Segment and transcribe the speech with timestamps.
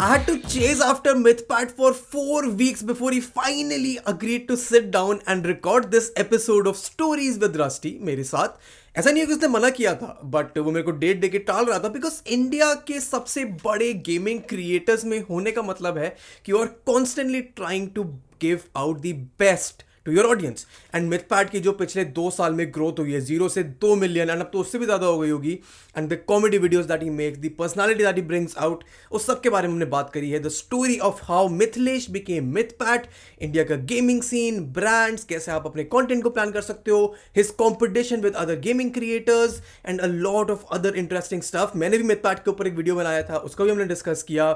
[0.00, 4.90] I had to chase after MythPat for four weeks before he finally agreed to sit
[4.90, 8.56] down and record this episode of Stories with Rusty मेरे साथ
[8.98, 11.38] ऐसा नहीं है कि उसने मना किया था बट वो मेरे को डेट दे के
[11.50, 16.08] टाल रहा था बिकॉज़ इंडिया के सबसे बड़े गेमिंग क्रिएटर्स में होने का मतलब है
[16.46, 18.04] कि you are constantly trying to
[18.42, 22.66] give out the best to your audience and Mythpat की जो पिछले दो साल में
[22.74, 25.30] ग्रोथ हुई है ज़ीरो से दो मिलियन एंड अब तो उससे भी ज़्यादा हो गई
[25.30, 25.58] होगी।
[25.96, 29.40] And the comedy videos that he makes the personality that he brings out उस सब
[29.40, 33.06] के बारे में हमने बात करी है। The story of how Mithilesh became Mythpat
[33.40, 37.04] India का गेमिंग सीन ब्रांड्स कैसे आप अपने कॉन्टेंट को प्लान कर सकते हो
[37.36, 42.04] his competition with other gaming creators and a lot of other interesting stuff मैंने भी
[42.04, 44.50] मिथपैट के ऊपर एक वीडियो बनाया था उसका भी हमने डिस्कस किया।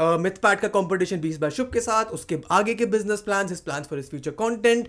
[0.00, 3.60] मिथपैट uh, का कॉम्पिटिशन बीस बाय शुभ के साथ उसके आगे के business plan his
[3.60, 4.88] plan for his future content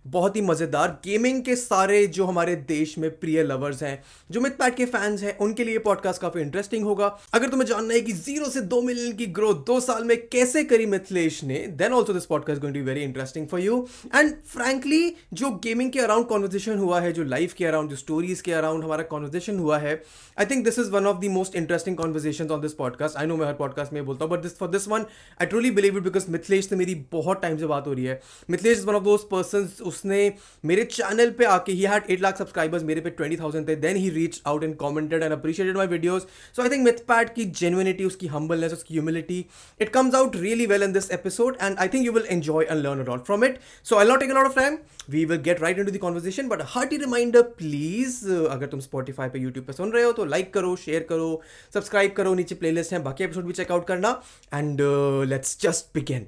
[0.07, 4.75] बहुत ही मज़ेदार गेमिंग के सारे जो हमारे देश में प्रिय लवर्स हैं, जो मिथपैट
[4.75, 8.49] के फैंस हैं, उनके लिए पॉडकास्ट काफ़ी इंटरेस्टिंग होगा। अगर तुम्हें जानना है कि ज़ीरो
[8.49, 12.25] से दो मिलियन की ग्रोथ दो साल में कैसे करी मिथिलेश ने then also this
[12.25, 16.99] podcast going to very interesting for you and frankly जो गेमिंग के अराउंड कॉन्वर्जेशन हुआ
[17.01, 19.93] है, जो लाइफ के अराउंड जो स्टोरीज के अराउंड हमारा कॉन्वर्जेशन हुआ है
[20.39, 23.37] I think this is one of the most interesting conversation on this podcast I know
[23.37, 25.05] मैं हर पॉडकास्ट में बोलता हूँ but this for this one
[25.41, 28.19] I truly believe it because Mithilesh से मेरी बहुत टाइम से बात हो रही है।
[28.49, 30.21] Mithilesh is one of those person उसने
[30.65, 33.95] मेरे चैनल पे आके he had eight lakh subscribers मेरे पे ट्वेंटी थाउज़ेंड थे then
[33.97, 36.23] he reach out and commented and appreciated my videos
[36.55, 39.45] so I think Mythpat की जेन्यूनिटी उसकी हम्बलनेस उसकी humility
[39.81, 42.79] it comes out really well in this episode and I think you will enjoy and
[42.81, 44.77] learn a lot from it so I not take lot of time
[45.09, 49.29] we will get right in to the conversation but hearty reminder please अगर तुम Spotify
[49.29, 51.29] पे YouTube पे सुन रहे हो तो like करो share करो
[51.73, 54.09] subscribe करो, नीचे प्लेलिस्ट है, बाकी एपिसोड भी चेकआउट करना
[54.53, 54.81] and
[55.29, 56.27] let's just begin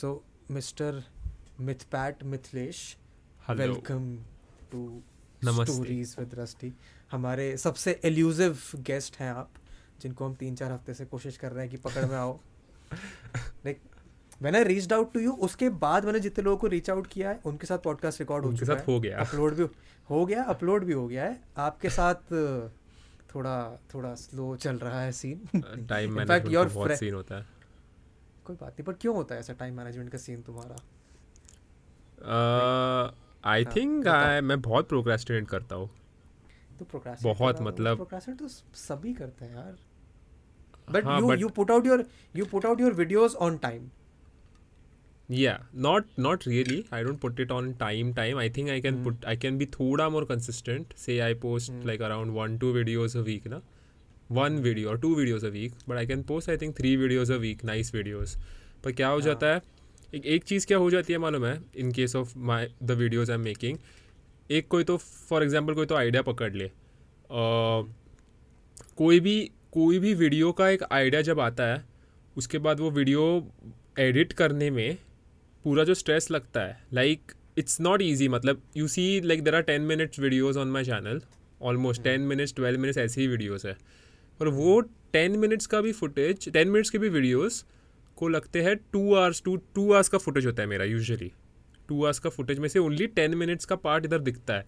[0.00, 1.02] so mister
[1.60, 2.96] Mythpat Mithilesh
[3.50, 4.18] welcome
[4.72, 5.02] to
[5.44, 6.72] stories with Rusty.
[7.10, 9.50] हमारे सबसे एल्यूजिव गेस्ट हैं आप
[10.00, 12.40] जिनको हम तीन चार हफ़्ते से कोशिश कर रहे हैं कि पकड़ में आओ।
[13.36, 13.80] लाइक
[14.42, 17.40] मैंने रीच आउट टू यू उसके बाद मैंने जितने लोगों को रीच आउट किया है
[17.44, 19.66] उनके साथ पॉडकास्ट रिकॉर्ड हो चुका है। हो गया। अपलोड भी
[20.10, 22.14] हो गया अपलोड भी हो गया है। आपके साथ
[23.34, 25.48] थोड़ा थोड़ा स्लो चल रहा है सीन
[25.88, 27.46] टाइम मैनेजमेंट योर बहुत सीन होता है।
[28.44, 30.76] कोई बात नहीं पर क्यों होता है ऐसा टाइम मैनेजमेंट का सीन तुम्हारा?
[32.24, 35.90] आई थिंक आई मैं बहुत प्रोक्रेस्टिनेट करता हूँ।
[36.78, 38.06] तो बहुत मतलब
[38.38, 39.76] तो सभी करते हैं यार।
[40.92, 42.04] But you you put out your
[42.36, 43.88] you put out your videos on time
[45.28, 49.02] या not not really I don't put it on time time I think I can
[49.04, 53.16] put I can be थोड़ा more consistent से I post like around one two videos
[53.18, 53.60] a week ना
[54.32, 57.32] one video और two videos a week but I can post I think three videos
[57.32, 58.36] a week nice videos
[58.84, 59.60] पर क्या हो। जाता है
[60.14, 61.58] एक एक चीज़ क्या हो जाती है मालूम है?
[61.76, 63.78] In case of my the videos I am making
[64.50, 67.88] एक कोई तो फॉर एग्ज़ाम्पल कोई तो आइडिया पकड़ ले। uh,
[68.96, 69.38] कोई भी
[69.72, 71.82] कोई भी वीडियो का एक आइडिया जब आता है
[72.36, 73.22] उसके बाद वो वीडियो
[74.00, 74.96] एडिट करने में
[75.64, 79.62] पूरा जो स्ट्रेस लगता है लाइक इट्स नॉट ईजी मतलब you see like there are
[79.62, 81.20] ten minutes videos on my channel
[81.62, 83.76] almost ten minutes twelve minutes ऐसी ही वीडियोज़ है।
[84.40, 84.80] और वो
[85.12, 87.62] टेन मिनट्स का भी फुटेज टेन मिनट्स के भी वीडियोज़
[88.16, 91.30] को लगते हैं two hours two two hours का फुटेज होता है मेरा यूजली
[91.88, 94.66] टू आवर्स का फुटेज में से ओनली टेन मिनट्स का पार्ट इधर दिखता है.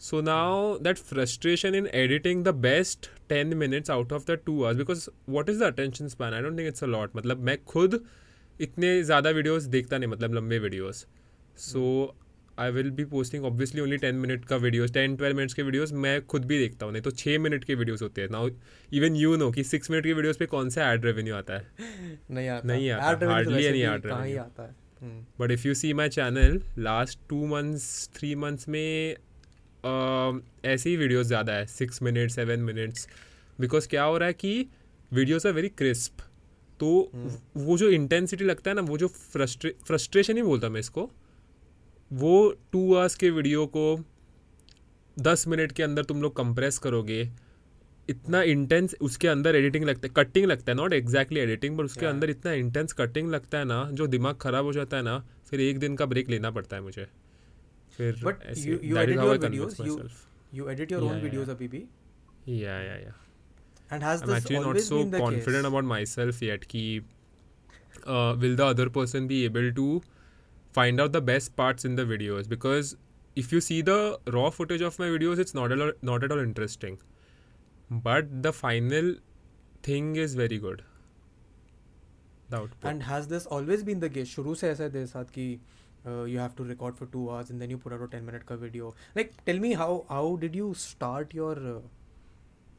[0.00, 4.76] So now that frustration in editing the best ten minutes out of the two hours
[4.78, 8.00] because what is the attention span I don't think it's a lot मतलब मैं खुद
[8.60, 11.04] इतने ज़्यादा videos देखता नहीं मतलब लंबे videos
[11.60, 11.84] so
[12.58, 15.92] I will be posting obviously only ten minute का वीडियोस टेन ट्वेल्व मिनट्स के वीडियोस
[15.94, 18.48] मैं खुद भी देखता हूँ नहीं तो छः मिनट के वीडियोस होते हैं। नाउ
[18.92, 21.66] इवन यू नो कि सिक्स मिनट के वीडियोस पे कौन सा एड रेवेन्यू आता है?
[22.30, 24.74] नहीं आता। नहीं आता हार्डली नहीं एड रेवेन्यू आता है।
[25.40, 30.96] But if you see my channel last two months three months में uh, ऐसे ही
[30.96, 33.08] वीडियोज़ ज़्यादा है six minute seven minutes
[33.58, 34.66] because क्या हो रहा है कि
[35.12, 36.22] वीडियोज़ आर वेरी क्रिस्प
[36.80, 40.80] तो हम्म। वो जो इंटेंसिटी लगता है ना वो जो फ्रस्ट्रे फ्रस्ट्रेशन ही बोलता मैं
[40.80, 41.10] इसको
[42.10, 43.98] वो टू आवर्स के वीडियो को
[45.16, 47.28] दस मिनट के अंदर तुम लोग कंप्रेस करोगे
[48.10, 52.00] इतना इंटेंस उसके अंदर एडिटिंग लगता है कटिंग लगता है नॉट एग्जैक्टली एडिटिंग बट उसके
[52.00, 52.12] yeah.
[52.14, 55.18] अंदर इतना इंटेंस कटिंग लगता है ना जो दिमाग खराब हो जाता है ना
[55.50, 57.06] फिर एक दिन का ब्रेक लेना पड़ता है मुझे
[57.96, 60.00] फिर but you edit your videos you
[60.54, 61.84] you edit your own videos अभी भी
[62.48, 63.14] या या या
[63.90, 65.66] And has I'm this actually not always so been the confident case?
[65.66, 66.64] about myself yet.
[66.68, 67.02] Ki,
[68.04, 69.84] uh, will the other person be able to
[70.75, 72.47] find out the best parts in the videos?
[72.47, 72.95] Because
[73.35, 76.31] if you see the raw footage of my videos, it's not at all, not at
[76.31, 76.97] all interesting.
[77.89, 79.15] But the final
[79.83, 80.83] thing is very good.
[82.49, 82.89] The output.
[82.89, 84.35] And has this always been the case?
[84.35, 85.59] शुरू से ऐसा है तेरे साथ कि
[86.05, 88.25] uh, you have to record for two hours and then you put out a 10
[88.25, 88.93] minute का video.
[89.15, 91.79] Like, tell me how how did you start your uh,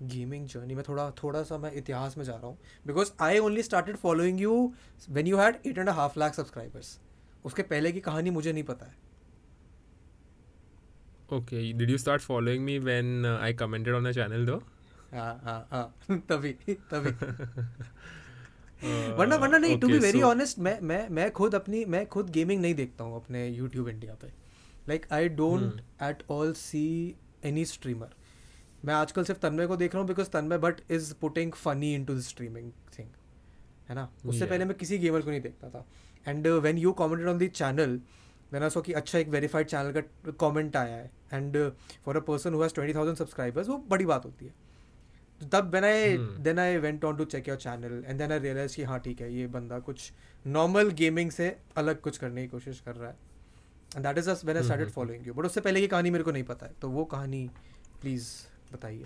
[0.02, 2.56] gaming journey में थोड़ा थोड़ा सा मैं इतिहास में जा रहा हूँ
[2.86, 4.54] because I only started following you
[5.10, 6.98] when you had eight and half lakh subscribers
[7.47, 8.95] उसके पहले की कहानी मुझे नहीं पता है।
[11.29, 14.61] Okay, did you start following me when uh, I commented on the channel though?
[15.13, 15.85] हाँ हाँ हाँ
[16.29, 16.53] तभी
[16.93, 17.11] तभी।
[18.77, 22.29] Uh, वरना वरना नहीं टू बी वेरी ऑनेस्ट मैं मैं मैं खुद अपनी मैं खुद
[22.29, 24.27] गेमिंग नहीं देखता हूँ अपने यूट्यूब इंडिया पे।
[24.89, 26.83] Like I don't at all see
[27.45, 28.09] any streamer
[28.85, 32.15] मैं आजकल सिर्फ़ तन्मय को देख रहा हूँ because Tanmay but is putting funny into
[32.15, 33.07] the streaming thing
[33.89, 34.09] है ना?
[34.25, 34.49] उससे Yeah.
[34.49, 35.85] पहले मैं किसी गेमर को नहीं देखता था।
[36.27, 37.99] And when you commented on the channel
[38.53, 41.57] then I saw कि अच्छा एक वेरीफाइड चैनल का कमेंट आया है। And
[42.05, 44.53] for a person who has twenty thousand subscribers वो बड़ी बात होती है।
[45.41, 46.17] तो तब when I.
[46.17, 49.21] Then I went on to check your channel and then I realise कि हाँ ठीक
[49.21, 50.11] है ये बंदा कुछ
[50.45, 53.15] नॉर्मल गेमिंग से अलग कुछ करने की कोशिश कर रहा है।
[53.95, 56.23] And that is when I started hmm, following you but उससे पहले की कहानी मेरे
[56.23, 57.49] को नहीं पता है। तो वो कहानी
[58.01, 58.27] प्लीज़
[58.73, 59.05] बताइए।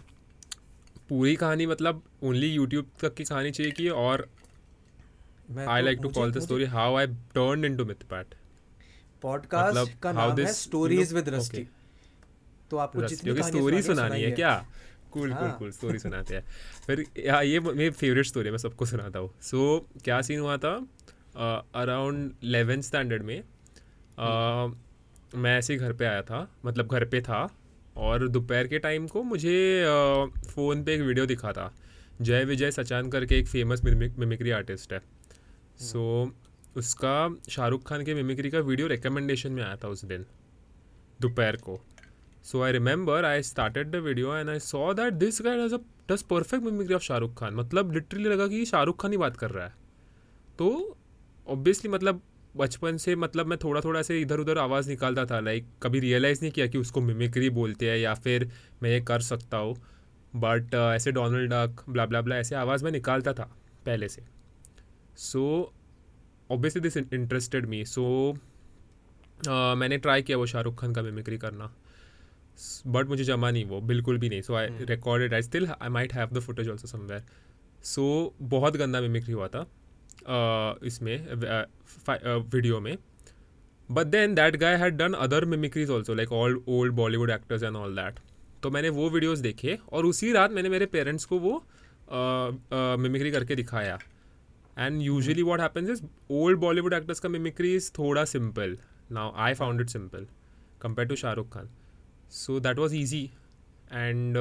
[1.09, 4.27] पूरी कहानी मतलब ओनली यूट्यूब तक की कहानी चाहिए कि और
[5.56, 8.36] मैं I like to call the story how I turn into Mythpat
[9.21, 11.68] podcast मतलब का नाम है स्टोरीज विद रस्टी
[12.71, 14.53] तो आपको जितनी स्टोरी सुनानी है क्या?
[15.12, 16.44] Cool cool. कूल स्टोरी सुनाते हैं।
[16.86, 20.56] फिर हाँ ये मेरी फेवरेट स्टोरी है मैं सबको सुनाता हूँ। सो क्या सीन हुआ
[20.57, 20.74] था?
[21.81, 24.25] अराउंड इलेवेंथ स्टैंडर्ड में अ,
[25.36, 27.47] मैं ऐसे घर पे आया था मतलब घर पे था
[27.97, 29.56] और दोपहर के टाइम को मुझे
[30.50, 31.71] फ़ोन पे एक वीडियो दिखा था।
[32.21, 35.01] जय विजय सचान करके एक फ़ेमस मिमिक्री आर्टिस्ट है।
[35.81, 37.13] सो so, उसका
[37.50, 40.25] शाहरुख खान के मिमिक्री का वीडियो रिकमेंडेशन में आया था उस दिन
[41.19, 41.80] दोपहर को।
[42.44, 45.74] So I remember I started the video and I saw that this guy does
[46.12, 47.54] does perfect mimicry of Shahrukh Khan.
[47.56, 49.74] मतलब लिटरली लगा कि शाहरुख खान ही बात कर रहा है।
[50.60, 50.98] तो
[51.48, 52.22] ऑब्वियसली मतलब
[52.57, 56.42] बचपन से मतलब मैं थोड़ा थोड़ा से इधर उधर आवाज़ निकालता था लाइक कभी रियलाइज़
[56.42, 58.50] नहीं किया कि उसको मिमिक्री बोलते हैं या फिर
[58.83, 59.75] मैं ये कर सकता हूँ।
[60.36, 63.50] बट uh, ऐसे Donald Duck blah blah blah ऐसे आवाज़ मैं निकालता था
[63.86, 64.22] पहले से।
[65.17, 65.73] So
[66.49, 68.03] obviously this interested me so
[69.47, 71.71] मैंने ट्राई किया वो शाहरुख खान का मिमिक्री करना।
[72.87, 76.13] बट मुझे जमा नहीं वो बिल्कुल भी नहीं। So I recorded I still I might
[76.13, 77.23] have the footage also somewhere
[77.83, 81.17] so बहुत गंदा मिमिक्री हुआ था uh, इसमें
[82.53, 82.97] वीडियो में।
[83.89, 87.75] But then that guy had done other mimicries also like all old Bollywood actors and
[87.75, 88.19] all that
[88.63, 91.53] तो मैंने वो videos देखे और उसी रात मैंने मेरे पेरेंट्स को वो
[92.97, 93.99] मिमिक्री करके दिखाया।
[94.77, 98.77] And usually what happens is old Bollywood actors का मिमिक्री इज़ थोड़ा simple
[99.12, 100.27] now I found it simple
[100.81, 101.69] compare to Shahrukh Khan
[102.31, 103.23] so that was easy
[103.91, 104.38] and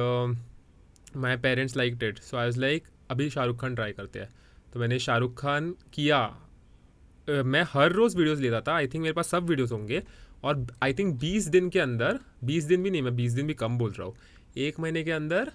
[1.17, 4.29] my parents like it so I was like अभी Shahrukh Khan try करते हैं.
[4.73, 6.19] तो मैंने शाहरुख खान किया।
[7.27, 8.75] मैं हर रोज़ videos लेता था.
[8.75, 10.01] आई थिंक मेरे पास सब वीडियोस होंगे।
[10.43, 13.53] और आई थिंक 20 दिन के अंदर 20 दिन भी नहीं, मैं 20 दिन भी
[13.53, 14.15] कम बोल रहा हूँ।
[14.57, 15.51] एक महीने के अंदर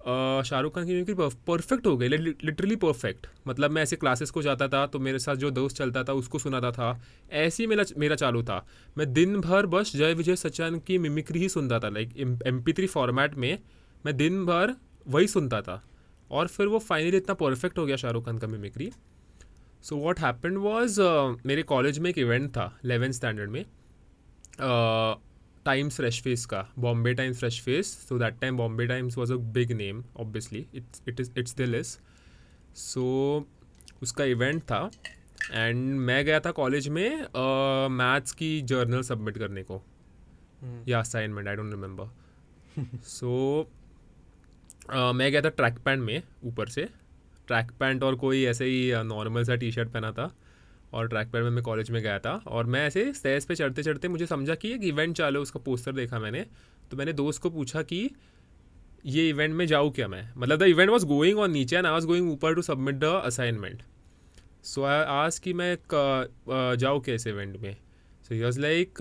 [0.00, 1.14] शाहरुख खान की मिमिक्री
[1.46, 5.36] परफेक्ट हो गई लिटरली परफेक्ट मतलब मैं ऐसे क्लासेस को जाता था तो मेरे साथ
[5.36, 7.00] जो दोस्त चलता था, उसको सुनाता था।
[7.32, 8.64] ऐसे ही मेरा मेरा चालू था।
[8.98, 12.16] मैं दिन भर बस जय विजय सच्चान की मिमिक्री ही सुनता था like
[12.46, 13.58] M P three format में
[14.06, 14.74] मैं दिन भर
[15.06, 15.82] वही सुनता था।
[16.30, 18.90] और फिर वो फाइनली इतना परफेक्ट हो गया शाहरुख खान का mimicry
[19.82, 21.00] so what happen was
[21.46, 23.64] मेरे कॉलेज में एक इवेंट था इलेवेंथ स्टैंडर्ड में।
[25.64, 29.36] टाइम्स फ्रेश फेस का Bombay Times fresh face so that time Bombay Times was a
[29.56, 31.96] big name obviously it's it is it's deal is
[32.76, 33.04] so
[34.02, 34.90] उसका event था.
[35.52, 37.10] And मैं गया था कॉलेज में
[37.90, 39.82] मैथ्स uh, की journal submit करने को.
[40.88, 43.70] या assignment I don't remember so
[44.90, 46.88] मैं गया था ट्रैक पैंट में ऊपर से.
[47.46, 50.26] ट्रैक पैंट और कोई ऐसे ही नॉर्मल सा टी शर्ट पहना था.
[50.92, 53.82] और ट्रैक पैंट में मैं कॉलेज में गया था और मैं ऐसे स्टेज पे चढ़ते
[53.82, 56.44] चढ़ते मुझे समझा कि एक इवेंट चालू उसका पोस्टर देखा मैंने।
[56.90, 58.10] तो मैंने दोस्त को पूछा कि
[59.06, 60.28] ये इवेंट में जाऊँ क्या मैं?
[60.36, 63.04] मतलब the event was going on नीचे एंड आई वॉज़ गोइंग ऊपर to submit the
[63.24, 63.82] assignment
[64.64, 65.76] so I आज कि मैं
[66.76, 67.76] जाऊँ क्या इस इवेंट में?
[68.28, 68.94] सो ही वॉज़ लाइक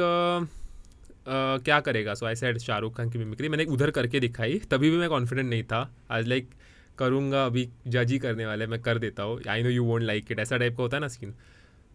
[1.27, 2.13] क्या करेगा?
[2.13, 5.49] So I said Shahrukh Khan की मिमिक्री मैंने उधर करके दिखाई, तभी भी मैं कॉन्फिडेंट
[5.49, 5.81] नहीं था।
[6.11, 6.49] आज लाइक
[6.97, 10.31] करूँगा, अभी जज ही करने वाले मैं कर देता हूँ। I know you won't like
[10.31, 11.33] it ऐसा टाइप का होता है ना सीन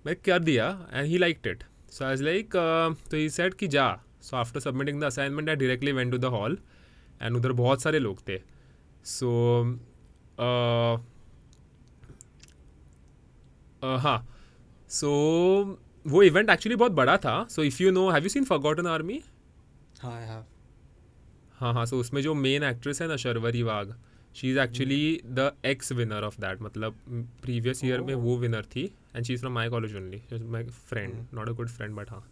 [0.07, 2.57] मैं कर दिया and he like it so I like
[3.11, 3.87] तो ही सेड कि जा.
[4.23, 6.59] So after submitting the assignment I directly went to the hall
[7.23, 8.39] and उधर बहुत सारे लोग थे.
[9.05, 9.31] सो
[13.83, 14.27] हाँ.
[14.91, 15.11] सो
[16.07, 17.47] वो इवेंट एक्चुअली बहुत बड़ा था.
[17.51, 19.21] So if you know have you seen Forgotten Army
[20.01, 21.85] हाँ हाँ हाँ.
[21.87, 23.87] सो उसमें जो मेन एक्ट्रेस है ना Sharvari Wagh
[24.37, 26.97] she is actually the ex winner of that मतलब
[27.43, 28.85] प्रीवियस ईयर में वो विनर थी
[29.17, 32.25] and she is from my college only my friend not a good friend but हाँ.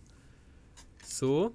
[1.04, 1.54] सो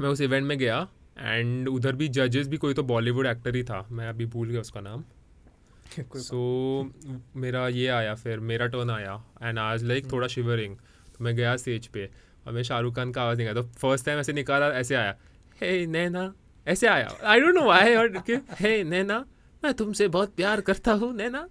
[0.00, 0.88] मैं उस इवेंट में गया
[1.18, 3.86] एंड उधर भी जजेस भी कोई तो बॉलीवुड एक्टर ही था.
[3.90, 5.04] मैं अभी भूल गया उसका नाम.
[6.16, 6.92] सो
[7.36, 10.76] मेरा ये आया फिर मेरा टर्न आया एंड आज लाइक थोड़ा शिवरिंग
[11.08, 12.08] तो मैं गया स्टेज पे
[12.46, 15.16] और मैं शाहरुख खान का आवाज़ निकाला तो फ़र्स्ट टाइम ऐसे निकाला ऐसे आया
[15.60, 16.34] हे hey, नैना
[16.66, 18.22] ऐसे आया। आई डोंट नो व्हाई और
[18.60, 19.18] हे नैना
[19.62, 21.46] मैं तुमसे बहुत प्यार करता हूँ Naina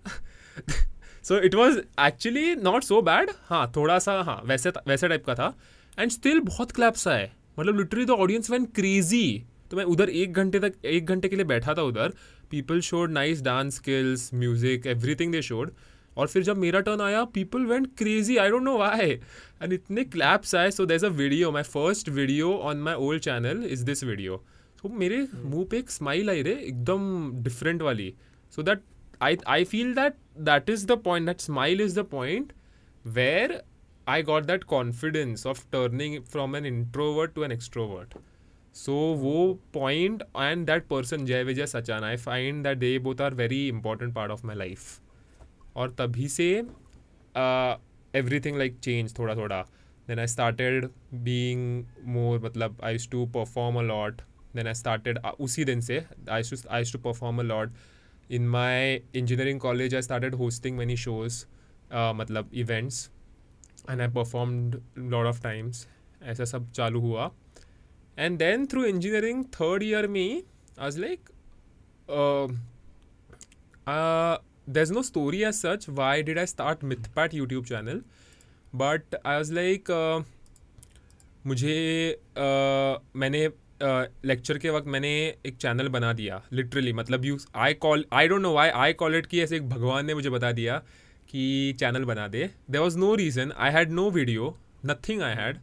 [1.24, 5.36] so it was actually not so bad हाँ थोड़ा सा हाँ वैसे वैसे टाइप का
[5.36, 5.56] था.
[5.98, 10.34] एंड स्टिल बहुत क्लैप्स आए मतलब literally the audience went crazy तो मैं उधर एक
[10.34, 12.14] घंटे तक, एक घंटे के लिए बैठा था उधर.
[12.52, 15.72] People showed nice dance skills music everything they showed
[16.18, 19.10] और फिर जब मेरा टर्न आया people went crazy I don't know why
[19.62, 20.72] and इतने क्लैप्स आए.
[20.72, 24.44] So there a video my first video on my old channel is this video
[24.84, 28.14] तो मेरे मुँह पे एक स्माइल आई रे एकदम डिफरेंट वाली।
[28.52, 28.82] So that
[29.22, 32.52] I I feel that that is the point that smile is the point
[33.06, 33.62] where
[34.08, 38.14] I got that confidence of turning from an introvert to an extrovert
[38.74, 43.34] so वो point and that person Jay Vijay Sachan I find that they both are
[43.34, 45.00] very important part of my life
[45.76, 46.50] और तभी से
[48.16, 49.62] every thing like change थोड़ा थोड़ा
[50.08, 54.22] then I started being more मतलब I to perform a lot
[54.56, 57.74] then I started उसी दिन से I to I to perform a lot
[58.32, 61.44] in my engineering college I started hosting many shows
[61.94, 63.10] मतलब events
[63.90, 65.88] and I performed lot of times
[66.24, 67.32] ऐसा सब चालू हुआ.
[68.20, 70.42] And then through engineering third year में I
[70.80, 71.30] was like
[74.76, 75.86] there's no story as such.
[75.96, 77.98] Why did i start mythpat youtube channel?
[78.82, 80.22] But i was like uh,
[81.46, 81.74] मुझे
[82.44, 83.42] uh, मैंने
[83.84, 85.12] lecture के वक्त मैंने
[85.46, 89.16] एक चैनल बना दिया लिटरली मतलब you I call I don't know why I call
[89.16, 90.78] it कि ऐसे एक भगवान ने मुझे बता दिया
[91.30, 95.60] कि चैनल बना दे। There was no reason I had no video nothing I had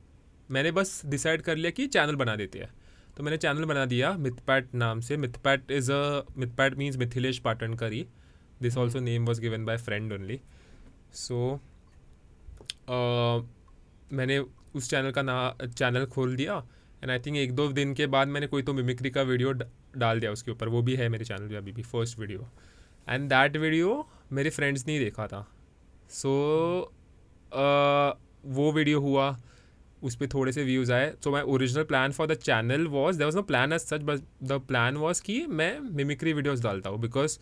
[0.50, 2.70] मैंने बस डिसाइड कर लिया कि चैनल बना देते हैं।
[3.16, 8.06] तो मैंने चैनल बना दिया मिथपैट नाम से। Mythpat is a Mythpat means Mithilesh पाटनकरी।
[8.62, 10.34] Also name was given by friend only.
[11.18, 11.36] So
[12.96, 13.36] uh,
[14.12, 14.38] मैंने
[14.74, 16.56] उस चैनल का ना चैनल खोल दिया।
[17.02, 20.20] एंड आई थिंक एक दो दिन के बाद मैंने कोई तो मिमिक्री का वीडियो डाल
[20.20, 22.48] दिया उसके ऊपर। वो भी है मेरे चैनल पे अभी भी first video
[23.08, 25.46] and that video मेरे फ्रेंड्स ने ही देखा था।
[26.10, 26.32] सो
[26.80, 26.88] so,
[27.52, 28.10] uh,
[28.46, 29.36] वो वीडियो हुआ
[30.02, 33.26] उस पर थोड़े से व्यूज़ आए। So my original plan for the channel was there
[33.26, 37.00] was no plan as such but the plan was कि मैं मिमिक्री वीडियोज़ डालता हूँ।
[37.00, 37.38] Because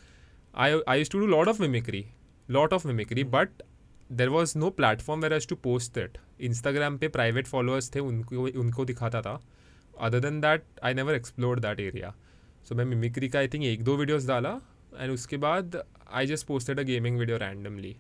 [0.54, 2.02] I I use to do lot of of
[2.48, 3.24] lot of mm.
[3.24, 3.62] but
[4.10, 8.46] there was no platform where as to post it Instagram पे private followers थे, उनको
[8.60, 9.40] उनको दिखाता था.
[10.00, 12.14] Other than that I never explore that area
[12.68, 14.50] so मैं mimicry का I think एक दो वीडियोज़ डाला
[15.00, 17.96] एंड उसके बाद I just posted a gaming video randomly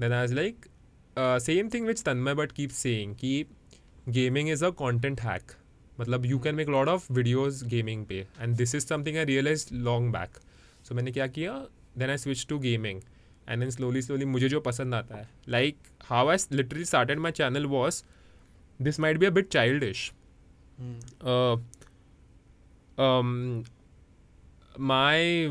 [0.00, 0.66] then I is like
[1.42, 3.46] same thing which Tanmay but keep saying कि
[4.08, 5.52] gaming is a content hack
[6.00, 8.26] मतलब you can make lot of videos gaming पे.
[8.40, 10.38] And this is something I realize long back
[10.88, 11.52] so मैंने क्या किया?
[11.98, 13.00] Then I switch to gaming
[13.48, 17.32] and then slowly slowly मुझे जो पसंद आता है। Like how I literally started my
[17.32, 18.02] channel was
[18.82, 20.12] this might be a bit childish
[24.80, 25.48] my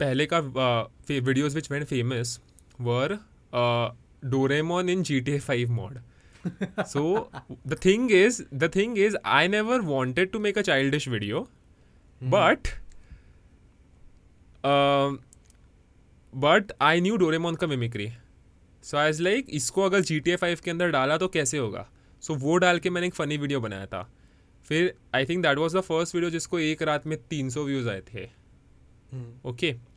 [0.00, 2.40] पहले का videos which went famous
[2.80, 3.18] were
[4.24, 6.00] Doraemon in G T A five mod
[6.88, 7.00] so
[7.70, 12.30] the thing is the thing is i never wanted to make a childish video mm.
[12.34, 12.70] but
[16.32, 18.08] but I new Doraemon का mimicry
[18.84, 21.58] so I is like इसको अगर G T A five के अंदर डाला तो कैसे
[21.58, 21.86] होगा?
[22.22, 24.08] सो so, वो डाल के मैंने एक फ़नी वीडियो बनाया था.
[24.66, 27.88] फिर I think that was the first video जिसको एक रात में तीन सौ व्यूज़
[27.88, 28.24] आए थे.
[29.44, 29.88] Okay hmm.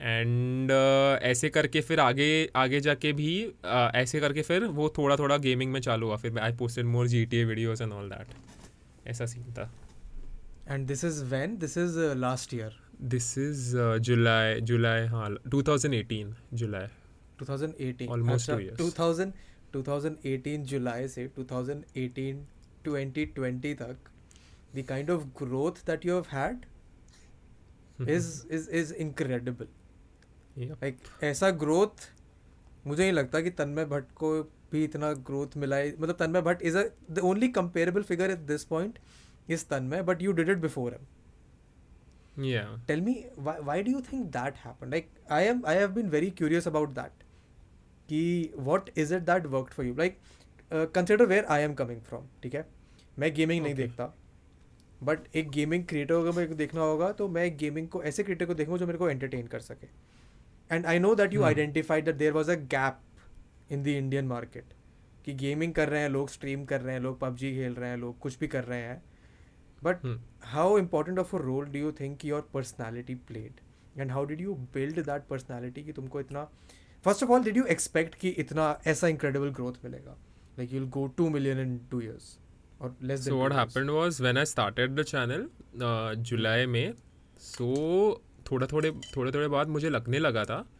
[0.00, 5.16] एंड uh, ऐसे करके फिर आगे आगे जाके भी uh, ऐसे करके फिर वो थोड़ा
[5.16, 6.16] थोड़ा गेमिंग में चालू हुआ.
[6.16, 9.70] फिर I posted more G T A videos and all that ऐसा सीन था.
[10.68, 15.94] And this is when this is last year this is July July हाँ two thousand
[15.94, 16.86] eighteen July
[17.38, 19.32] two thousand eighteen almost two thousand
[19.72, 22.44] two thousand eighteen July से two thousand eighteen
[22.84, 23.96] twenty twenty तक
[24.76, 26.64] the kind of growth that you have had
[28.10, 29.66] is is is incredible
[30.58, 32.08] like ऐसा growth
[32.86, 34.32] मुझे नहीं लगता कि तन्मय भट्ट को
[34.72, 38.64] भी इतना ग्रोथ मिला है। मतलब Tanmay Bhatt is a only comparable figure at this
[38.64, 38.98] point
[39.50, 41.06] is Tanmay but you did it before him
[42.36, 42.68] yeah.
[42.86, 44.92] Tell me why, why do you think that happened?
[44.92, 47.24] Like i am i have been very curious about that.
[48.08, 49.94] कि what is it that worked for you?
[50.00, 50.18] Like
[50.70, 52.66] uh, consider where i am coming from ठीक है?
[53.18, 53.76] मैं gaming okay.
[53.76, 54.14] नहीं देखता
[55.02, 58.46] but एक gaming creator अगर मेरे को देखना होगा तो मैं गेमिंग को ऐसे क्रिएटर
[58.46, 59.86] को देखूँ जो मेरे को एंटरटेन कर सके।
[60.74, 63.00] And I know that you identified that there was a gap
[63.70, 64.64] in the Indian market
[65.24, 67.96] कि गेमिंग कर रहे हैं लोग स्ट्रीम कर रहे हैं लोग पबजी खेल रहे हैं
[67.96, 69.02] लोग कुछ भी कर रहे हैं।
[69.84, 73.52] But how important of a role do you think your personality played
[74.00, 76.44] and how did you build that personality कि तुमको इतना
[77.04, 80.12] first of all did you expect कि इतना ऐसा इंक्रेडिबल ग्रोथ मिलेगा?
[80.58, 82.38] Like you go two million in two years
[82.80, 85.48] और less so what happened was I started the channel
[86.18, 86.94] July में
[87.38, 90.70] सो थोड़ा थोड़े थोड़े थोड़े बाद मुझे लगने लगा था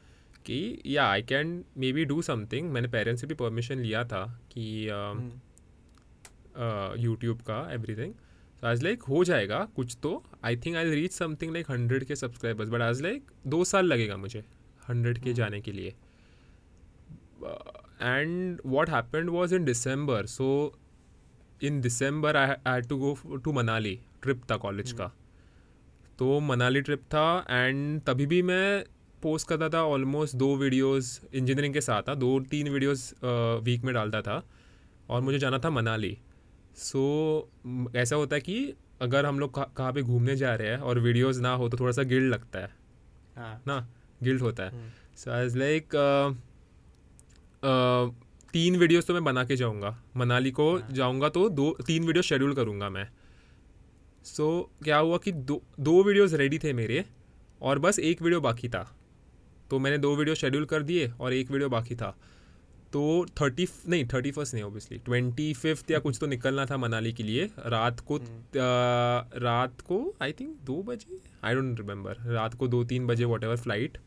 [0.45, 4.89] कि या I can maybe do something मैंने पेरेंट्स से भी परमिशन लिया था कि
[7.05, 7.53] यूट्यूब uh, hmm.
[7.53, 8.15] uh, का एवरीथिंग
[8.57, 10.23] सो आज लाइक हो जाएगा कुछ तो.
[10.45, 14.17] I think I reach something like hundred K subscribers but आज लाइक दो साल लगेगा
[14.17, 14.45] मुझे
[14.89, 15.37] हंड्रेड के Hmm.
[15.37, 15.89] जाने के लिए.
[18.03, 20.49] And what happened was in December so
[21.63, 25.11] in December I had to go to Manali trip था कॉलेज का.
[26.19, 28.85] तो मनाली ट्रिप था एंड तभी भी मैं
[29.23, 33.13] पोस्ट करता था ऑलमोस्ट दो वीडियोस इंजीनियरिंग के साथ था दो तीन वीडियोस
[33.65, 34.43] वीक में डालता था.
[35.11, 36.17] और मुझे जाना था मनाली
[36.77, 40.69] सो so, ऐसा होता है कि अगर हम लोग कहाँ कहाँ पे घूमने जा रहे
[40.69, 42.71] हैं और वीडियोस ना हो तो थोड़ा सा गिल्ड लगता है।
[43.37, 43.63] हाँ.
[43.67, 43.87] ना?
[44.23, 44.93] गिल्ड होता है.
[45.17, 45.95] सो एज लाइक
[48.55, 52.23] तीन वीडियोस तो मैं बना के जाऊँगा। मनाली को हाँ। जाऊँगा तो दो तीन वीडियो
[52.23, 53.09] शेड्यूल करूँगा मैं।
[54.25, 57.05] सो so, क्या हुआ कि दो दो वीडियोस रेडी थे मेरे
[57.63, 58.89] और बस एक वीडियो बाकी था।
[59.71, 62.17] तो मैंने दो वीडियो शेड्यूल कर दिए और एक वीडियो बाकी था।
[62.93, 67.13] तो थर्टी नहीं थर्टी फ़र्स्ट नहीं ऑब्वियसली ट्वेंटी फिफ्थ या कुछ तो निकलना था मनाली
[67.13, 67.45] के लिए.
[67.67, 71.19] रात को हम्म। रात को आई थिंक दो बजे?
[71.45, 73.99] आई डोंट रिमेंबर रात को दो तीन बजे वॉट एवर फ़्लाइट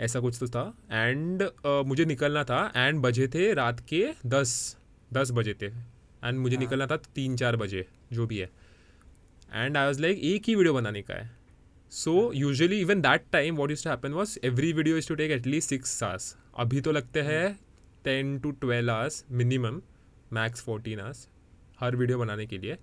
[0.00, 0.66] ऐसा कुछ तो था.
[0.90, 1.42] एंड
[1.86, 4.76] मुझे निकलना था एंड बजे थे रात के दस
[5.12, 5.66] दस बजे थे.
[5.66, 8.50] एंड मुझे हाँ। निकलना था तीन चार बजे जो भी है.
[9.52, 11.30] एंड आई वॉज़ लाइक एक ही वीडियो बनाने का है.
[11.92, 15.30] So usually even that time what is to happen was every video is to take
[15.30, 17.58] at least six hours अभी तो लगते हैं
[18.04, 19.80] ten to twelve hours minimum
[20.32, 21.28] max fourteen hours
[21.80, 22.76] her video बनाने के लिए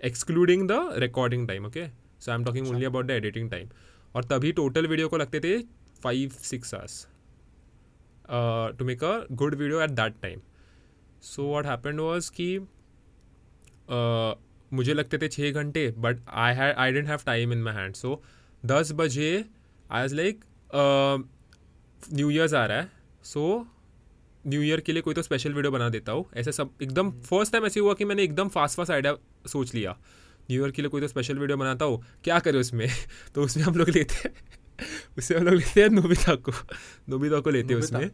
[0.00, 1.86] excluding the recording time okay
[2.20, 3.68] so I am talking only about the editing time
[4.14, 5.58] और तभी total video को लगते थे
[6.02, 7.06] five six hours
[8.78, 10.40] to make a good video at that time
[11.22, 14.34] so what happened was कि uh,
[14.74, 17.94] मुझे लगते थे छः घंटे but I had I didn't have time in my hand
[17.94, 18.22] so
[18.66, 19.44] दस बजे
[19.90, 20.44] I was like
[22.12, 22.90] new years आ रहा है.
[23.24, 23.66] सो
[24.46, 27.52] न्यू ईयर के लिए कोई तो स्पेशल वीडियो बना देता हूँ। ऐसे सब एकदम फ़र्स्ट
[27.52, 29.14] टाइम ऐसे हुआ कि मैंने एकदम फास्ट फास्ट आइडिया
[29.48, 29.96] सोच लिया।
[30.50, 32.88] न्यू ईयर के लिए कोई तो स्पेशल वीडियो बनाता हो। क्या करें उसमें
[33.34, 34.34] तो उसमें हम लोग लेते हैं
[35.18, 36.52] उसमें हम लोग लेते हैं नोबिता को
[37.08, 38.10] नोबिता को लेते हैं उसमें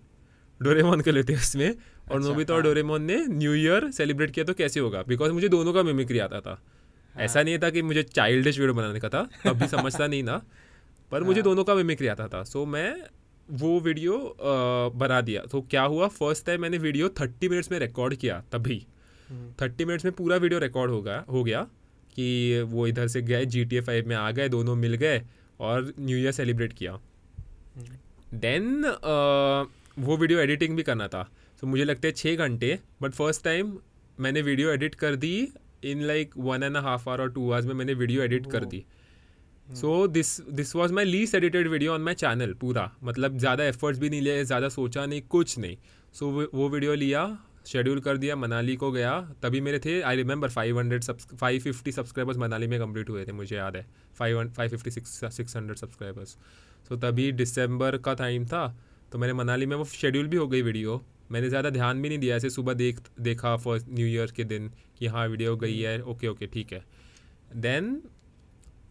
[0.60, 4.30] डोरेमोन को लेते हैं उसमें। और अच्छा, नोबिता और हाँ। डोरेमोन ने न्यू ईयर सेलिब्रेट
[4.30, 5.02] किया तो कैसे होगा?
[5.02, 6.62] बिकॉज़ मुझे दोनों का मिमिक्री आता था।
[7.14, 10.22] हाँ। ऐसा नहीं था कि मुझे चाइल्डिश वीडियो बनाने का था तब भी समझता नहीं
[10.22, 10.42] ना
[11.12, 12.94] पर मुझे हाँ। दोनों का मिमिक्री आता था। सो मैं
[13.52, 14.16] वो वीडियो
[14.96, 18.84] बना दिया तो क्या हुआ फ़र्स्ट टाइम मैंने वीडियो थर्टी मिनट्स में रिकॉर्ड किया तभी
[19.28, 19.52] हम्म.
[19.62, 21.62] थर्टी मिनट्स में पूरा वीडियो रिकॉर्ड हो गया हो गया
[22.16, 25.22] कि वो इधर से गए जी टी ए फाइव में आ गए दोनों मिल गए
[25.60, 27.96] और न्यू ईयर सेलिब्रेट किया हम्म.
[28.38, 28.84] देन
[29.98, 31.22] वो वीडियो एडिटिंग भी करना था
[31.62, 33.76] सो मुझे लगते हैं छः घंटे बट फ़र्स्ट टाइम
[34.20, 35.36] मैंने वीडियो एडिट कर दी
[35.84, 38.68] in like one and half hour और टू आवर्स में मैंने वीडियो एडिट कर ओह.
[38.70, 38.84] दी
[39.74, 44.00] so this this was my least edited video on my channel पूरा। मतलब ज़्यादा एफर्ट्स
[44.00, 45.76] भी नहीं लिए ज़्यादा सोचा नहीं कुछ नहीं।
[46.14, 50.16] सो so, वो वीडियो लिया शेड्यूल कर दिया मनाली को गया। तभी मेरे थे I
[50.16, 51.04] remember five hundred
[51.34, 55.20] five fifty subscribers Manali में कंप्लीट हुए थे मुझे याद है। Five five fifty six
[55.36, 56.36] six hundred subscribers
[56.88, 58.66] so तभी दिसंबर का टाइम था
[59.12, 62.18] तो मैंने मनाली में वो शेड्यूल भी हो गई वीडियो मैंने ज़्यादा ध्यान भी नहीं
[62.18, 66.00] दिया ऐसे सुबह देख देखा फ़र्स्ट न्यू ईयर के दिन कि हाँ वीडियो गई है
[66.04, 66.82] ओके ओके ठीक है।
[67.56, 68.00] Then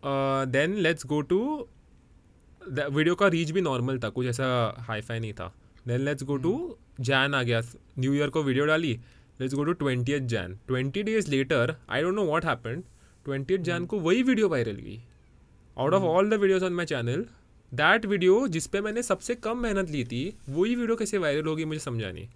[0.03, 1.39] then let's go to
[2.61, 4.45] video का रीच भी नॉर्मल था कुछ ऐसा
[4.87, 5.53] हाई फाई नहीं था.
[5.87, 6.53] Then let's go to
[6.99, 7.61] Jan आ गया
[7.99, 8.93] न्यू ईयर को वीडियो डाली.
[9.41, 12.83] Let's go to twenty Jan twenty days later I don't know what happen
[13.25, 14.99] twenty Jan को वही वीडियो वायरल गई
[15.77, 17.25] out of all the videos on my channel
[17.71, 21.65] that video जिस पे मैंने सबसे कम मेहनत ली थी वही वीडियो कैसे वायरल होगी
[21.65, 22.27] मुझे समझा नहीं.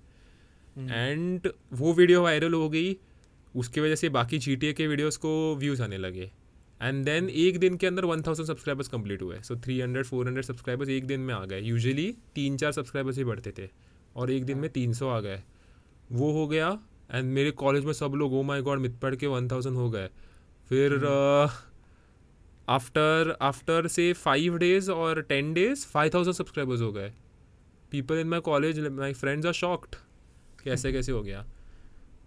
[0.90, 2.96] एंड वो वीडियो वायरल हो गई
[3.56, 6.32] उसकी वजह से बाकी जी टी ए के वीडियोज़ को व्यूज़ आने लगे.
[6.82, 10.28] एंड देन एक दिन के अंदर वन थाउज़ेंड सब्सक्राइबर्स कंप्लीट हुए। So three hundred four
[10.28, 13.70] hundred subscribers एक दिन में आ गए। यूजुअली तीन चार सब्सक्राइबर्स ही बढ़ते थे।
[14.16, 15.42] और एक दिन में तीन सौ आ गए।
[16.12, 16.68] वो हो गया।
[17.12, 19.90] एंड मेरे कॉलेज में सब लोग ओ माई गॉड मित पढ़ के वन थाउज़ेंड हो
[19.90, 20.10] गए।
[20.70, 21.06] फिर
[22.70, 27.12] आफ्टर आफ्टर से फाइव डेज़ और ten days five thousand subscribers हो गए।
[27.92, 29.96] People in my college my friends are shocked
[30.64, 31.46] कैसे कैसे हो गया।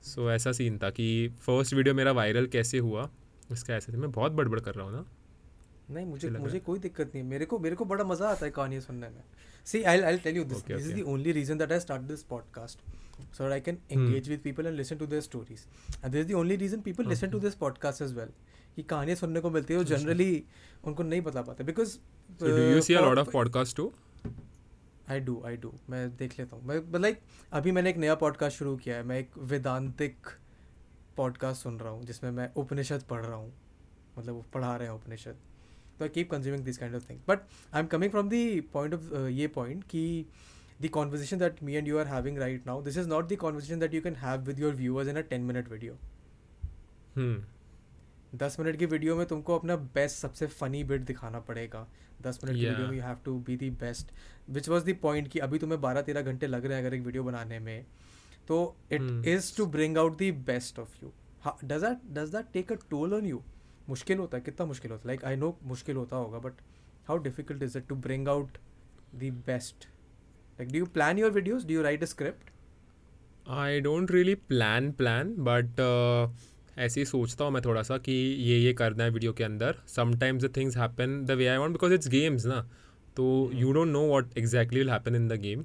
[0.03, 3.09] सो so, ऐसा सीन था कि फ़र्स्ट वीडियो मेरा वायरल कैसे हुआ।
[3.53, 5.05] इसका ऐसे मैं बहुत बड़बड़ कर रहा हूँ ना।
[5.91, 8.51] नहीं मुझे मुझे कोई दिक्कत नहीं है। मेरे को मेरे को बड़ा मज़ा आता है
[8.53, 9.23] कहानी सुनने में।
[9.67, 12.23] See I I tell you this this is the only reason that I start this
[12.33, 12.81] podcast
[13.37, 13.95] so that I can Hmm.
[13.95, 15.63] engage with people and listen to their stories.
[16.03, 17.47] And this is the only reason people listen to Okay.
[17.47, 18.13] this podcast as
[18.91, 20.45] कहानियाँ सुनने को मिलती है वो generally
[20.85, 21.97] उनको नहीं बता पाते। Because
[22.43, 23.81] do you see a lot of podcasts
[25.11, 27.21] I do I do मैं देख लेता हूँ। मैं लाइक
[27.59, 30.27] अभी मैंने एक नया पॉडकास्ट शुरू किया है। मैं एक वेदांतिक
[31.19, 33.53] पॉडकास्ट सुन रहा हूँ जिसमें मैं उपनिषद पढ़ रहा हूँ।
[34.19, 35.37] मतलब वो पढ़ा रहे हैं उपनिषद।
[35.99, 37.39] तो I keep consuming this kind of thing but
[37.75, 40.27] I am coming from the point of ये पॉइंट कि
[40.83, 43.81] the conversation that me and you are having right now this is not the conversation
[43.83, 45.97] that you can have with your viewers in a 10 minute video.
[47.17, 47.39] Hmm.
[48.35, 51.87] दस minute की video में तुमको अपना best सबसे funny bit दिखाना पड़ेगा।
[52.23, 54.13] दस minute की वीडियो में you have to be the best
[54.51, 57.03] which was the point कि अभी तुम्हें बारह तेरह घंटे लग रहे हैं अगर एक
[57.03, 57.87] वीडियो बनाने में।
[58.49, 59.03] तो it.
[59.27, 61.13] Is to bring out the best of you
[61.65, 63.43] does that does that take a toll on you
[63.89, 65.09] मुश्किल होता है कितना मुश्किल होता है?
[65.09, 66.61] लाइक आई नो मुश्किल होता होगा but
[67.09, 68.59] how difficult is it to bring out
[69.15, 69.89] the best
[70.59, 72.51] like do you plan your videos do you write a script
[73.47, 75.81] I don't really plan plan but
[76.79, 79.77] ऐसे ही सोचता हूँ मैं थोड़ा सा कि ये ये करना है वीडियो के अंदर।
[79.89, 82.61] Sometimes the things happen the way I want because it's games ना।
[83.17, 85.65] तो you don't know what exactly will happen in the game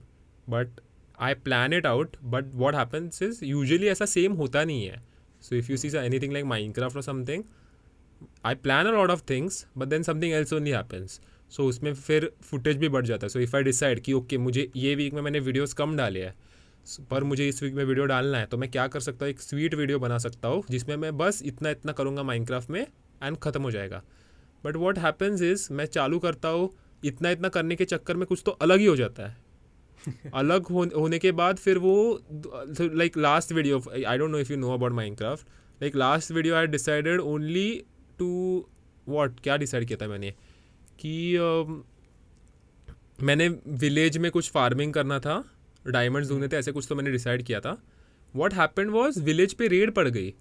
[0.49, 0.79] but
[1.23, 5.01] I plan it out but what happens is usually ऐसा same होता नहीं है.
[5.41, 7.43] So if you see any thing like Minecraft और something
[8.45, 11.19] I plan a lot of things but then something else only happens
[11.51, 13.29] so उसमें फिर footage भी बढ़ जाता है.
[13.29, 16.33] सो इफ़ आई डिसाइड कि ओके मुझे ये वीक में मैंने वीडियोस कम डाले हैं,
[17.11, 19.29] पर मुझे इस वीक में वीडियो डालना है तो मैं क्या कर सकता हूँ?
[19.29, 23.37] एक स्वीट वीडियो बना सकता हूँ, जिसमें मैं बस इतना इतना करूँगा माइनक्राफ्ट में एंड
[23.37, 24.01] ख़त्म हो जाएगा.
[24.63, 26.69] बट वॉट हैपन्स इज़ मैं चालू करता हूँ,
[27.03, 29.37] इतना इतना करने के चक्कर में कुछ तो अलग ही हो जाता है.
[30.33, 32.23] अलग हो, होने के बाद फिर वो
[32.81, 35.47] like last video I don't know if you know about Minecraft
[35.81, 37.83] like last video I decided only
[38.19, 38.65] to
[39.07, 40.31] what क्या डिसाइड किया था मैंने?
[40.99, 45.43] कि um, मैंने विलेज में कुछ फ़ार्मिंग करना था
[45.87, 47.83] डायमंड्स ढूँढने थे ऐसे कुछ तो मैंने डिसाइड किया था।
[48.35, 50.33] वॉट हैपन वॉज़ विलेज पे रेड पड़ गई।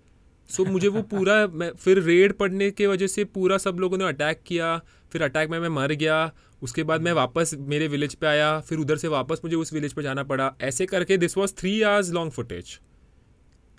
[0.49, 3.99] सो so, मुझे वो पूरा मैं फिर रेड पड़ने के वजह से पूरा सब लोगों
[3.99, 6.31] ने अटैक किया फिर अटैक में मैं मर गया
[6.63, 9.93] उसके बाद मैं वापस मेरे विलेज पे आया फिर उधर से वापस मुझे उस विलेज
[9.93, 12.79] पे जाना पड़ा। ऐसे करके this was three hours long footage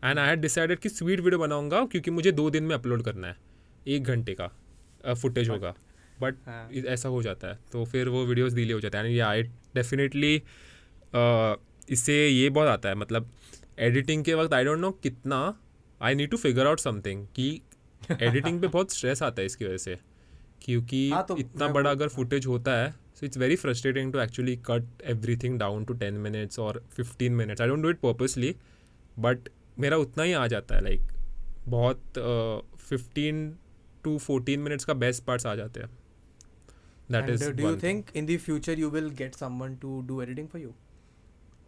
[0.03, 3.27] and I had decided कि स्वीट वीडियो बनाऊँगा क्योंकि मुझे दो दिन में अपलोड करना
[3.27, 3.35] है।
[3.87, 4.47] एक घंटे का
[5.13, 5.73] फुटेज होगा।
[6.21, 9.29] बट हाँ। ऐसा हो जाता है। तो फिर वो वीडियोस डिले हो जाते हैं। या
[9.29, 9.43] आई
[9.75, 10.35] डेफिनेटली
[11.89, 13.29] इससे ये बहुत आता है। मतलब
[13.79, 15.39] एडिटिंग के वक्त आई डोंट नो कितना
[16.01, 17.49] I need to figure out something कि
[18.21, 19.97] एडिटिंग पे बहुत स्ट्रेस आता है इसकी वजह से।
[20.63, 24.55] क्योंकि हाँ, तो इतना बड़ा अगर फुटेज होता है so it's very frustrating to actually
[24.65, 28.55] cut everything down to ten minutes और fifteen minutes I don't do it purposely
[29.19, 29.49] but
[29.79, 31.11] मेरा उतना ही आ जाता है लाइक like,
[31.67, 32.13] बहुत
[32.79, 33.49] फिफ्टीन
[34.03, 35.89] टू फोर्टीन मिनट्स का बेस्ट पार्ट्स आ जाते हैं।
[37.11, 40.49] That is do you think in the future you will get someone to do editing
[40.53, 40.73] for you?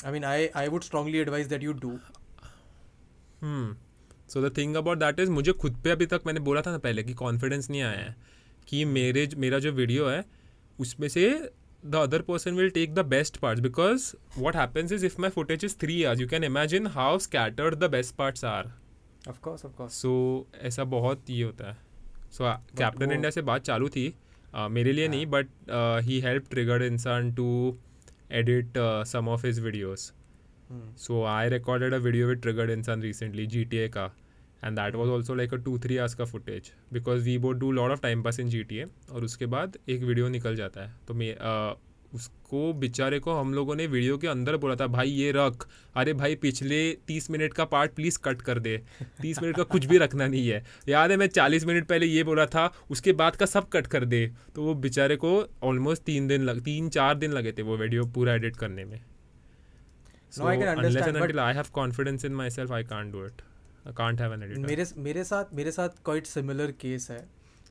[0.05, 1.93] I mean i i would strongly advise that you do.
[4.29, 6.77] So the thing about that is मुझे खुद पे अभी तक मैंने बोला था ना
[6.77, 8.15] पहले कि कॉन्फिडेंस नहीं आया है।
[8.67, 10.23] कि मेरे मेरा जो वीडियो है
[10.80, 11.30] उसमें से
[11.86, 15.65] the other person will take the best parts because what happens is if my footage
[15.65, 18.73] is three years you can imagine how scattered the best parts are
[19.30, 19.91] of course of course.
[19.91, 21.78] So ऐसा बहुत ये होता है।
[22.32, 24.10] So Captain India से बात चालू थी
[24.58, 25.47] uh, मेरे लिए नहीं but
[26.04, 27.78] he help Triggered Insaan to
[28.32, 30.12] edit some of his videos
[30.69, 30.86] Hmm.
[30.97, 34.06] So I recorded with Triggered Insaan recently G T A का,
[34.65, 37.73] and that was also like a two three hours का footage because we because do
[37.73, 40.82] both of time pass in G T A और उसके बाद एक video निकल जाता
[40.82, 41.34] है। तो मैं
[42.13, 46.13] उसको बेचारे को हम लोगों ने वीडियो के अंदर बोला था भाई ये रख। अरे
[46.13, 48.78] भाई पिछले तीस मिनट का पार्ट प्लीज़ कट कर दे।
[49.21, 52.23] तीस मिनट का कुछ भी रखना नहीं है। याद है मैं चालीस मिनट पहले ये
[52.23, 56.28] बोला था उसके बाद का सब कट कर दे। तो वो बेचारे को ऑलमोस्ट तीन
[56.28, 58.99] दिन लग तीन चार दिन लगे थे वो वीडियो पूरा एडिट करने में।
[60.38, 63.21] No, I can unless understand, and until I have confidence in myself, I can't do
[63.25, 63.43] it.
[63.86, 64.67] I can't have an editor.
[64.67, 67.28] मेरे मेरे साथ मेरे साथ क्वाइट सिमिलर केस है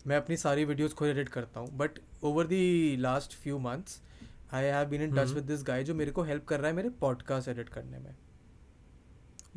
[0.07, 4.01] मैं अपनी सारी वीडियोस खुद एडिट करता हूँ but over the last few months
[4.53, 5.35] I have been in touch hmm.
[5.35, 8.15] With this guy जो मेरे को हेल्प कर रहा है मेरे पॉडकास्ट एडिट करने में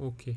[0.01, 0.35] okay.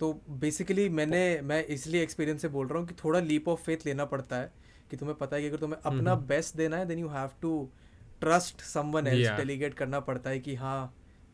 [0.00, 3.86] तो बेसिकली मैंने मैं इसलिए एक्सपीरियंस से बोल रहा हूँ कि थोड़ा लीप ऑफ़ फेथ
[3.86, 4.52] लेना पड़ता है
[4.90, 7.30] कि तुम्हें पता है कि अगर तुम्हें अपना हम्म। बेस्ट देना है then you have
[7.42, 7.52] to
[8.20, 10.80] trust someone else delegate करना पड़ता है कि हाँ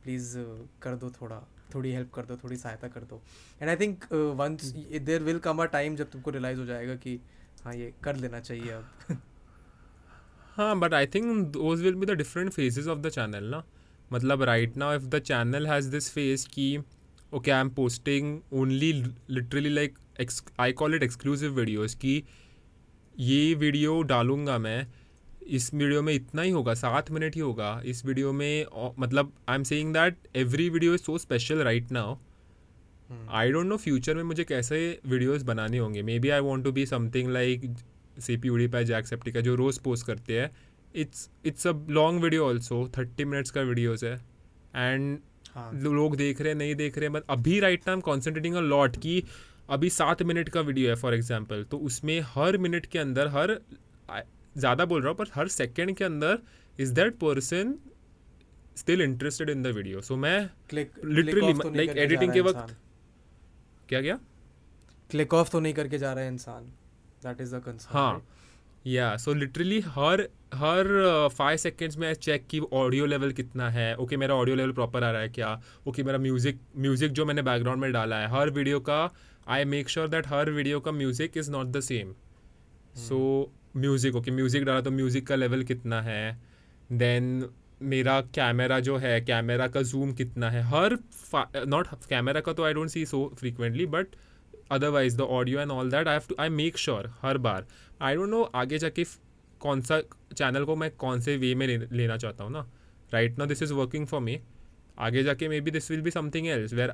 [0.03, 0.37] प्लीज़
[0.83, 1.42] कर दो थोड़ा
[1.74, 3.20] थोड़ी हेल्प कर दो थोड़ी सहायता कर दो।
[3.61, 7.18] And I think once there will come a time जब तुमको रियलाइज़ हो जाएगा कि
[7.64, 8.87] हाँ ये कर लेना चाहिए अब।
[10.57, 13.62] हाँ but I think those will be the different phases of the channel ना?
[14.11, 16.79] मतलब right now if the channel has this phase कि
[17.35, 18.92] okay I am posting only
[19.31, 19.98] literally like
[20.61, 22.22] I call it exclusive videos कि
[23.20, 24.87] ये video डालूँगा मैं
[25.48, 28.66] इस video में इतना ही होगा सात मिनट ही होगा। इस वीडियो में
[28.98, 32.16] मतलब I am saying that every video is so special right now
[33.30, 36.87] I don't know future में मुझे कैसे वीडियोस बनाने होंगे। Maybe I want to be
[36.87, 37.74] something like
[38.18, 38.37] see
[38.68, 40.50] PewDiePie Jacksepticeye जो रोज़ पोस्ट करते हैं।
[40.94, 44.14] It's it's a long video also thirty minutes का वीडियोज़ है।
[44.76, 45.18] एंड
[45.54, 48.61] हाँ। लोग देख रहे हैं नहीं देख रहे हैं बट अभी right now concentrating a
[48.62, 49.22] lot कि
[49.70, 53.59] अभी सात मिनट का वीडियो है फॉर एग्ज़ाम्पल तो उसमें हर मिनट के अंदर हर
[54.56, 56.38] ज़्यादा बोल रहा हूँ पर हर सेकेंड के अंदर
[56.80, 57.74] is that person
[58.76, 62.74] still interested in the video so मैं क्लिक Literally, like editing के वक्त-
[63.88, 64.18] क्या क्या?
[65.10, 66.64] क्लिक ऑफ़ तो नहीं करके जा रहा है इंसान।
[67.22, 68.26] दैट इज़ द कंसर्न हाँ।
[68.86, 70.86] या सो लिटरली हर हर
[71.28, 75.04] फाइव सेकेंड्स में चेक की ऑडियो लेवल कितना है। ओके okay, मेरा ऑडियो लेवल प्रॉपर
[75.04, 75.52] आ रहा है क्या?
[75.54, 79.14] ओके okay, मेरा म्यूज़िक म्यूज़िक जो मैंने बैकग्राउंड में डाला है हर वीडियो का
[79.48, 82.14] आई मेक श्योर दैट हर वीडियो का music is not the same
[82.96, 86.38] so music okay music डाला तो म्यूज़िक का लेवल कितना है?
[86.92, 87.48] देन
[87.82, 90.62] मेरा कैमरा जो है कैमरा का जूम कितना है?
[90.62, 90.98] हर
[91.66, 94.14] नॉट कैमरा का तो I don't see so frequently but
[94.72, 97.66] otherwise the audio and all that I have to I make sure हर बार।
[98.02, 99.04] आई डोंट नो आगे जाके
[99.60, 100.00] कौन सा
[100.36, 102.66] चैनल को मैं कौन से वे में लेना चाहता हूँ ना?
[103.12, 104.38] राइट ना this is working for me
[104.98, 106.92] आगे जाके maybe this will be something else where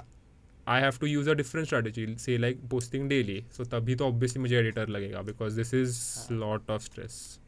[0.67, 4.43] I have to use a different strategy से लाइक पोस्टिंग डेली सो तभी तो ऑब्वियसली
[4.43, 7.39] मुझे एडिटर लगेगा because this is lot of stress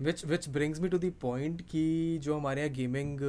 [0.00, 3.20] which which brings me to the point कि जो हमारे यहाँ gaming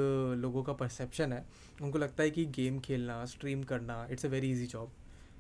[0.42, 1.46] लोगों का परसेप्शन है
[1.82, 4.92] उनको लगता है कि गेम खेलना स्ट्रीम करना it's a very easy job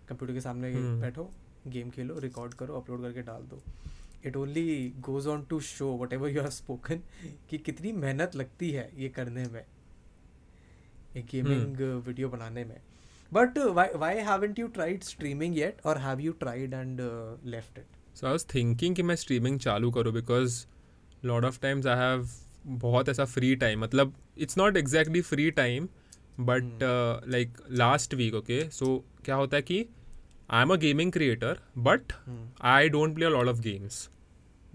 [0.10, 1.02] computer के सामने Hmm.
[1.02, 1.30] बैठो
[1.68, 3.62] गेम खेलो रिकॉर्ड करो अपलोड करके डाल दो.
[4.26, 7.02] It only goes on to show whatever you have spoken
[7.50, 9.64] कि कितनी मेहनत लगती है ये करने में
[11.18, 11.78] एक गेमिंग
[12.08, 12.80] वीडियो बनाने में.
[13.34, 13.58] But
[13.96, 17.00] why haven't you tried streaming yet और have you tried and
[17.46, 20.66] left it so I was thinking कि मैं स्ट्रीमिंग चालू करूँ because
[21.26, 22.30] lot of times I have
[22.66, 25.90] बहुत ऐसा फ्री टाइम मतलब it's not exactly free time
[26.40, 26.80] but
[27.28, 29.86] like last week okay so क्या होता है कि
[30.50, 32.02] I am a gaming creator but
[32.62, 34.10] I don't play a lot of games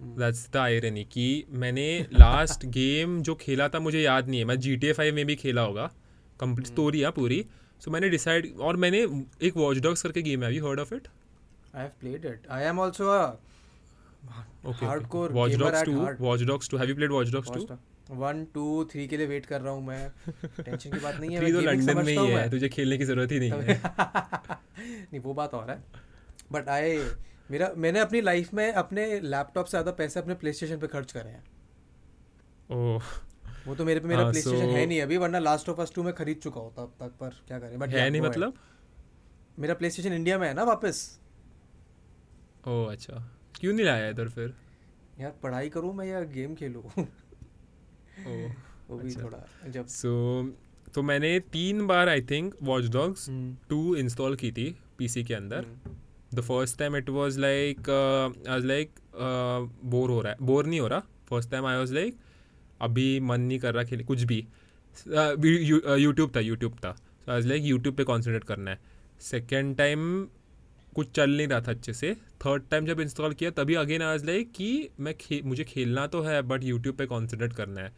[0.00, 4.58] that's the irony कि मैंने last game जो खेला था मुझे याद नहीं है। मैं
[4.58, 5.90] जी टी ए फाइव में भी खेला होगा।
[6.40, 7.46] कंप्लीट स्टोरी है पूरी।
[7.84, 9.02] सो मैंने डिसाइड और मैंने
[9.42, 11.08] एक वॉच डॉग्स करके गेम है heard of it
[11.74, 12.44] I have played it.
[12.48, 13.36] I am also a
[14.64, 15.34] Okay, hardcore okay.
[15.34, 15.94] Watch gamer Dogs at 2.
[15.96, 16.20] heart.
[16.20, 16.78] Watch Dogs 2.
[16.78, 17.78] Have you played Watch Dogs 2?
[18.10, 20.08] One two three के लिए wait कर रहा हूँ मैं
[20.56, 23.38] tension की बात नहीं है तो लंदन में ही है तुझे खेलने की ज़रूरत ही
[23.38, 23.76] नहीं है
[24.78, 25.78] नहीं वो बात और है
[26.52, 26.98] बट आई
[27.50, 31.12] मेरा मैंने अपनी लाइफ में अपने लैपटॉप से ज़्यादा पैसे अपने प्ले स्टेशन पे खर्च
[31.12, 31.44] करे हैं
[32.72, 33.08] ओह
[33.66, 35.80] वो तो मेरे पे मेरा हाँ, प्ले स्टेशन so- है नहीं अभी वरना लास्ट ऑफ़
[35.80, 37.78] अस टू में खरीद चुका होता अब तक पर क्या करें?
[37.78, 38.54] बट है नहीं मतलब?
[39.58, 41.20] मेरा प्ले स्टेशन इंडिया में है ना वापस?
[42.68, 43.22] ओह अच्छा।
[43.60, 44.54] क्यों नहीं लाया इधर फिर?
[45.20, 46.82] यार पढ़ाई करूँ मैं या गेम खेलूँ?
[48.88, 50.12] वो भी अच्छा। थोड़ा जब सो
[50.94, 53.26] तो मैंने तीन बार I think Watch Dogs
[53.68, 55.66] two install की थी पीसी के अंदर।
[56.34, 58.90] The first time it was like I was like
[59.84, 61.00] bore हो रहा है। बोर नहीं हो रहा।
[61.30, 62.16] First time I was like
[62.84, 64.46] अभी मन नहीं कर रहा खेले कुछ भी।
[65.06, 68.78] यूट्यूब था यूट्यूब था। सो आज लाइक यूट्यूब पे कॉन्सेंट्रेट करना है।
[69.22, 70.26] सेकेंड टाइम
[70.94, 74.24] कुछ चल नहीं रहा था अच्छे से। थर्ड टाइम जब इंस्टॉल किया तभी अगेन आज
[74.24, 77.92] लाइक कि मैं खे मुझे खेलना तो है बट यूट्यूब पे कॉन्सेंट्रेट करना है।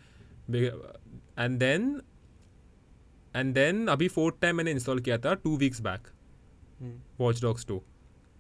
[1.38, 2.00] एंड देन
[3.34, 6.08] एंड देन अभी फोर्थ टाइम मैंने इंस्टॉल किया था two weeks back
[7.20, 7.76] Watch Dogs two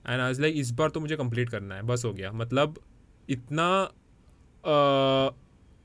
[0.04, 2.80] and आज लाइक इस बार तो मुझे कंप्लीट करना है। बस हो गया। मतलब
[3.28, 3.66] इतना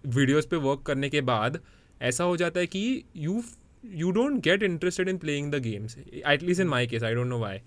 [0.06, 1.60] वीडियोस पे वर्क करने के बाद,
[2.02, 3.44] ऐसा हो जाता है कि you
[3.86, 7.40] you don't get interested in playing the games at least in my case I don't know
[7.40, 7.60] why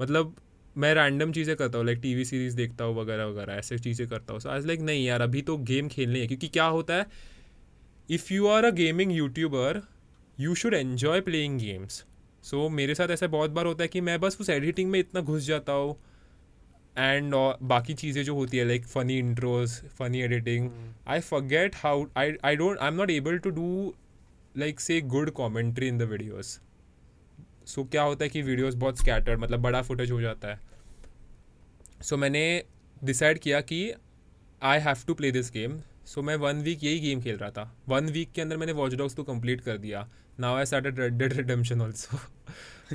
[0.00, 0.34] मतलब
[0.76, 4.32] मैं रैंडम चीज़ें करता हूँ लाइक टीवी सीरीज़ देखता हूँ, वगैरह वगैरह, ऐसे चीज़ें करता
[4.32, 4.40] हूँ.
[4.40, 6.26] सो आज लाइक नहीं यार, अभी तो गेम खेलनी है.
[6.26, 7.06] क्योंकि क्या होता है
[8.08, 9.80] if you are a gaming YouTuber
[10.38, 12.04] you should enjoy playing games
[12.44, 15.20] so मेरे साथ ऐसा बहुत बार होता है कि मैं बस उस एडिटिंग में इतना
[15.20, 15.96] घुस जाता हूँ
[17.00, 20.70] एंड बाकी चीज़ें जो होती है like funny intros funny editing
[21.08, 23.94] I forget how I I don't I am not able to do
[24.58, 26.58] like say good commentary in the videos
[27.66, 30.60] so क्या होता है कि वीडियोज़ बहुत स्कैटर्ड मतलब बड़ा फुटेज हो जाता है।
[32.02, 32.64] सो so, मैंने
[33.04, 33.92] डिसाइड किया कि
[34.62, 37.64] I have to play this game so मैं वन वीक यही गेम खेल रहा था।
[37.88, 40.08] वन वीक के अंदर मैंने वॉच डॉग्स तो कंप्लीट कर दिया।
[40.40, 42.18] Now I started Red Dead Redemption also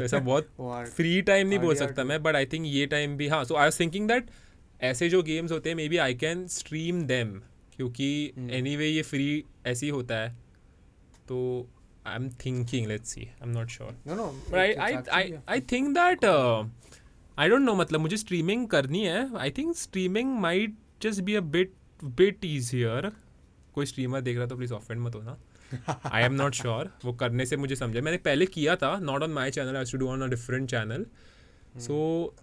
[0.03, 0.49] ऐसा बहुत
[0.95, 3.65] फ्री टाइम नहीं बोल सकता मैं बट आई थिंक ये टाइम भी हाँ so I
[3.65, 4.29] was thinking that
[4.83, 7.39] ऐसे जो गेम्स होते हैं maybe I can stream them
[7.75, 8.49] क्योंकि Hmm.
[8.49, 10.29] एनी वे ये फ्री ऐसे ही होता है।
[11.27, 11.37] तो
[12.07, 14.55] I am thinking let's see I am not sure
[15.49, 16.65] I think that uh,
[17.37, 21.41] I don't know मतलब मुझे स्ट्रीमिंग करनी है। I think streaming might just be a
[21.55, 21.73] bit
[22.05, 23.11] bit easier
[23.73, 25.37] कोई स्ट्रीमर देख रहा तो प्लीज़ ऑफेंड मत होना।
[26.05, 29.31] आई एम नॉट श्योर वो करने से मुझे समझा। मैंने पहले किया था not on
[29.31, 31.05] my channel I to do on a different channel
[31.81, 31.95] so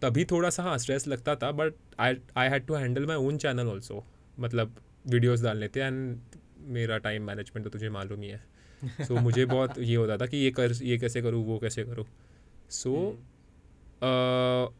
[0.03, 3.37] तभी थोड़ा सा हाँ स्ट्रेस लगता था but I I had to handle my own
[3.38, 4.05] channel also
[4.38, 4.75] मतलब
[5.07, 6.18] वीडियोज़ डालने थे एंड
[6.75, 8.40] मेरा टाइम मैनेजमेंट तो तुझे मालूम ही है।
[8.83, 11.85] सो so, मुझे बहुत ये होता था कि ये कर ये कैसे करूँ वो कैसे
[11.85, 12.05] करूँ।
[12.70, 12.92] So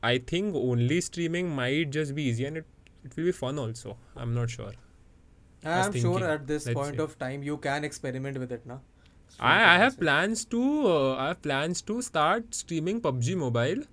[0.05, 2.65] I think only streaming might just be easy and it
[3.04, 4.74] it will be fun also i'm not sure
[5.64, 7.02] i'm sure at this Let's point see.
[7.02, 8.82] of time you can experiment with it now
[9.40, 13.84] I, I have plans to uh, I have plans to start streaming PUBG Mobile.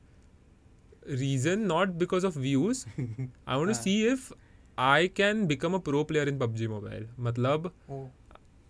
[1.07, 2.87] Reason not because of views.
[3.47, 4.33] I want to see if
[4.79, 7.07] I can become a pro player in PUBG Mobile.
[7.21, 8.11] Matlab, oh.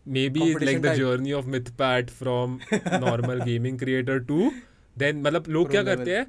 [0.05, 2.61] maybe like the journey of MythPat from
[3.01, 4.51] normal gaming creator to
[4.97, 6.27] then मतलब लोग क्या करते हैं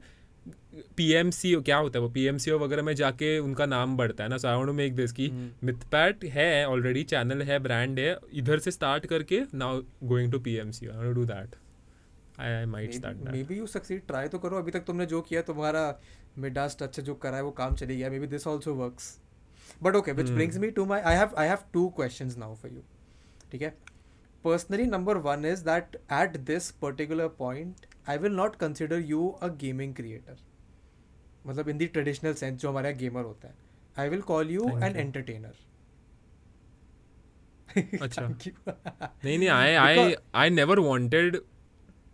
[0.96, 2.09] PMC क्या होता है वो?
[2.11, 4.37] PMC वगैरह में जाके उनका नाम बढ़ता है ना?
[4.38, 5.30] साउंड में एक देश की
[5.64, 10.50] मिथपैट है ऑलरेडी चैनल है ब्रांड है। इधर से स्टार्ट करके now going to P
[10.50, 11.56] PMC I want do that
[12.40, 15.42] I I might start maybe you succeed try तो करो। अभी तक तुमने जो किया
[15.42, 15.83] तुम्हारा
[16.38, 19.16] मिडास टच जो करा है वो काम चली गया maybe this also works
[19.83, 22.72] but okay which brings me to my I have I have two questions now for
[22.72, 22.83] you
[23.52, 23.74] ठीक है?
[24.44, 29.48] Personally number one is that at this particular point I will not consider you a
[29.56, 30.37] gaming creator
[31.46, 33.55] मतलब in the traditional sense जो हमारे gamer होता है.
[33.98, 35.55] I will call you an entertainer
[38.03, 38.22] अच्छा.
[39.24, 41.37] नहीं नहीं I I I never wanted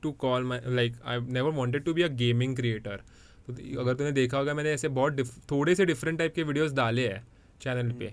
[0.03, 3.03] to call my like I never wanted to be a gaming creator
[3.47, 7.09] तो अगर तूने देखा होगा मैंने ऐसे बहुत थोड़े से डिफरेंट टाइप के वीडियोस डाले
[7.09, 7.27] हैं
[7.62, 8.12] चैनल पे.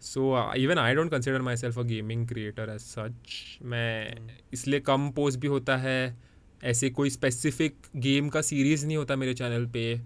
[0.00, 4.30] So even I don't consider myself a gaming creator as such मैं hmm.
[4.52, 6.16] इसलिए कम पोस्ट भी होता है.
[6.64, 10.00] ऐसे कोई स्पेसिफिक गेम का सीरीज़ नहीं होता मेरे चैनल पे.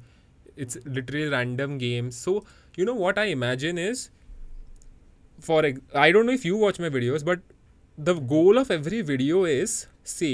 [0.67, 2.17] It's literally random games.
[2.29, 2.39] So
[2.79, 4.03] you know what i imagine is
[5.47, 5.61] for
[6.03, 7.41] i don't know if you watch my videos but
[8.11, 9.75] the goal of every video is
[10.13, 10.33] say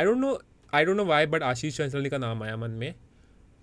[0.00, 0.32] i don't know
[0.78, 2.96] i don't know why but ashish chanslani ka naam aaya man mein.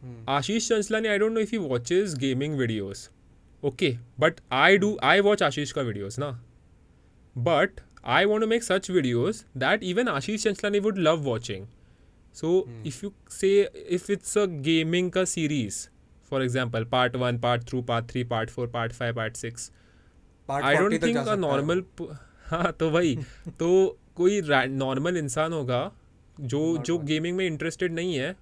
[0.04, 0.20] Hmm.
[0.36, 3.04] ashish chanslani i don't know if he watches gaming videos.
[3.70, 3.92] Okay
[4.26, 6.32] but i do i watch ashish ka videos na.
[7.50, 7.86] But
[8.20, 11.68] i want to make such videos that even ashish chanslani would love watching
[12.32, 12.82] so hmm.
[12.84, 13.68] if you say
[14.00, 15.90] if it's a gaming ka series,
[16.24, 19.72] for example, part one, part two, part three, part four, part five, part six,
[20.50, 21.84] part I don't think a normal
[22.52, 23.16] हाँ तो वही।
[23.60, 25.92] तो कोई normal इंसान होगा
[26.40, 28.36] जो जो gaming में इंटरेस्टेड नहीं है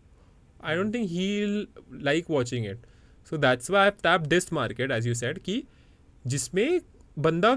[0.66, 1.68] I don't think he
[2.04, 2.86] like watching it
[3.30, 5.64] so that's why tap this market as you said कि
[6.28, 6.80] जिसमें
[7.20, 7.52] बंदा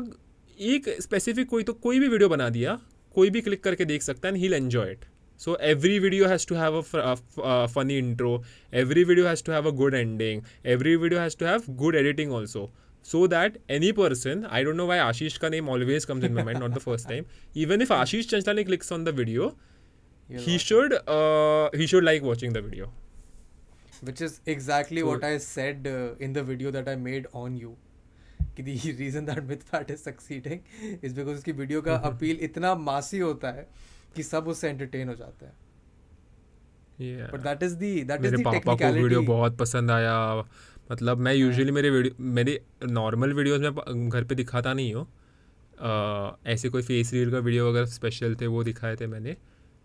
[0.60, 2.78] एक स्पेसिफिक कोई तो कोई भी वीडियो बना दिया
[3.14, 5.04] कोई भी क्लिक करके देख सकता है and he enjoy it
[5.37, 9.27] so every video has to have a, f- a f- uh, funny intro every video
[9.27, 12.69] has to have a good ending every video has to have good editing also
[13.03, 16.43] so that any person i don't know why ashish ka name always comes in my
[16.51, 17.25] mind not the first time
[17.65, 19.49] even if ashish chanchlani clicks on the video
[20.29, 22.89] You're he should uh, he should like watching the video
[24.07, 27.59] which is exactly so, what i said uh, in the video that i made on
[27.65, 27.75] you
[28.57, 33.19] कि the reason that Mythpat is succeeding is because उसकी video का appeal इतना massy
[33.19, 33.67] होता है
[34.16, 35.54] कि सब उससे entertain हो जाते हैं।
[37.32, 40.44] But that is the that is the technicality video बहुत पसंद आया।
[40.90, 45.06] मतलब मैं यूजुअली हाँ। मेरे वीडियो मेरे नॉर्मल वीडियोस में घर पे दिखाता नहीं हूँ।
[46.46, 49.36] ऐसे कोई फेस रील का वीडियो वगैरह स्पेशल थे वो दिखाए थे मैंने।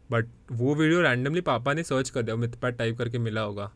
[0.10, 3.72] बट वो वीडियो रैंडमली पापा ने सर्च कर दिया मिथपैट टाइप करके मिला होगा।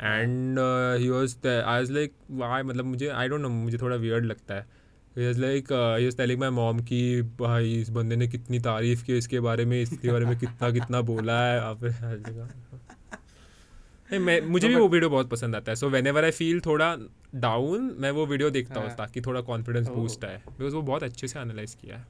[0.00, 0.58] And
[1.00, 4.54] he was I was like why मतलब मुझे आई डोंट नो मुझे थोड़ा वियर्ड लगता
[4.54, 4.66] है।
[5.16, 9.40] Is like he telling my mom की भाई इस बंदे ने कितनी तारीफ़ की इसके
[9.40, 11.84] बारे में इसके बारे में कितना कितना बोला है आप
[14.10, 16.60] नहीं मैं मुझे भी वो वीडियो बहुत पसंद आता है। So whenever I feel
[16.60, 16.96] थोड़ा
[17.34, 21.02] डाउन मैं वो वीडियो देखता हूँ हाँ। ताकि थोड़ा कॉन्फिडेंस बूस्ट आए। बिकॉज़ वो बहुत
[21.02, 22.06] अच्छे से एनालाइज किया है।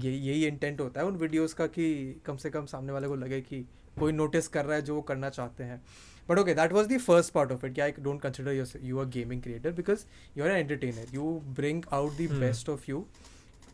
[0.00, 1.86] ये यही इंटेंट होता है उन वीडियोस का कि
[2.26, 3.64] कम से कम सामने वाले को लगे कि
[3.98, 5.80] कोई नोटिस कर रहा है जो वो करना चाहते हैं।
[6.29, 8.99] but okay that was the first part of it yeah, i don't consider you, you
[8.99, 12.39] a gaming creator because you're an entertainer you bring out the mm.
[12.39, 13.07] best of you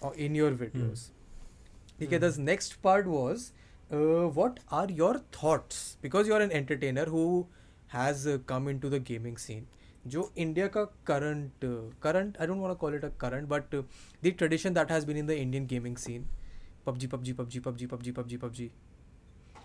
[0.04, 2.06] uh, in your videos mm.
[2.06, 2.36] okay mm.
[2.36, 3.52] the next part was
[3.92, 7.48] uh, what are your thoughts because you're an entertainer who
[7.88, 9.70] has uh, come into the gaming scene
[10.08, 11.66] जो India का current
[12.04, 13.76] current I don't want call it a current but
[14.24, 16.26] the tradition that has been in the Indian gaming scene
[16.86, 18.70] PUBG PUBG PUBG PUBG PUBG PUBG PUBG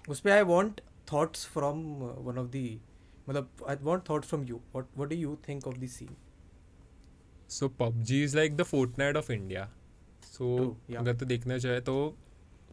[0.09, 2.79] उस पर I want thoughts from uh, one of the
[3.32, 6.16] मतलब I want thoughts from you what do you think of the scene?
[7.56, 9.64] So PUBG is like the Fortnite of India.
[10.28, 11.96] So True, अगर तो देखना चाहे तो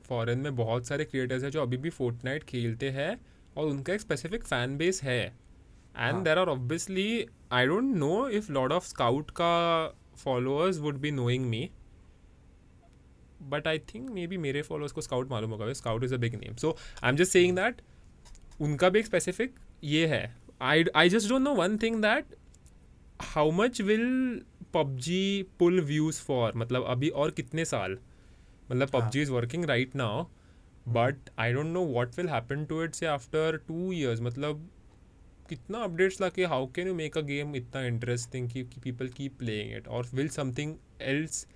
[0.09, 3.11] foreign में बहुत सारे creators हैं जो अभी भी फोर्टनाइट खेलते हैं
[3.56, 5.24] और उनका एक स्पेसिफिक फ़ैन बेस है।
[5.96, 9.52] And there are obviously I don't know if Lord of Scout का
[10.16, 11.70] followers would be knowing me
[13.42, 16.56] but I think maybe मेरे फॉलोअर्स को स्काउट मालूम होगा Scout is a big name
[16.56, 17.82] so I am just saying that
[18.61, 19.54] उनका भी एक specific
[19.84, 22.34] ये है। I I just don't know one thing that
[23.22, 24.40] how much will
[24.74, 27.98] PUBG pull views for मतलब अभी और कितने साल?
[28.70, 30.24] मतलब हाँ। PUBG is working right now
[30.88, 34.68] but I don't know what will happen to it say after two years मतलब
[35.48, 39.38] कितना updates ला के how can you make a game इतना इंटरेस्टिंग कि पीपल कीप
[39.38, 41.46] प्लेइंग इट और will something else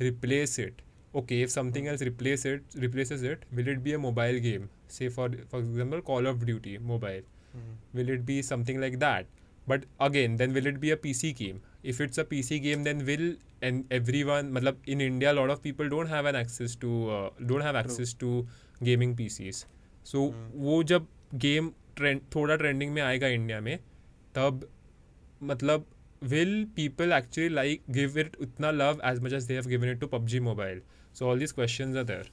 [0.00, 0.82] replace it
[1.14, 4.68] okay if something else replace it replaces it will it be a mobile game?
[4.88, 7.22] Say for for example call of duty mobile.
[7.57, 7.73] Hmm.
[7.93, 9.27] will it be something like that
[9.67, 13.05] but again then will it be a pc game if it's a pc game then
[13.09, 13.27] will
[13.61, 17.29] and everyone matlab in india a lot of people don't have an access to uh,
[17.51, 18.31] don't have access to
[18.89, 19.65] gaming pcs
[20.11, 20.25] so
[20.65, 21.07] वो जब
[21.45, 23.77] game trend थोड़ा trending में आएगा India में
[24.35, 24.67] तब
[25.51, 25.85] मतलब
[26.31, 29.99] will people actually like give it utna love as much as they have given it
[29.99, 30.79] to PUBG Mobile?
[31.11, 32.25] So all these questions are there.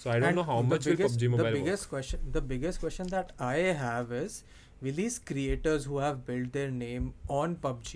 [0.00, 2.20] So I don't And know how the much will biggest, PUBG the Mobile biggest question
[2.32, 4.36] the biggest question that i have is
[4.80, 7.92] will these creators who have built their name on pubg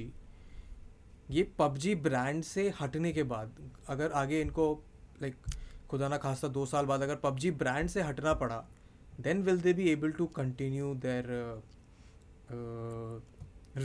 [1.31, 3.55] ये PUBG brand से हटने के बाद
[3.91, 4.67] अगर आगे इनको
[5.23, 5.37] like
[5.91, 8.63] खुदा ना खास्ता दो साल बाद अगर पबजी ब्रांड से हटना पड़ा
[9.21, 11.31] then will they be able to continue their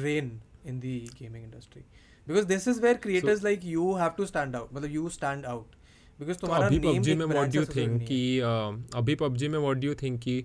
[0.03, 1.81] reign in the gaming industry
[2.27, 5.75] because this is where creators like you have to stand out मतलब यू स्टैंड आउट
[6.19, 8.39] बिकॉज़ तो तुम्हारा अभी पबजी में what do associated think कि
[8.97, 10.43] अभी PUBG में what do think कि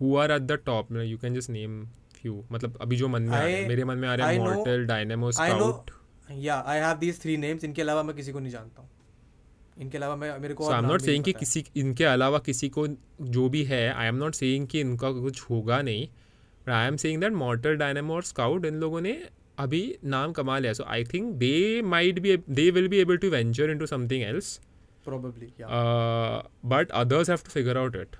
[0.00, 1.84] who are at the top you can just name
[2.22, 4.34] few मतलब अभी जो मन में आ रहे हैं I- मेरे मन में आ रहे
[4.36, 5.90] हैं मॉर्टल डायनेमो स्काउट
[6.38, 8.90] या I have these three names इनके अलावा मैं किसी को नहीं जानता हूँ।
[9.78, 12.86] इनके अलावा मैं मेरे को आई एम नॉट सेइंग कि किसी इनके अलावा किसी को
[13.36, 16.06] जो भी है आई एम नॉट सेइंग कि इनका कुछ होगा नहीं
[16.66, 19.18] but I am saying that Mortal Dynamo और स्काउट इन लोगों ने
[19.58, 23.30] अभी नाम कमा लिया so I think they might be they will be able to
[23.30, 24.58] venture into something else
[25.08, 28.16] probably yeah but others have to figure out it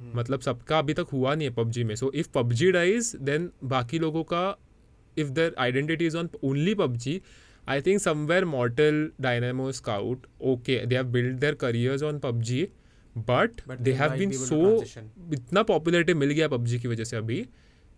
[0.00, 0.16] Hmm.
[0.16, 3.98] मतलब सबका अभी तक हुआ नहीं है पबजी में so if PUBG dies then बाकी
[3.98, 4.40] लोगों का
[5.16, 7.20] if their identity is on only PUBG
[7.68, 12.62] I think somewhere Mortal Dynamo Scout okay they have build their careers on PUBG
[13.18, 15.00] but But they they have been to so.
[15.34, 17.40] इतना popularity मिल गया PUBG की वजह से अभी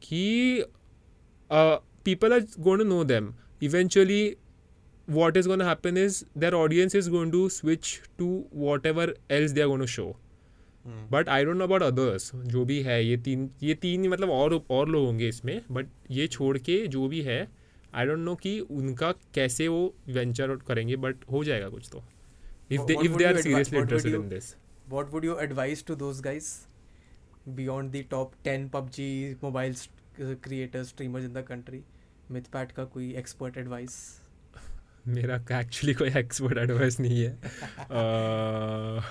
[0.03, 3.33] कि uh, people are to know them
[3.63, 4.23] eventually
[5.09, 8.27] what is going to happen is their audience is going to switch to
[8.63, 9.05] whatever
[9.37, 10.09] else they are going to show
[10.85, 10.99] Hmm.
[11.13, 14.31] But I don't know about others जो भी है ये तीन ये तीन ही मतलब
[14.31, 15.87] और और लोग होंगे इसमें बट
[16.19, 17.37] ये छोड़ के जो भी है
[17.95, 19.81] आई डोंट नो कि उनका कैसे वो
[20.19, 22.03] वेंचर आउट करेंगे बट हो जाएगा कुछ तो
[22.71, 24.55] if they if they are seriously what would interested you- in this
[25.27, 26.49] you advise to those guys
[27.61, 29.09] beyond the top 10 PUBG
[29.43, 31.83] mobile st- uh, creators streamers in the country
[32.37, 33.99] MythPat का कोई expert advice
[35.09, 37.39] मेरा actually कोई expert advice नहीं है।
[37.89, 39.03] Uh,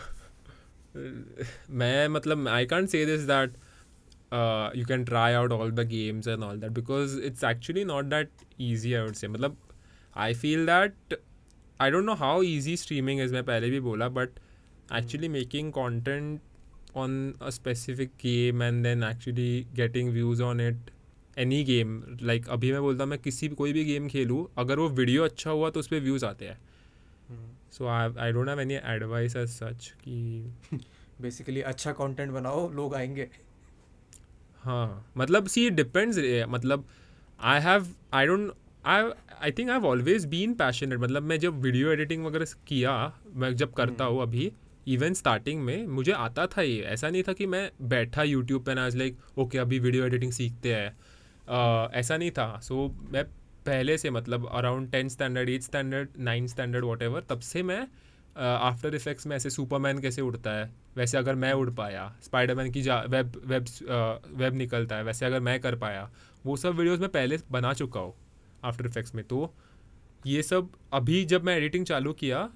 [1.69, 3.53] मैं मतलब I can't say this that
[4.77, 8.29] you can try out all the games and all that because it's actually not that
[8.61, 9.57] easy I would say मतलब
[10.15, 11.19] I feel that
[11.81, 14.39] I don't know how easy streaming is मैं पहले भी बोला but
[14.95, 16.39] actually making content
[16.95, 20.89] on a specific game and then actually getting views on it
[21.37, 24.79] any game like अभी मैं बोलता हूँ मैं किसी भी कोई भी गेम खेलूँ अगर
[24.79, 26.57] वो वीडियो अच्छा हुआ तो उस पर व्यूज़ आते हैं।
[27.71, 30.53] So I I don't have any advice as such कि
[31.21, 33.27] बेसिकली अच्छा कंटेंट बनाओ लोग आएँगे।
[34.63, 36.17] हाँ मतलब सी डिपेंड्स
[36.49, 36.85] मतलब
[37.39, 38.51] I have I don't
[38.85, 39.09] I
[39.43, 42.93] I think I have always been passionate मतलब मैं जब वीडियो एडिटिंग वगैरह किया
[43.33, 44.51] मैं जब करता हूँ अभी
[44.87, 48.73] इवन स्टार्टिंग में मुझे आता था ये ऐसा नहीं था कि मैं बैठा यूट्यूब पे
[48.73, 50.95] ना लाइक ओके अभी वीडियो एडिटिंग सीखते हैं।
[51.49, 53.23] ऐसा नहीं था। सो so, मैं
[53.65, 57.87] पहले से मतलब around tenth standard eighth standard ninth standard what तब से मैं
[58.37, 60.69] आफ्टर uh, इफेक्ट्स में ऐसे सुपरमैन कैसे उड़ता है?
[60.97, 63.65] वैसे अगर मैं उड़ पाया स्पाइडरमैन की जा वेब वेब
[64.37, 66.09] वेब निकलता है वैसे अगर मैं कर पाया
[66.45, 68.13] वो सब वीडियोस मैं पहले बना चुका हूँ
[68.63, 69.53] आफ्टर इफेक्ट्स में। तो
[70.25, 72.49] ये सब अभी जब मैं एडिटिंग चालू किया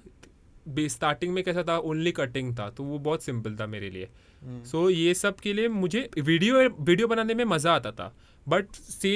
[0.68, 1.76] स्टार्टिंग में कैसा था?
[1.78, 4.08] ओनली कटिंग था। तो वो बहुत सिंपल था मेरे लिए।
[4.42, 8.12] सो so, ये सब के लिए मुझे वीडियो वीडियो बनाने में मज़ा आता था।
[8.46, 9.12] But say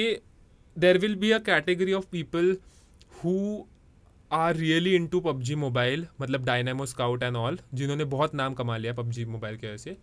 [0.75, 2.57] there will be a category of people
[3.23, 3.35] who
[4.31, 8.93] are really into PUBG mobile मतलब डायनेमो स्काउट एंड ऑल जिन्होंने बहुत नाम कमा लिया
[8.93, 9.97] पबजी मोबाइल की वजह से।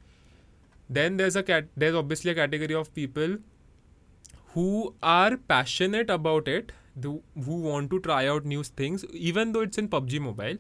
[0.93, 3.39] Then there is a there is obviously a category of people
[4.57, 6.73] who are passionate about it
[7.07, 10.59] who want to try out news things even though it's in PUBG mobile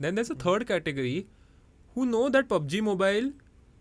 [0.00, 1.24] then there is a third category
[1.96, 3.32] who know that PUBG mobile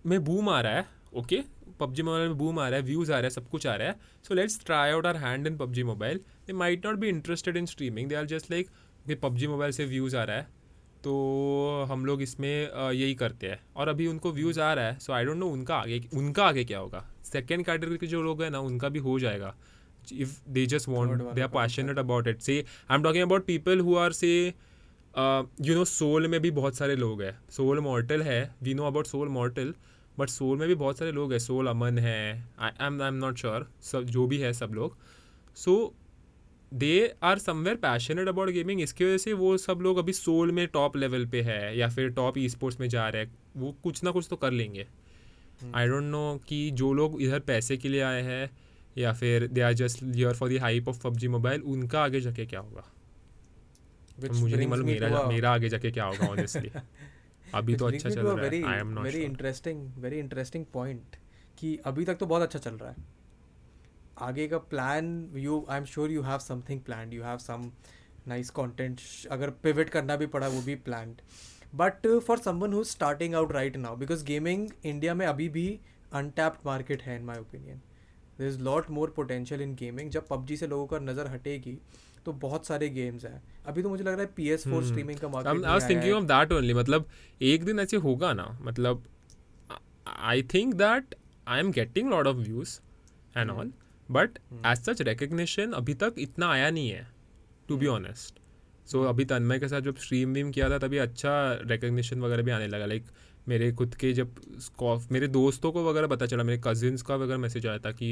[0.06, 1.44] में boom आ रहा है okay
[1.80, 3.88] PUBG mobile में boom आ रहा है views आ रहा है सब कुछ आ रहा
[3.88, 3.96] है।
[4.28, 6.18] So let's try out our hand in PUBG mobile.
[6.48, 8.70] They might not be interested in streaming they are just like
[9.08, 10.56] कि पबजी मोबाइल से व्यूज़ आ रहा है।
[11.04, 15.14] तो हम लोग इसमें यही करते हैं। और अभी उनको व्यूज़ आ रहा है सो
[15.14, 18.50] आई डोंट नो उनका आगे उनका आगे क्या होगा। सेकेंड कैटेगरी के जो लोग हैं
[18.52, 19.56] ना उनका भी हो जाएगा।
[20.14, 22.58] If they just want they are passionate about it say?
[22.92, 26.96] I am talking about people who are say you know Soul में भी बहुत सारे
[26.96, 29.74] लोग हैं। सोल मॉर्टल है we know about Soul Mortal
[30.20, 33.16] but Soul में भी बहुत सारे लोग हैं। सोल अमन है। I am I am
[33.16, 34.98] not sure सब जो भी है सब लोग।
[35.56, 35.94] So
[36.74, 40.68] they are somewhere passionate about gaming इसकी वजह से वो सब लोग अभी सोल में
[40.68, 44.04] टॉप लेवल पे है या फिर टॉप ई स्पोर्ट्स में जा रहे हैं। वो कुछ
[44.04, 44.88] ना कुछ तो कर लेंगे।
[45.76, 48.50] आई डोंट नो कि जो लोग इधर पैसे के लिए आए हैं
[48.98, 52.46] या फिर they are just here for the hype of PUBG mobile उनका आगे जाके
[52.46, 52.84] क्या होगा?
[54.34, 56.70] मुझे नहीं मालूम मेरा मेरा आगे जाके क्या होगा ऑनेस्टली
[57.56, 61.16] अभी तो अच्छा चल रहा है। I am not very interesting very interesting point
[61.60, 63.06] कि अभी तक तो बहुत अच्छा चल रहा है।
[64.22, 67.72] आगे का plan you I am sure you have something plan you have some
[68.28, 71.22] nice content अगर पिवट करना भी पड़ा वो भी planned
[71.76, 75.68] but for someone who starting out right now because gaming India में अभी भी
[76.14, 77.82] अनटैप्ड मार्केट है in my opinion
[78.40, 81.78] there is lot more potential in gaming जब पबजी से लोगों का नज़र हटेगी
[82.28, 84.88] तो बहुत सारे गेम्स हैं। अभी तो मुझे लग रहा है P S four hmm.
[84.88, 87.08] Streaming का market I was thinking of that only मतलब
[87.42, 89.04] एक दिन ऐसे होगा ना मतलब
[90.08, 91.16] I think that
[91.48, 92.80] I am getting lot of views
[93.36, 93.72] and all
[94.10, 97.08] but as such recognition अभी तक इतना आया नहीं है
[97.70, 98.40] टू बी ऑनेस्ट
[98.88, 102.52] सो अभी तन्मय के साथ जब स्ट्रीम वीम किया था तभी अच्छा रिकग्निशन वगैरह भी
[102.52, 103.06] आने लगा लाइक
[103.48, 104.36] मेरे खुद के जब
[105.12, 108.10] मेरे दोस्तों को वगैरह पता चला मेरे कजिन्स का वगैरह मैसेज आया था कि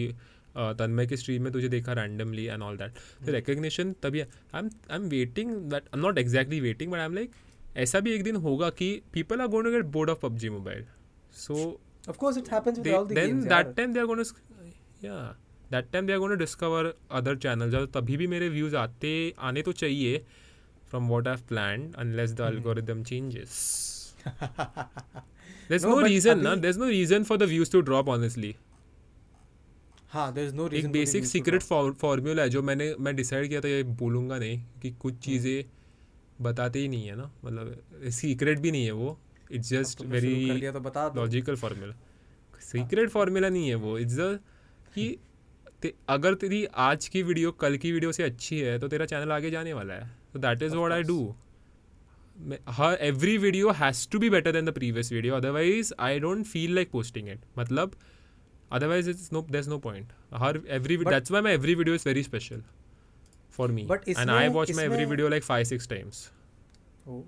[0.57, 4.69] तन्मय के स्ट्रीम में तुझे देखा रैंडमली एंड ऑल दैट तो रिकग्निशन तभी I am
[4.91, 7.31] I am waiting that I am not exactly waiting but I am like
[7.77, 10.85] ऐसा भी एक दिन होगा कि people are going to get bored of PUBG mobile
[11.37, 11.55] so
[12.09, 15.17] of course it happens with all the then that time they are going या
[15.71, 19.13] that time they are going to discover other channel जब तभी भी मेरे views आते
[19.49, 20.17] आने तो चाहिए
[20.89, 23.51] from what I have planned unless the algorithm changes
[24.27, 28.55] there is no reason ना there is no reason for the views to drop honestly
[30.15, 31.61] हाँ there is no reason एक बेसिक सीक्रेट.
[31.61, 34.91] फॉर्मूला है जो मैंने मैं डिसाइड किया था ये बोलूँगा नहीं कि.
[35.01, 35.63] कुछ चीज़ें
[36.41, 39.17] बताते ही नहीं है ना मतलब सीक्रेट भी नहीं है वो
[39.51, 41.93] इट्स जस्ट वेरी तो बता लॉजिकल फार्मूला
[42.61, 44.39] सीक्रेट फार्मूला नहीं है वो इट्स द
[44.95, 45.17] कि
[45.81, 49.31] ते, अगर तेरी आज की वीडियो कल की वीडियो से अच्छी है तो तेरा चैनल
[49.31, 51.19] आगे जाने वाला है। तो that is what I do
[52.69, 56.75] her every video has to be better than the previous video otherwise I don't feel
[56.75, 57.95] like posting it मतलब
[58.71, 62.07] otherwise it's no there no point her every But- that's why my every video is
[62.07, 62.63] very special
[63.57, 66.29] for me But and I इसमें- watch my every इसमें- video like five six times
[67.07, 67.21] oh,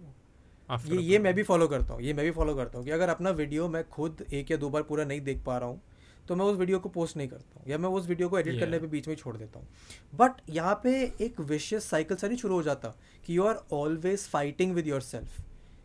[0.69, 2.91] after ये ये मैं भी follow करता हूँ ये मैं भी फॉलो करता हूँ कि
[2.91, 5.81] अगर अपना वीडियो मैं खुद एक या दो बार पूरा नहीं देख पा रहा हूँ
[6.27, 8.53] तो मैं उस वीडियो को पोस्ट नहीं करता हूँ या मैं उस वीडियो को एडिट
[8.53, 8.63] Yeah.
[8.63, 9.67] करने पे बीच में छोड़ देता हूँ।
[10.15, 12.93] बट यहाँ पे एक विशियस साइकिल सा नहीं शुरू हो जाता
[13.25, 15.39] कि you are always fighting with yourself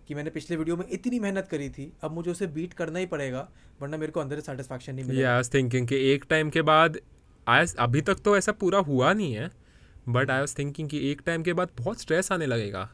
[0.09, 3.07] कि मैंने पिछले वीडियो में इतनी मेहनत करी थी अब मुझे उसे बीट करना ही
[3.07, 3.48] पड़ेगा
[3.82, 6.98] वरना मेरे को अंदर सेटिस्फैक्शन नहीं मिलेगा। आई थिंकिंग कि एक टाइम के बाद
[7.46, 9.50] आज अभी तक तो ऐसा पूरा हुआ नहीं है
[10.09, 12.84] बट आई वाज थिंकिंग कि एक टाइम के बाद बहुत स्ट्रेस आने लगेगा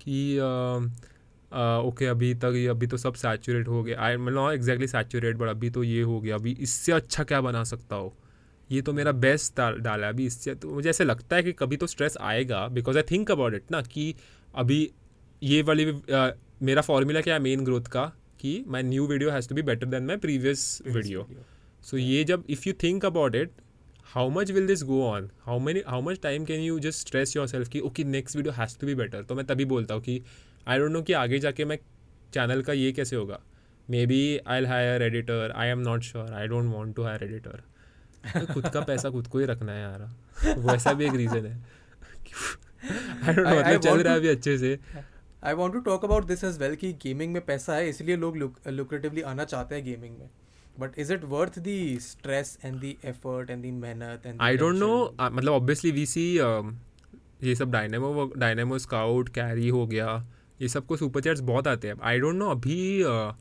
[0.00, 4.50] कि ओके uh, okay, अभी तक ये अभी तो सब सैचुरेट हो गया। आई मतलब
[4.50, 8.16] एग्जैक्टली सैचुरेट बट अभी तो ये हो गया। अभी इससे अच्छा क्या बना सकता हो?
[8.70, 11.86] ये तो मेरा बेस्ट डाला अभी इससे तो मुझे ऐसे लगता है कि कभी तो
[11.86, 14.14] स्ट्रेस आएगा because I think about it ना कि
[14.54, 14.90] अभी
[15.42, 15.84] ये वाली
[16.62, 18.04] मेरा फॉर्मूला क्या है मेन ग्रोथ का
[18.40, 21.26] कि my new video has to be better than my previous video
[21.82, 23.50] so ये जब if you think about it
[24.14, 27.36] how much will this go on how many how much time can you just stress
[27.46, 30.20] yourself कि okay next video has to be better तो मैं तभी बोलता हूँ कि
[30.68, 31.78] I don't know कि आगे जाके मैं
[32.34, 33.40] चैनल का ये कैसे होगा?
[34.06, 37.62] Maybe I'll hire editor I am not sure I don't want to hire editor
[38.52, 41.54] खुद का पैसा खुद को ही रखना है यार। वैसा भी एक रीज़न है।
[43.24, 44.78] आई डोंट नो मतलब चल रहा है अभी अच्छे से।
[45.46, 48.36] I want to talk about this as well कि गेमिंग में पैसा है इसलिए लोग
[48.68, 50.28] लुक्रेटिवली आना चाहते हैं गेमिंग में.
[50.80, 54.76] But is it worth the stress and the effort and the मेहनत एंड आई डोंट
[54.76, 56.24] नो मतलब ऑब्वियसली वी सी
[57.44, 60.14] ये सब डायनेमो डायनेमो स्काउट कैरी हो गया
[60.60, 61.96] ये सबको सुपर चैट्स बहुत आते हैं.
[62.02, 63.32] आई डोंट नो अभी uh,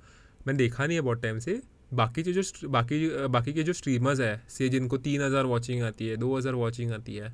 [0.48, 1.62] मैंने देखा नहीं है बहुत टाइम से.
[1.94, 5.84] बाकी के जो बाकी uh, बाकी के जो स्ट्रीमर्स है से जिनको तीन हज़ार वॉचिंग
[5.84, 7.34] आती है दो हज़ार वॉचिंग आती है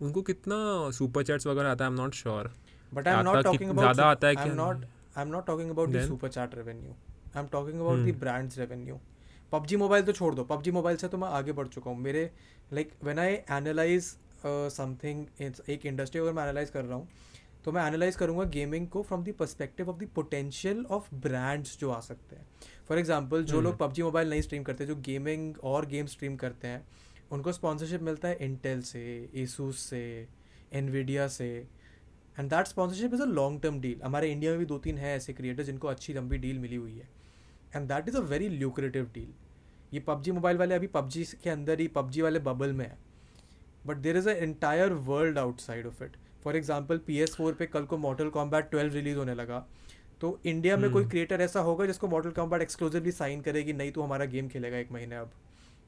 [0.00, 0.56] उनको कितना
[0.92, 2.50] सुपर चैट्स वगैरह आता है I am not sure
[2.94, 4.84] but I am not talking about ज़्यादा आता है I am not
[5.16, 8.18] I am not talking about the super chat revenue I am talking about the.
[8.20, 8.98] Brands revenue
[9.52, 12.30] PUBG mobile तो छोड़ दो। PUBG mobile से तो मैं आगे बढ़ चुका हूँ। मेरे
[12.72, 14.16] like when I analyse
[14.46, 17.08] something एक इंडस्ट्री अगर मैं एनालाइज कर रहा हूँ
[17.64, 21.90] तो मैं एनालाइज करूँगा गेमिंग को from the perspective of the potential of brands जो
[21.90, 22.46] आ सकते हैं।
[22.88, 23.64] फॉर एग्ज़ाम्पल जो Hmm.
[23.64, 26.84] लोग पबजी मोबाइल नहीं स्ट्रीम करते जो गेमिंग और गेम स्ट्रीम करते हैं
[27.32, 29.00] उनको स्पॉन्सरशिप मिलता है इंटेल से
[29.42, 30.02] एसूस से
[30.72, 31.48] एनविडिया से।
[32.38, 35.14] And that sponsorship is a long term deal हमारे इंडिया में भी दो तीन है
[35.16, 37.08] ऐसे क्रिएटर जिनको अच्छी लंबी डील मिली हुई है।
[37.76, 39.32] And that is a very lucrative deal
[39.94, 42.98] ये पबजी मोबाइल वाले अभी पबजी के अंदर ही पबजी वाले बबल में है।
[43.86, 47.66] But there is a entire world outside of it for example P S four पर
[47.66, 49.66] कल को मॉडल कॉम्बैट ट्वेल्व रिलीज़ होने लगा।
[50.20, 54.02] तो इंडिया में कोई। क्रिएटर ऐसा होगा जिसको मॉडल कॉम्बैट एक्सक्लूसिवली साइन करेगी नहीं तो
[54.02, 55.30] हमारा गेम खेलेगा एक महीने अब।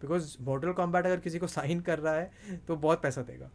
[0.00, 3.50] बिकॉज़ मॉडल कॉम्बैट अगर किसी को साइन कर रहा है तो बहुत पैसा देगा।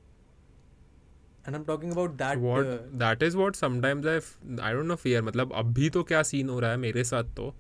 [1.48, 4.32] And I am talking about that that is what sometimes I f-
[4.68, 7.54] I don't know fear मतलब अभी तो क्या सीन हो रहा है मेरे साथ तो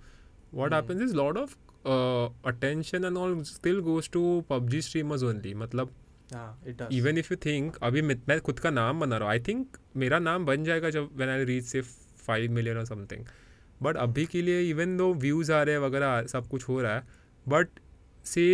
[0.60, 0.76] what Hmm.
[0.78, 1.52] happens is lot of
[1.92, 5.94] uh, attention and all still goes to PUBG streamers only मतलब
[6.34, 9.78] हाँ even if you think अभी मैं खुद का नाम बना रहा हूँ आई थिंक
[10.04, 11.82] मेरा नाम बन जाएगा जब when I reach say
[12.26, 13.26] five million और समथिंग
[13.84, 16.96] बट अभी के लिए इवन दो व्यूज़ आ रहे हैं वगैरह सब कुछ हो रहा
[16.96, 17.04] है
[17.46, 17.80] but
[18.26, 18.46] say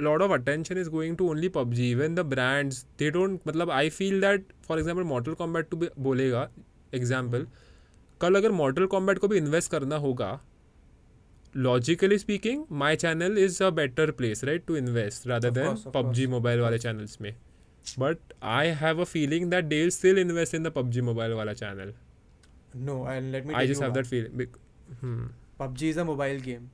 [0.00, 3.90] lot of attention is going to only PUBG even the brands they don't मतलब I
[3.90, 6.48] feel that for example Mortal Kombat to बोलेगा
[6.94, 7.46] एग्ज़ाम्पल
[8.20, 10.38] कल अगर मॉडल कॉम्बैट को भी इन्वेस्ट करना होगा
[11.54, 16.60] logically speaking my channel is a better place right to invest rather than PUBG mobile
[16.60, 17.34] वाले channels में
[17.98, 21.92] but I have a feeling that they still invest in the PUBG mobile वाला channel
[22.84, 24.46] no and let me I just have that feeling
[25.58, 26.70] PUBG is a mobile game.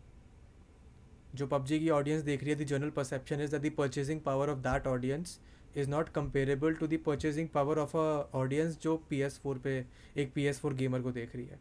[1.35, 4.51] जो PUBG की audience देख रही है the general perception is that the purchasing power
[4.51, 5.39] of that audience
[5.77, 9.85] is not comparable to the purchasing power of a audience जो P S four पे,
[10.17, 11.59] एक P S four gamer को देख रही है।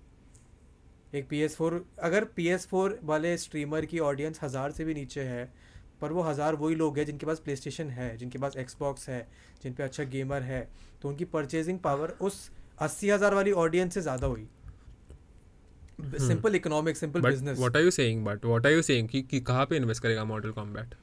[1.16, 4.94] एक पी एस फोर अगर P S four वाले स्ट्रीमर की ऑडियंस हज़ार से भी
[4.94, 5.50] नीचे है,
[6.02, 9.28] पर वो हज़ार वही लोग हैं जिनके पास प्ले स्टेशन है, जिनके पास एक्सबॉक्स है,
[9.64, 10.68] जिन पे अच्छा गेमर है
[11.02, 12.50] तो उनकी परचेजिंग पावर उस
[12.80, 14.48] अस्सी हज़ार वाली ऑडियंस से ज़्यादा हुई।
[16.28, 19.22] Simple economic simple but business what are you saying but what are you saying कि
[19.32, 20.96] कि कहाँ पे इन्वेस्ट करेगा Mortal Kombat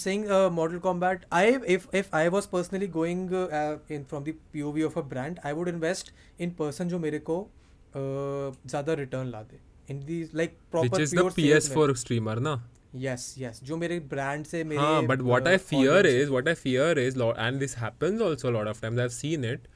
[0.00, 1.22] saying uh, Mortal Kombat.
[1.36, 1.46] I
[1.76, 5.52] if if I was personally going uh, in from the POV of a brand, I
[5.60, 6.12] would invest
[6.46, 9.58] in person जो मेरे को uh, ज़्यादा return ला दे
[9.88, 11.76] in the like proper which is the pure sales में.
[11.76, 12.54] PS4 streamer ना
[13.02, 13.58] Yes, yes.
[13.64, 16.56] जो मेरे ब्रांड से मेरे हाँ but what uh, I fear audience is what I
[16.62, 19.68] fear is lo- and this happens also a lot of times I've seen it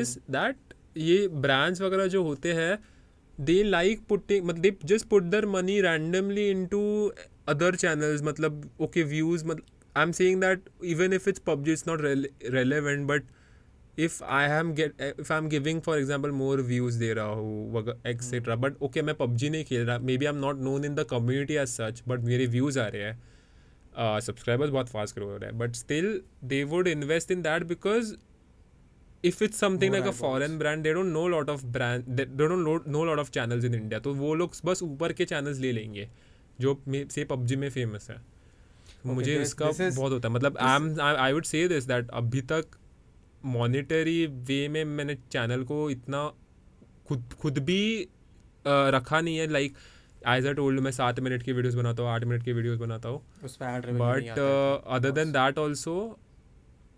[0.00, 0.32] is Hmm.
[0.38, 2.72] that ये brands वगैरह जो होते हैं
[3.40, 6.82] दे लाइक पुटिंग मतलब just put their money randomly in to
[7.48, 9.64] other channel मतलब okay views मतलब
[9.96, 12.00] I am saying that even if it's PUBG is not
[12.54, 13.24] relevant but
[13.98, 17.94] if I am get if I am giving for example more views दे रहा हूँ
[18.06, 21.06] etcetera but okay मैं PUBG नहीं खेल रहा maybe I am not known in the
[21.10, 25.50] community as such but मेरे views आ रहे हैं सब्सक्राइबर्स बहुत फास्ट ग्रो हो रहे
[25.50, 28.14] हैं but still they would invest in that because
[29.24, 32.76] if it's something foreign brand they don't know lot of brand they, they don't know,
[32.94, 34.00] know lot of channels in India.
[34.00, 36.08] तो वो लोग बस ऊपर के channels ले लेंगे
[36.60, 40.34] जो से पबजी में फ़ेमस है। तो मुझे this- इसका this is- बहुत होता है।
[40.34, 42.64] मतलब I am I would say this that अभी तक
[43.44, 46.32] मॉनेटरी वे में मैंने चैनल को इतना
[47.08, 49.74] खुद खुद भी अ, रखा नहीं है। लाइक
[50.28, 53.08] एज अ टोल्ड मैं सात मिनट की वीडियोस बनाता हूँ आठ मिनट की वीडियोस बनाता
[53.08, 53.22] हूँ।
[53.98, 54.24] But
[54.86, 56.18] other than that also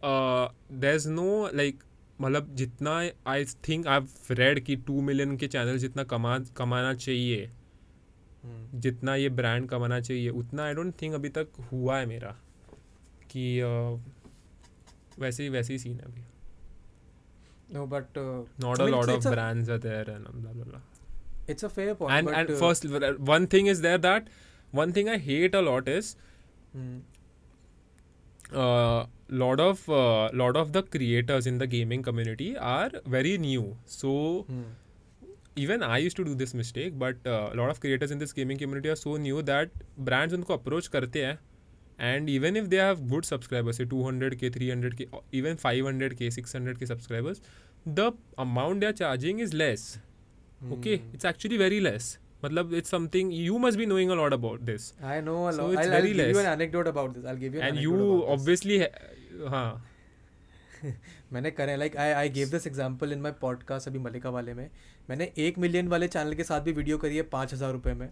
[0.04, 1.82] there is no like
[2.20, 2.92] मतलब जितना
[3.32, 7.44] आई थिंक आई रेड कि टू मिलियन के चैनल जितना कमा कमाना चाहिए
[8.44, 8.80] हम्म.
[8.80, 12.34] जितना ये ब्रांड कमाना चाहिए उतना आई डोंट थिंक अभी तक हुआ है मेरा
[13.30, 16.24] कि uh, वैसे ही वैसे ही सीन है अभी
[17.76, 18.22] No, but uh,
[18.60, 20.78] not I mean, lot it's- of it's a- brands are there and blah blah blah
[21.54, 22.12] it's a fair point.
[22.18, 22.86] and and uh, first
[23.30, 24.30] one thing is there that
[24.72, 26.08] one thing I hate a lot is
[26.72, 26.94] hmm,
[28.54, 33.76] uh, lot of uh, lot of the creators in the gaming community are very new
[33.84, 34.62] so hmm.
[35.56, 38.32] even i used to do this mistake but a uh, lot of creators in this
[38.32, 41.38] gaming community are so new that brands उनको approach करते हैं
[42.00, 47.40] and even if they have good subscribers say 200k 300k or even 500k 600k subscribers
[47.84, 49.98] the amount they are charging is less
[50.76, 51.14] okay Hmm.
[51.14, 54.88] it's actually very less मतलब it's something you must be knowing a lot about this.
[55.12, 55.72] I know a So lot.
[55.72, 56.44] it's I'll, I'll very give you less.
[56.44, 57.24] an anecdote about this.
[57.24, 58.80] I'll give you an and you obviously
[59.54, 59.70] हाँ
[61.32, 64.68] मैंने करे like I I gave this example in my podcast अभी मलिका वाले में।
[65.10, 68.08] मैंने एक million वाले channel के साथ भी वीडियो करी है पाँच हज़ार रुपये में।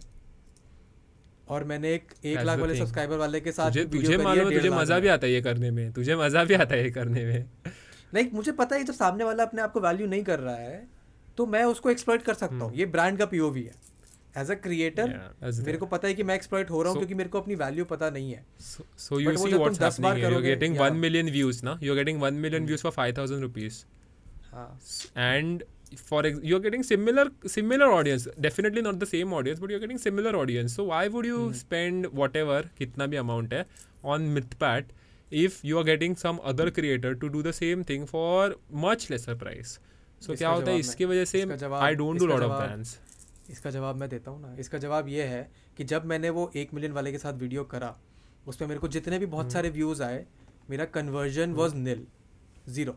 [1.47, 4.99] और मैंने एक एक लाख वाले सब्सक्राइबर वाले के साथ तुझे तुझे मालूम तुझे मज़ा
[4.99, 7.45] भी आता है ये करने में। तुझे मज़ा भी आता है ये करने में।
[8.13, 10.87] लाइक मुझे पता है जब सामने वाला अपने आप को वैल्यू नहीं कर रहा है
[11.37, 13.73] तो मैं उसको एक्सप्लॉइट कर सकता हूँ। हम्म। ये ब्रांड का पीओवी है।
[14.41, 15.07] एज अ क्रिएटर
[15.65, 17.55] मेरे को पता है कि मैं एक्सप्लॉइट हो रहा हूँ So- क्योंकि मेरे को अपनी
[17.61, 20.11] वैल्यू पता नहीं है so, so you But वो see जब तुम what's 10 bar
[20.11, 20.89] happening here you're करोगे, getting yeah.
[20.89, 22.71] 1 million views now you're getting 1 million Hmm.
[22.73, 23.79] views for 5000 rupees
[24.51, 24.67] हाँ
[25.29, 25.65] and
[26.11, 27.25] for ex- you're getting similar
[27.55, 31.27] similar audience definitely not the same audience but you're getting similar audience so why would
[31.31, 31.57] you Hmm.
[31.63, 33.63] spend whatever kitna bhi amount hai
[34.15, 34.95] on mythpat
[35.43, 38.41] if you are getting some other creator to do the same thing for
[38.85, 39.71] much lesser price
[40.21, 41.41] so इसका क्या होता है इसकी वजह से
[41.79, 42.97] I don't do lot of brands
[43.49, 46.73] इसका जवाब मैं देता हूँ ना। इसका जवाब ये है कि जब मैंने वो एक
[46.73, 47.95] मिलियन वाले के साथ वीडियो करा
[48.47, 50.25] उस पर मेरे को जितने भी हम्म। बहुत सारे व्यूज़ आए
[50.69, 52.05] मेरा कन्वर्जन वॉज़ नील
[52.69, 52.95] ज़ीरो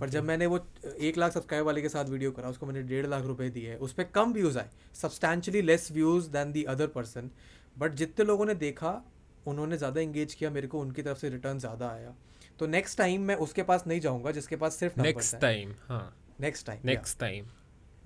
[0.00, 0.58] पर जब मैंने वो
[1.00, 3.92] एक लाख सब्सक्राइब वाले के साथ वीडियो करा उसको मैंने डेढ़ लाख रुपए दिए उस
[3.92, 7.30] पर कम व्यूज़ आए substantially less views than the other person
[7.76, 9.00] but जितने लोगों ने देखा
[9.46, 12.14] उन्होंने ज़्यादा इंगेज किया मेरे को उनकी तरफ़ से रिटर्न ज़्यादा आया।
[12.58, 16.66] तो नेक्स्ट टाइम मैं उसके पास नहीं जाऊँगा जिसके पास सिर्फ़ नेक्स्ट टाइम हाँ। Next
[16.66, 17.46] time next time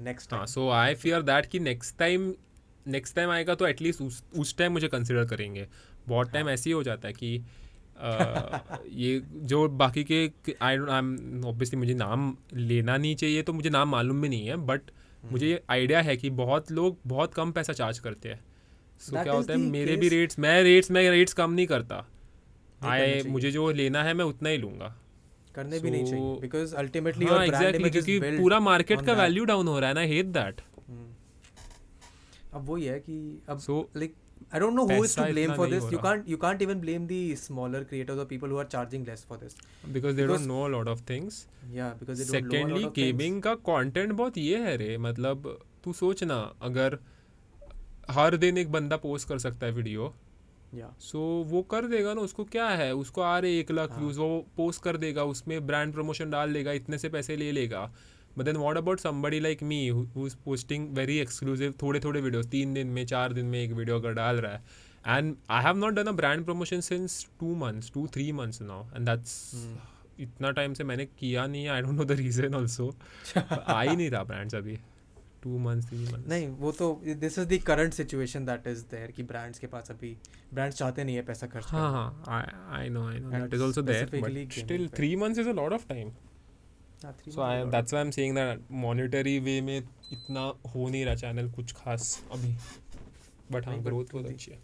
[0.00, 2.34] next हाँ time so I fear that कि नेक्स्ट टाइम
[2.86, 5.68] नेक्स्ट टाइम आएगा तो एटलीस्ट उस उस टाइम मुझे कंसिडर करेंगे।
[6.08, 7.44] बहुत टाइम ऐसे ही हो जाता है कि
[8.92, 10.32] ये जो बाकी के
[10.62, 14.46] आई आई एम ऑब्वियसली मुझे नाम लेना नहीं चाहिए तो मुझे नाम मालूम भी नहीं
[14.46, 14.80] है बट
[15.32, 18.44] मुझे ये आइडिया है कि बहुत लोग बहुत कम पैसा चार्ज करते हैं।
[19.00, 22.06] सो क्या होता है मेरे भी रेट्स मैं रेट्स मैं रेट्स कम नहीं करता।
[22.82, 24.96] आई मुझे जो लेना है मैं उतना ही लूँगा।
[25.54, 29.68] करने so, भी नहीं चाहिए बिकॉज़ अल्टीमेटली हाँ इज़ क्योंकि पूरा मार्केट का वैल्यू डाउन
[29.68, 30.60] हो रहा है ना हेट दैट
[32.54, 33.16] अब वही है कि
[33.48, 34.14] अब So, like
[34.54, 36.02] I don't know who is to पैसा ब्लेम इतना फॉर नहीं दिस हो यू रहा।
[36.02, 39.38] Can't you can't even blame the smaller creators और people who are charging less for
[39.38, 39.56] this
[39.88, 43.02] because they don't Because- know a lot of things या because they don't know secondly
[43.02, 45.48] gaming का content बहुत ये है रे मतलब
[45.84, 46.98] तू सोच ना अगर
[48.10, 50.14] हर दिन एक बंदा पोस्ट कर सकता है वीडियो
[50.74, 52.94] या सो वो कर देगा ना उसको क्या है?
[52.94, 56.52] उसको आ रहे एक लाख हाँ। व्यूज़ वो पोस्ट कर देगा उसमें ब्रांड प्रमोशन डाल
[56.52, 57.84] देगा इतने से पैसे ले लेगा।
[58.38, 62.46] But then what about somebody like me who is posting very exclusive थोड़े थोड़े वीडियोस
[62.46, 64.62] तीन दिन में चार दिन में एक वीडियो अगर डाल रहा है।
[65.08, 68.84] And I have not done a brand promotion since two months two three months now
[68.86, 69.54] and that's.
[70.20, 72.94] इतना टाइम से मैंने किया नहीं है I don't know the reason also
[73.36, 74.78] आ ही नहीं रहा ब्रांड्स अभी।
[75.44, 79.10] टू मंथ्स थ्री मंथ्स नहीं वो तो this is the current situation that is there
[79.16, 80.16] कि ब्रांड्स के पास अभी
[80.54, 81.90] ब्रांड्स चाहते नहीं है पैसा खर्च हाँ
[82.28, 82.42] हाँ
[82.78, 85.72] I know I know that is also there but still three months is a lot
[85.72, 86.12] of time
[87.04, 87.72] so I is a lot.
[87.72, 90.40] That's why I am saying that monetary way में इतना
[90.74, 92.54] हो नहीं रहा चैनल कुछ खास अभी।
[93.52, 94.58] But हाँ growth बहुत अच्छी है।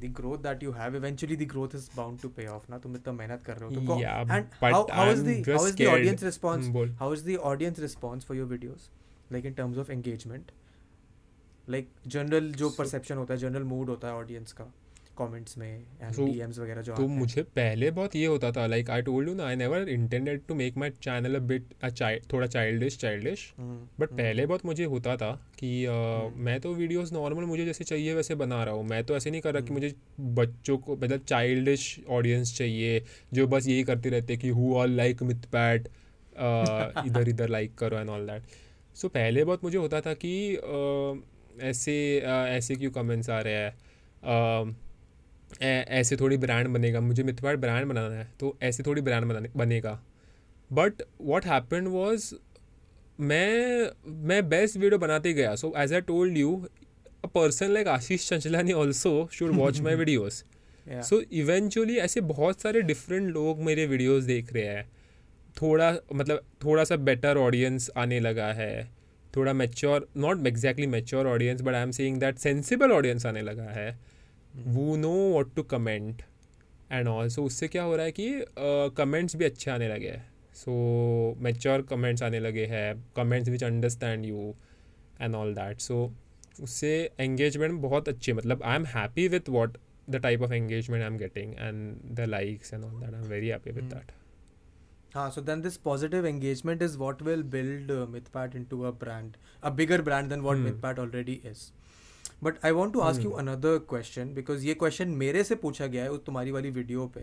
[0.00, 2.96] the growth that you have eventually the growth is bound to pay off ना तुम
[2.96, 5.86] इतना मेहनत कर रहे हो। तो Yeah, and how, how is the how is the
[5.92, 6.66] audience response?
[6.66, 8.88] Hmm, how is the audience response for your videos?
[9.30, 10.50] Like in terms of engagement.
[11.68, 14.72] Like general जो So- होता है general mood होता है audience का
[15.20, 19.28] comments में So- वगैरह जो तो मुझे पहले बहुत ये होता था लाइक आई टोल्ड
[19.28, 21.74] यू ना I never intended to make my channel a bit
[22.32, 23.52] थोड़ा चाइल्डिश चाइल्डिश
[24.00, 27.84] बट पहले बहुत मुझे होता था कि अ, हम्म। मैं तो वीडियोस नॉर्मल मुझे जैसे
[27.84, 29.94] चाहिए वैसे बना रहा हूँ। मैं तो ऐसे नहीं कर रहा कि हम्म। मुझे
[30.34, 33.02] बच्चों को मतलब चाइल्डिश ऑडियंस चाहिए
[33.32, 35.88] जो बस यही करते रहते कि who all like Mythpat
[37.06, 38.42] इधर इधर लाइक करो एंड ऑल दैट
[38.96, 40.54] सो पहले बहुत मुझे होता था कि
[41.62, 44.76] ऐसे ऐसे क्यों कमेंट्स आ रहे हैं?
[45.62, 49.48] ऐ- ऐसे थोड़ी ब्रांड बनेगा मुझे मिथ ब्रांड बनाना है तो ऐसे थोड़ी ब्रांड बनाने
[49.56, 50.02] बनेगा।
[50.72, 52.34] बट वॉट हैपन वॉज़
[53.20, 53.86] मैं
[54.26, 56.66] मैं बेस्ट वीडियो बनाते गया। So as I told you
[57.24, 60.42] a person like Ashish Chanchlani also should watch my videos
[61.02, 64.95] so eventually ऐसे बहुत सारे डिफरेंट लोग मेरे वीडियोस देख रहे हैं।
[65.60, 68.88] थोड़ा मतलब थोड़ा सा बेटर ऑडियंस आने लगा है।
[69.36, 73.70] थोड़ा mature not exactly mature audience but I am saying that sensible audience आने लगा
[73.70, 73.98] है।
[74.56, 76.22] वो know what to comment
[76.92, 78.44] and also उससे क्या हो रहा है कि
[78.96, 83.64] कमेंट्स uh, भी अच्छे आने लगे हैं। सो मेच्योर कमेंट्स आने लगे हैं। Comments which
[83.64, 84.54] understand you
[85.20, 86.12] and all that so
[86.62, 89.78] उससे एंगेजमेंट बहुत अच्छी मतलब I am happy with what
[90.10, 93.28] the type of engagement I am getting and the likes and all that I am
[93.28, 93.98] very happy Hmm.
[93.98, 94.25] that.
[95.16, 99.36] हाँ so then this positive engagement is what will build Mythpat in to a brand
[99.62, 101.70] a bigger brand than what Mythpat already is
[102.44, 106.02] but I want to ask you another question because ये question मेरे से पूछा गया
[106.02, 107.20] है उस तुम्हारी वाली video पे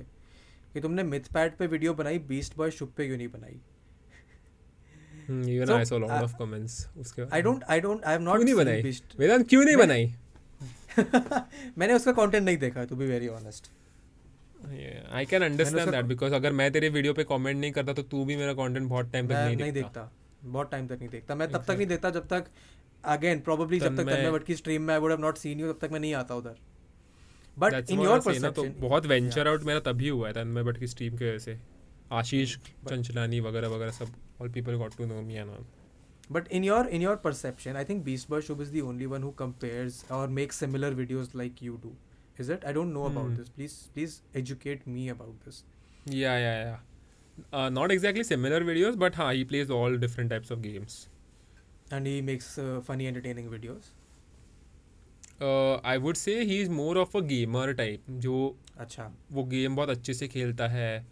[0.73, 3.59] कि तुमने मिथपैट पे वीडियो बनाई बीस्ट बॉय शुभ पे क्यों नहीं बनाई?
[11.77, 12.85] मैंने उसका content नहीं देखा.
[12.87, 13.71] To be very honest.
[14.65, 18.25] I can understand that because अगर मैं तेरे वीडियो पे कमेंट नहीं करता तो तू
[18.25, 20.11] भी मेरा कंटेंट बहुत टाइम तक नहीं नहीं देखता।
[20.43, 22.45] बहुत टाइम तक नहीं देखता। मैं तब तक नहीं देखता जब तक
[23.05, 25.59] अगेन प्रोबेबली जब तक मैं- तन्मय भट्ट की स्ट्रीम में I would have not seen
[25.59, 26.55] you तब तक मैं नहीं आता उधर।
[27.59, 30.87] बट इन योर I तो बहुत वेंचर आउट मेरा तभी हुआ है तन्मय भट्ट की
[30.87, 31.59] स्ट्रीम की वजह से।
[32.11, 32.57] आशीष
[32.89, 34.07] चंचलानी वगैरह वगैरह सब
[34.41, 35.65] all people got to know me and all
[36.31, 39.23] But in your in your perception, I think Beast Boy Shubh is the only one
[39.25, 41.89] who compares or makes similar videos like you do.
[42.37, 42.63] Is it?
[42.65, 43.35] I don't know about Hmm.
[43.35, 43.49] this.
[43.49, 45.63] Please please educate me about this.
[46.05, 46.77] Yeah, yeah, yeah.
[47.51, 50.97] Uh, not exactly similar videos, but हाँ, he plays all different types of games.
[51.91, 53.91] And he makes uh, funny, entertaining videos.
[55.41, 58.35] I would say he is more of a gamer type जो
[58.79, 61.05] अच्छा वो game बहुत अच्छे से खेलता है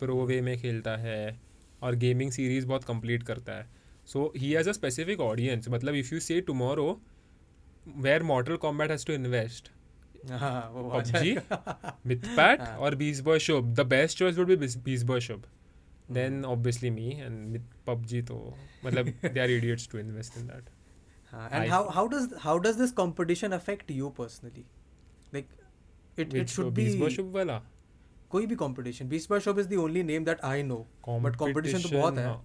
[0.00, 1.38] pro way में खेलता है
[1.82, 3.66] और गेमिंग सीरीज़ बहुत कंप्लीट करता है
[4.12, 6.88] so he has a specific audience मतलब if you say tomorrow
[8.06, 9.70] where Mortal Kombat has to invest
[10.30, 11.42] हाँ वो PUBG,
[12.06, 12.78] Mythpat हाँ.
[12.78, 13.74] or Beast Boy Shub.
[13.74, 15.42] The best choice would be Beast- Beast Boy Shub.
[16.08, 18.38] Then obviously me and Myth- PUBG तो
[18.84, 20.70] मतलब they are idiots to invest in that.
[21.32, 24.64] हाँ, and I- how how does how does this competition affect you personally?
[25.32, 25.48] Like,
[26.16, 27.60] it it Which, should uh, be Beast वाला
[28.32, 29.08] कोई भी competition.
[29.08, 30.80] Beast Boy Shop is the only name that I know.
[31.26, 32.26] But competition तो बहुत है.
[32.26, 32.40] हाँ.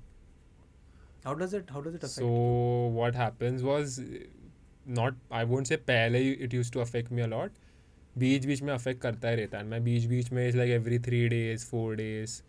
[1.26, 2.20] How does it how does it affect?
[2.26, 2.28] So
[3.00, 4.00] what happens was
[5.00, 7.58] not I won't say पहले it used to affect me a lot.
[8.20, 11.00] बीच बीच में affect करता ही रहता है। मैं बीच बीच में is like every
[11.00, 12.42] three days four days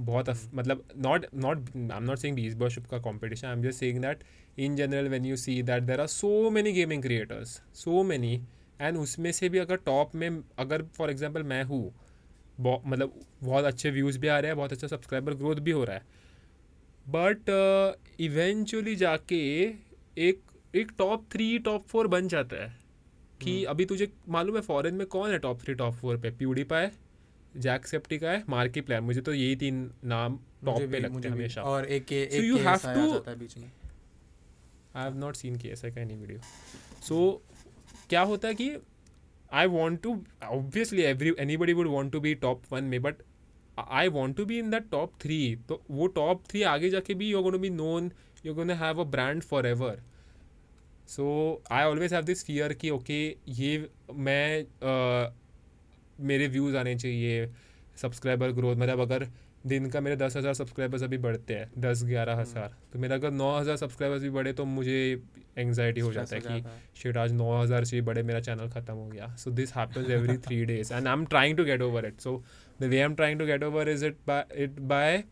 [0.00, 3.78] बहुत मतलब not not I am not saying Beast Boyshub का competition I am just
[3.78, 4.22] saying that
[4.58, 8.34] in general when you see that there are so many gaming creators so many
[8.80, 11.84] and उसमें से भी अगर top में अगर for example मैं हूँ
[12.60, 15.96] मतलब बहुत अच्छे व्यूज़ भी आ रहे हैं बहुत अच्छा सब्सक्राइबर ग्रोथ भी हो रहा
[15.96, 16.18] है
[17.08, 17.50] बट
[18.20, 19.36] इवेंचुअली uh, जाके
[20.18, 20.42] एक
[20.74, 22.79] एक टॉप थ्री टॉप फोर बन जाता है।
[23.42, 26.30] कि हम्म। अभी तुझे मालूम है फॉरेन में कौन है टॉप थ्री टॉप फोर पे?
[26.30, 26.90] प्यूडी पाए
[27.56, 31.62] जैक सेप्टिका है मार्की प्लेयर मुझे तो यही तीन नाम टॉप पे लगते हैं हमेशा।
[31.62, 33.70] और एक के एक you केस have आया to- जाता है बीच में.
[34.96, 36.38] आई हैव नॉट सीन केस का एनी वीडियो
[37.08, 37.18] सो
[38.10, 38.70] क्या होता है कि
[39.52, 40.12] I want to
[40.44, 43.22] obviously every anybody would want to be top one में but
[43.78, 45.38] I want to be in that top three
[45.68, 48.10] तो वो टॉप थ्री आगे जाके भी you're gonna be known
[48.46, 50.02] you're gonna have a brand forever
[51.10, 51.26] so
[51.72, 55.34] I always have this fear कि okay okay, ये मैं uh,
[56.22, 57.46] मेरे व्यूज़ आने चाहिए
[57.96, 59.26] सब्सक्राइबर ग्रोथ मतलब अगर
[59.66, 63.30] दिन का मेरे दस हज़ार सब्सक्राइबर्स अभी बढ़ते हैं दस ग्यारह हज़ार तो मेरा अगर
[63.30, 65.00] नौ हज़ार सब्सक्राइबर्स भी बढ़े तो मुझे
[65.58, 66.62] एंगजाइटी हो जाता है कि.
[67.00, 70.10] शिट आज नौ हज़ार से भी बड़े मेरा चैनल ख़त्म हो गया। So this happens
[70.10, 72.42] every three days and I am trying to get over it so
[72.80, 75.22] the way I am trying to get over is it by it by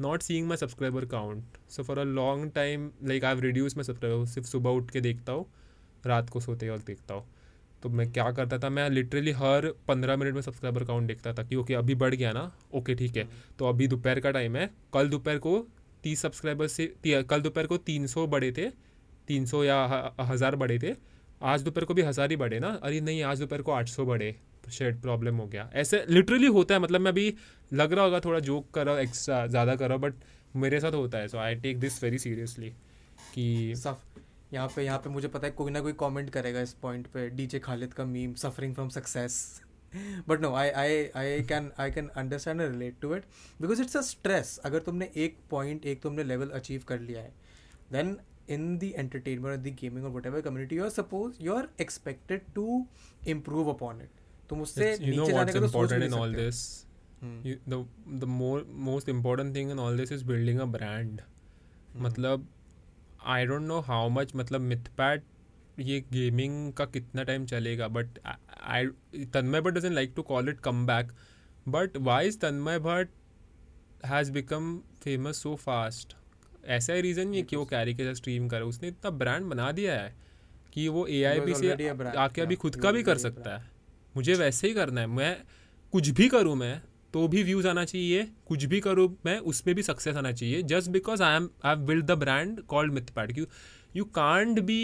[0.00, 4.26] not seeing my subscriber count so for a long time like I reduce my subscriber
[4.26, 5.46] सिर्फ़ सुबह उठ के देखता हूँ,
[6.06, 7.24] रात को सोते वक्त देखता हूँ।
[7.82, 11.42] तो मैं क्या करता था, मैं लिटरली हर पंद्रह मिनट में सब्सक्राइबर काउंट देखता था
[11.42, 12.50] कि ओके अभी बढ़ गया ना?
[12.74, 13.28] ओके ठीक है।
[13.58, 15.58] तो अभी दोपहर का टाइम है। कल दोपहर को
[16.02, 18.68] तीस सब्सक्राइबर से कल दोपहर को तीन सौ बढ़े थे।
[19.28, 20.94] तीन सौ या हज़ार बढ़े थे।
[21.44, 22.68] आज दोपहर को भी हज़ार ही बढ़े ना?
[22.82, 24.34] अरे नहीं, आज दोपहर को आठ सौ बढ़े।
[24.70, 27.34] शेड प्रॉब्लम हो गया। ऐसे लिटरली होता है मतलब मैं अभी
[27.72, 30.14] लग रहा होगा, थोड़ा जोक कर एक्स्ट्रा ज़्यादा कर बट
[30.56, 32.70] मेरे साथ होता है so I take this very seriously
[33.34, 34.02] कि सफ
[34.52, 37.28] यहाँ पे यहाँ पे मुझे पता है, कोई ना कोई कमेंट करेगा इस पॉइंट पे
[37.30, 39.38] डीजे खालिद का meme suffering from success
[40.28, 43.24] but no I I I can I can understand and relate to it
[43.60, 47.32] because it's a stress अगर तुमने एक पॉइंट एक तुमने लेवल अचीव कर लिया है
[47.92, 48.16] then
[48.50, 52.84] in the entertainment the gaming और whatever community you are suppose you are expected to
[53.28, 56.10] improve upon it तुम उससे you know नीचे जाने का तो सोच भी important नहीं
[56.10, 56.86] in all सकते। this?
[57.46, 57.78] you, the
[58.22, 61.20] the more most important thing in all this is building a brand.
[61.94, 62.48] हम्म, मतलब
[63.26, 65.22] I don't know how much मतलब मिथपैट
[65.78, 68.86] ये गेमिंग का कितना टाइम चलेगा but I
[69.34, 71.12] Tanmay Bhatt doesn't like to call it come back
[71.68, 73.10] but why is Tanmay Bhatt
[74.06, 76.16] has become famous so fast
[76.64, 79.70] ऐसा ही reason ये कि वो कैरी के साथ स्ट्रीम करे उसने इतना ब्रांड बना
[79.72, 80.14] दिया है
[80.72, 81.88] कि वो ए आई बी से
[82.18, 83.73] आके अभी खुद का भी कर सकता है।
[84.16, 85.36] मुझे वैसे ही करना है। मैं
[85.92, 86.80] कुछ भी करूँ मैं
[87.14, 90.90] तो भी व्यूज़ आना चाहिए। कुछ भी करूँ मैं उसमें भी सक्सेस आना चाहिए। Just
[90.90, 93.46] because I am I build the brand called Mythpat you
[93.96, 94.82] you can't be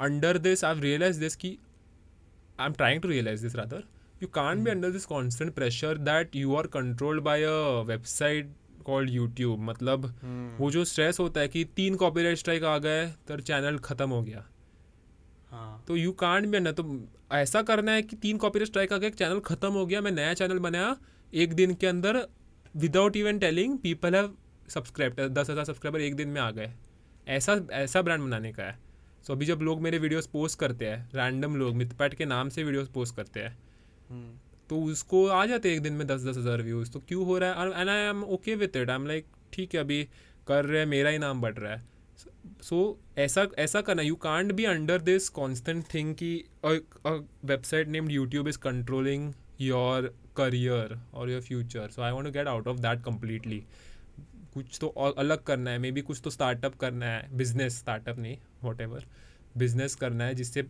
[0.00, 1.56] under this I realise this की
[2.60, 3.84] I am trying to realise this rather
[4.22, 8.54] you can't be under this constant pressure that you are controlled by a website
[8.86, 13.06] called YouTube मतलब हम्म, वो जो स्ट्रेस होता है कि तीन कॉपीराइट स्ट्राइक आ गए
[13.28, 14.44] तो चैनल ख़त्म हो गया।
[15.50, 16.84] हाँ। तो यू कांट भी ना तो
[17.32, 20.34] ऐसा करना है कि तीन कॉपी स्ट्राइक आ गया चैनल खत्म हो गया मैं नया
[20.34, 20.96] चैनल बनाया
[21.32, 22.26] एक दिन के अंदर
[22.74, 24.34] without even telling people have
[24.68, 26.70] subscribe दस हज़ार सब्सक्राइबर एक दिन में आ गए।
[27.28, 30.86] ऐसा ऐसा ब्रांड बनाने का है। सो so, अभी जब लोग मेरे वीडियोस पोस्ट करते
[30.86, 33.56] हैं रैंडम लोग मिथपैट के नाम से वीडियोस पोस्ट करते हैं
[34.10, 34.30] हम्म,
[34.70, 37.38] तो उसको आ जाते हैं एक दिन में दस दस हज़ार व्यूज़ तो क्यों हो
[37.38, 37.80] रहा है?
[37.80, 40.02] And I am okay with it I am like ठीक है अभी
[40.48, 41.82] कर रहे हैं मेरा ही नाम बढ़ रहा है।
[42.62, 48.48] सो ऐसा ऐसा करना you can't be under this constant thing कि website named YouTube
[48.48, 53.02] is controlling your career और your future so I want to get out of that
[53.04, 53.62] completely
[54.54, 58.18] कुछ तो और अलग करना है मे बी कुछ तो स्टार्टअप करना है बिज़नेस स्टार्टअप
[58.18, 59.04] नहीं वॉट एवर
[59.56, 60.64] बिज़नेस करना है जिससे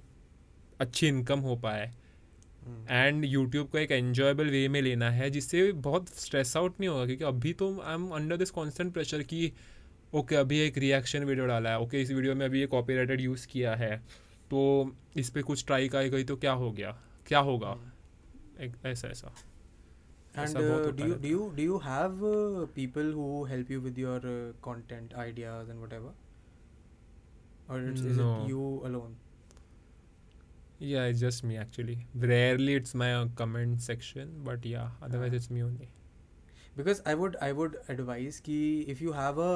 [0.80, 1.92] अच्छी इनकम हो पाए.
[2.90, 7.07] एंड यूट्यूब को एक एन्जॉयबल वे में लेना है जिससे बहुत स्ट्रेस आउट नहीं होगा
[7.07, 9.53] क्योंकि अभी तो I am under this constant pressure कि
[10.18, 13.46] ओके अभी एक रिएक्शन वीडियो डाला है ओके इस वीडियो में अभी ये कॉपीराइटेड यूज़
[13.50, 13.96] किया है
[14.50, 14.61] तो
[15.22, 16.96] इस पे कुछ ट्राई आई गई तो क्या हो गया
[17.26, 17.76] क्या होगा
[18.66, 19.32] एक- ऐसा ऐसा
[20.40, 23.96] And uh, do you do you do you have uh, people who help you with
[24.02, 24.34] your uh,
[24.66, 26.12] content ideas and whatever,
[27.68, 28.12] or it's, no.
[28.12, 29.16] is it you alone?
[30.90, 31.96] Yeah, it's just me actually.
[32.26, 35.40] Rarely it's my uh, comment section, but yeah, otherwise Ah.
[35.40, 35.88] it's me only.
[36.76, 38.61] Because I would I would advise कि
[38.96, 39.52] if you have a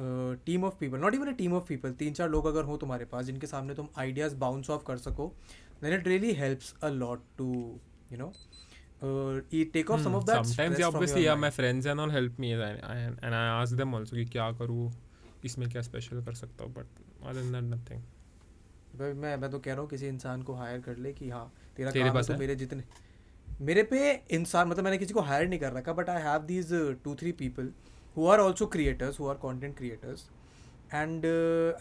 [0.00, 3.04] team of people not even a team of people तीन चार लोग अगर हो तुम्हारे
[3.04, 5.32] पास जिनके सामने तुम आइडियाज़ बाउंस ऑफ़ कर सको
[5.82, 7.80] then it really helps a lot to
[8.12, 8.32] you know
[14.24, 14.92] क्या करूँ
[15.44, 16.86] इसमें क्या स्पेशल कर सकता हूँ बट
[17.26, 18.02] अदर नथिंग
[19.00, 21.90] मैं मैं तो कह रहा हूँ किसी इंसान को हायर कर ले कि हाँ तेरा
[21.90, 22.84] तेरे काम तो मेरे जितने
[23.60, 26.72] मेरे पे इंसान मतलब मैंने किसी को हायर नहीं कर रखा but I have these
[27.04, 27.72] two three people
[28.16, 30.28] who are also creators who are content creators
[30.94, 31.26] and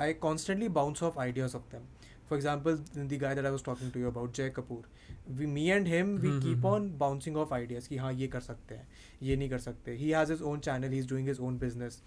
[0.02, 1.84] I constantly bounce off ideas off them
[2.30, 4.88] for example the guy that I was talking to you about Jay Kapoor
[5.30, 8.28] we me and him we hmm, keep hmm, on bouncing off ideas कि हाँ ये
[8.28, 8.88] कर सकते हैं
[9.24, 12.02] ये नहीं कर सकते। He has his own channel he is doing his own business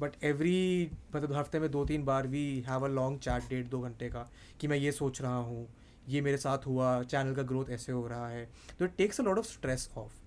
[0.00, 3.80] but every मतलब हफ़्ते में दो तीन बार we have a long chat date दो
[3.80, 4.28] घंटे का
[4.60, 5.68] कि मैं ये सोच रहा हूँ
[6.08, 9.24] ये मेरे साथ हुआ चैनल का ग्रोथ ऐसे हो रहा है। तो it takes a
[9.24, 10.21] lot of stress off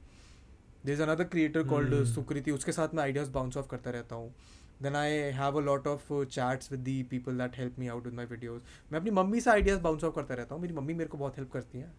[0.86, 4.34] there is another creator called Sukriti उसके साथ मैं आइडियाज़ बाउंस ऑफ़ करता रहता हूँ.
[4.82, 8.14] Then I have a lot of chats with the people that help me out with
[8.14, 8.62] my videos
[8.92, 10.62] मैं अपनी मम्मी से आइडियाज़ बाउंस ऑफ़ करता रहता हूँ.
[10.62, 11.94] मेरी मम्मी मेरे को बहुत हेल्प करती हैं.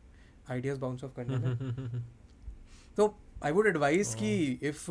[0.51, 2.03] आइडियाज़ बाउंस ऑफ़ करने में.
[2.97, 3.15] तो
[3.45, 4.91] आई वुड एडवाइज कि if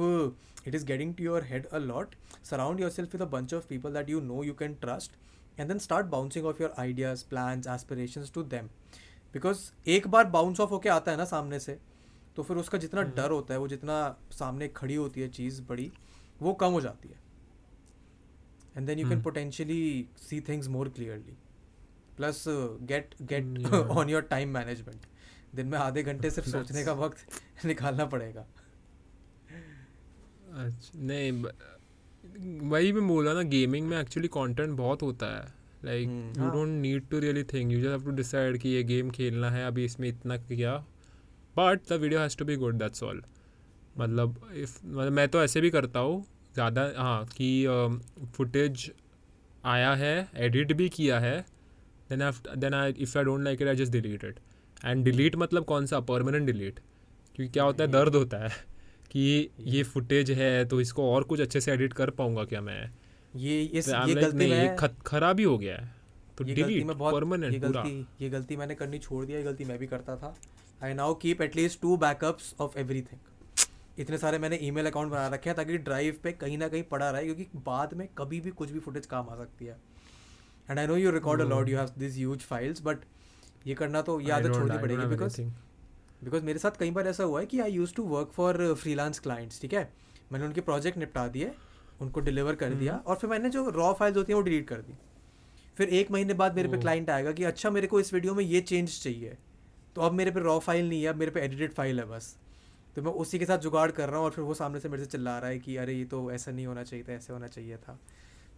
[0.67, 2.15] it is getting to your head a lot
[2.49, 5.11] surround yourself with a bunch of people that you know you can trust
[5.59, 8.67] and then start bouncing off your ideas plan aspiration to them
[9.33, 11.77] because एक बार bounce of होके आता है ना सामने से
[12.37, 13.97] तो फिर उसका जितना हम्म। डर होता है वो जितना
[14.31, 15.91] सामने खड़ी होती है चीज़ बड़ी
[16.41, 17.19] वो कम हो जाती है
[18.77, 19.21] and then you can.
[19.21, 19.81] Potentially
[20.19, 21.35] see things more clearly
[22.17, 22.43] plus
[22.89, 25.05] get get on your time management
[25.55, 28.45] दिन में आधे घंटे सिर्फ़ सोचने का वक्त निकालना पड़ेगा
[30.53, 31.31] अच्छा नहीं
[32.69, 35.45] वही मैं बोला ना गेमिंग में एक्चुअली कंटेंट बहुत होता है
[35.85, 36.07] like
[36.37, 36.49] you.
[36.51, 39.65] Don't need to really think you just have to decide कि ये गेम खेलना है
[39.67, 40.73] अभी इसमें इतना किया
[41.57, 43.21] but the video has to be good that's all
[43.97, 47.49] मतलब इफ़ मतलब मैं तो ऐसे भी करता हूँ ज़्यादा हाँ कि
[48.35, 48.91] फुटेज
[49.65, 51.39] आया है एडिट भी किया है
[52.09, 54.39] then then I if I don't like it I just delete it
[54.85, 55.99] and delete मतलब कौन सा?
[55.99, 56.79] परमानेंट डिलीट
[57.35, 57.91] क्योंकि क्या होता है?
[57.91, 58.49] दर्द होता है
[59.11, 62.91] कि ये फुटेज है तो इसको और कुछ अच्छे से एडिट कर पाऊँगा क्या मैं?
[63.35, 65.93] ये इस तो ये like, गलती नहीं खराब ही हो गया है।
[66.37, 69.65] तो ये डिलीट ये परमानेंट पूरा। गलती ये गलती मैंने करनी छोड़ दिया ये गलती
[69.65, 70.35] मैं भी करता था।
[70.83, 73.19] I now keep at least two backups of everything
[73.99, 77.09] इतने सारे मैंने ईमेल अकाउंट बना रखे हैं ताकि ड्राइव पे कहीं ना कहीं पड़ा
[77.09, 79.77] रहे क्योंकि बाद में कभी भी कुछ भी फुटेज काम आ सकती है।
[80.69, 83.05] And I know you record a lot you have this huge files but
[83.67, 85.41] ये करना तो ये I आदत छोड़नी पड़ेगी बिकॉज़
[86.23, 89.19] बिकॉज़ मेरे साथ कई बार ऐसा हुआ है कि I use to work for freelance
[89.19, 89.89] clients ठीक है?
[90.31, 91.51] मैंने उनके प्रोजेक्ट निपटा दिए
[92.01, 94.67] उनको डिलीवर कर दिया हम्म। और फिर मैंने जो रॉ फाइल्स होती हैं वो डिलीट
[94.67, 94.93] कर दी।
[95.77, 98.43] फिर एक महीने बाद मेरे पे क्लाइंट आएगा कि अच्छा मेरे को इस वीडियो में
[98.43, 99.37] ये चेंज चाहिए।
[99.95, 102.35] तो अब मेरे पे रॉ फ़ाइल नहीं है अब मेरे पे एडिटेड फ़ाइल है बस।
[102.95, 105.03] तो मैं उसी के साथ जुगाड़ कर रहा हूँ और फिर वो सामने से मेरे
[105.03, 107.47] से चिल्ला रहा है कि अरे ये तो ऐसा नहीं होना चाहिए था ऐसे होना
[107.47, 107.99] चाहिए था।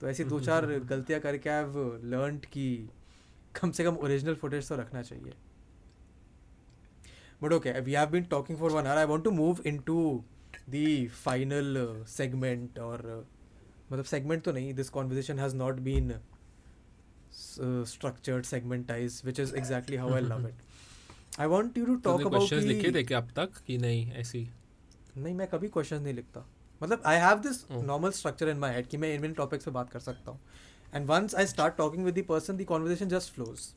[0.02, 1.64] तो ऐसी दो चार गलतियाँ करके आई
[2.12, 2.68] लर्न की
[3.62, 5.34] कम से कम औरिजिनल फुटेज तो रखना चाहिए।
[7.42, 9.98] But okay we have been talking for one hour I want to move into
[10.70, 13.04] the final segment और
[13.92, 16.14] मतलब सेगमेंट तो नहीं this conversation has not been
[17.88, 20.62] structured segmentize which is exactly how I love it
[21.46, 24.40] want you to talk तुमने about questions लिखे थे क्या अब तक कि नहीं ऐसी?
[25.18, 26.46] नहीं मैं कभी क्वेश्चन नहीं लिखता।
[26.82, 27.64] मतलब I have this.
[27.72, 30.40] Normal structure in my head कि मैं इन इन टॉपिक्स पे बात कर सकता हूँ।
[30.94, 33.68] And once I start talking with the person the conversation just flows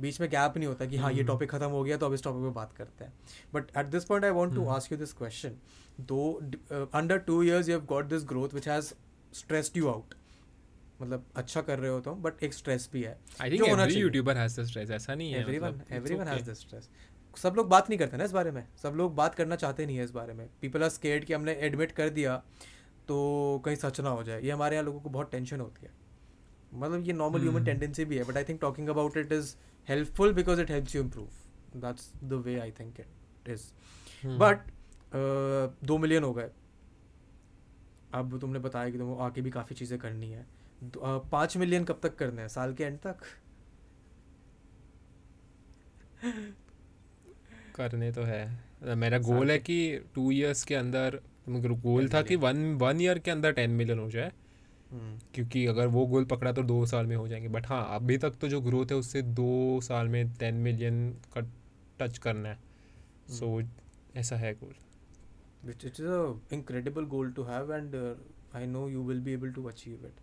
[0.00, 2.22] बीच में गैप नहीं होता कि हाँ ये। टॉपिक खत्म हो गया तो अब इस
[2.24, 3.12] टॉपिक पे बात करते हैं।
[3.54, 4.66] But at this point I want to.
[4.68, 5.56] Ask you this question
[6.08, 6.32] though
[6.94, 8.92] under two years you have got this growth which has
[9.32, 10.14] stressed you out
[11.00, 13.94] मतलब अच्छा कर रहे हो तुम बट एक स्ट्रेस भी है। I think every.
[14.00, 16.44] YouTuber has this stress ऐसा नहीं है everyone everyone has.
[16.50, 16.90] This stress
[17.36, 19.96] सब लोग बात नहीं करते ना इस बारे में। सब लोग बात करना चाहते नहीं
[19.96, 22.36] है इस बारे में। पीपल आर स्केर्ड कि हमने एडमिट कर दिया
[23.08, 25.92] तो कहीं सच ना हो जाए। ये हमारे यहाँ लोगों को बहुत टेंशन होती है।
[26.74, 27.64] मतलब ये नॉर्मल ह्यूमन.
[27.64, 29.56] टेंडेंसी भी है but I think talking about it is
[29.88, 31.28] helpful because it helps you improve
[31.76, 33.06] that's the way I think it
[33.48, 33.62] is.
[34.26, 34.58] But
[35.84, 36.50] दो मिलियन हो गए।
[38.14, 42.00] अब तुमने बताया कि तुम आके भी काफ़ी चीज़ें करनी है। दो- पाँच मिलियन कब
[42.02, 42.48] तक करने हैं?
[42.48, 43.16] साल के एंड तक?
[47.74, 48.58] करने तो है।
[48.96, 53.30] मेरा गोल है कि टू इयर्स के अंदर गोल था कि वन वन ईयर के
[53.30, 54.32] अंदर टेन मिलियन हो जाए।
[54.90, 58.18] हम्म, क्योंकि अगर वो गोल पकड़ा तो दो साल में हो जाएँगे। बट हाँ अभी
[58.18, 61.40] तक तो जो ग्रोथ है उससे दो साल में टेन मिलियन का
[62.00, 62.58] टच करना है।
[63.28, 63.68] सो so,
[64.16, 64.74] ऐसा है गोल।
[65.70, 66.20] It is a
[66.56, 68.14] incredible goal to have and uh,
[68.58, 70.20] I know you will be able to achieve it.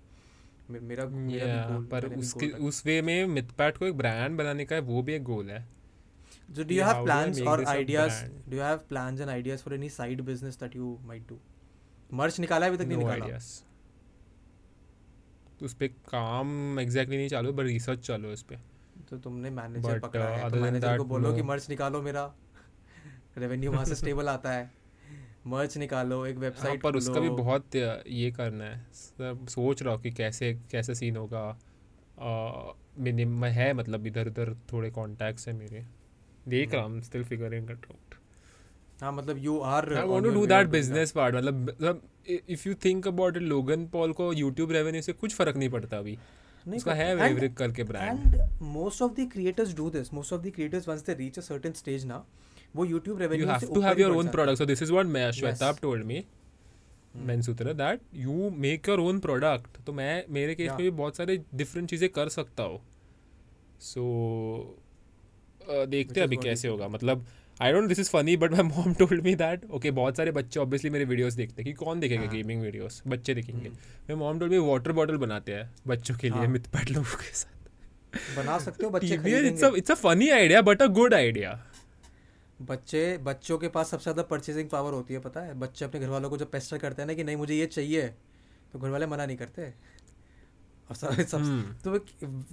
[0.72, 4.66] मे- मेरा मेरा Yeah, goal पर उसके उस वे में मिथपैट को एक ब्रांड बनाने
[4.66, 7.14] का है वो भी एक गोल है। So do you Yeah, have how do I
[7.14, 8.12] plans make or this a ideas?
[8.12, 8.52] brand?
[8.52, 11.36] Do you have plans and ideas for any side business that you might do?
[12.14, 13.26] मर्च निकाला है अभी तक नहीं नो निकाला?
[13.26, 13.64] Ideas
[15.64, 16.48] उस पे काम
[16.80, 18.58] एग्जैक्टली exactly नहीं चालू पर रिसर्च चालू है उस पे
[19.10, 22.34] तो तुमने मैनेजर पकड़ा uh, है तो मैनेजर को बोलो कि मर्च निकालो मेरा।
[23.38, 24.72] रेवेन्यू वहाँ से स्टेबल आता है।
[25.48, 29.94] मर्च निकालो एक हाँ, वेबसाइट पर उसका भी बहुत ये करना है। सब सोच रहा
[29.94, 31.46] हूँ कि कैसे कैसे सीन होगा।
[33.00, 35.86] मिनिमम है मतलब इधर उधर थोड़े कॉन्टैक्ट्स है मेरे।
[36.48, 38.16] देख रहा हूँ स्टिल फिगरिंग इट आउट
[39.02, 42.02] हाँ मतलब you are I want to do that business part मतलब मतलब
[42.50, 45.98] if you think about it Logan Paul को यूट्यूब रेवेन्यू से कुछ फ़र्क नहीं पड़ता
[45.98, 46.18] अभी।
[46.66, 50.42] नहीं उसका है वेवरिक करके brand and most of the creators do this most of
[50.42, 52.26] the creators once they reach a certain stage ना
[52.78, 54.62] वो YouTube you रेवेन्यू have से to ऊपर have ही your बढ़ own जाते product.
[54.62, 55.40] so this is what मैं Yes.
[55.40, 56.22] Shwetabh told me.
[57.28, 61.38] Mansutra that you make your own product तो मैं मेरे केस में भी बहुत सारे
[61.56, 62.80] डिफरेंट चीज़ें कर सकता हूँ।
[63.82, 64.04] सो
[65.70, 67.26] देखते हैं अभी कैसे होगा। मतलब
[67.60, 70.60] I don't this is funny but my mom told me that okay बहुत सारे बच्चे
[70.60, 73.78] ऑब्वियसली मेरे वीडियोस देखते हैं कि कौन देखेगा हाँ। गेमिंग वीडियोस बच्चे देखेंगे। हम्म,
[74.10, 77.34] मैं mom told me water bottle बनाते हैं बच्चों के लिए हाँ। मिथपैट लोगों के
[77.36, 79.16] साथ। बना सकते हो बच्चे
[79.78, 81.60] it's a funny idea but a good idea
[82.62, 85.54] बच्चे बच्चों के पास सबसे ज़्यादा परचेसिंग पावर होती है पता है?
[85.60, 88.08] बच्चे अपने घर वालों को जब पेस्टर करते हैं ना कि नहीं मुझे ये चाहिए
[88.74, 89.74] तो घर वाले मना नहीं करते।
[90.90, 91.92] और सब सब हम्म। तो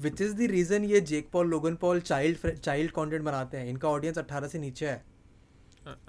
[0.00, 3.66] विच इज़ द रीज़न ये Jake Paul Logan Paul child child content बनाते हैं?
[3.66, 5.02] इनका ऑडियंस 18 से नीचे है।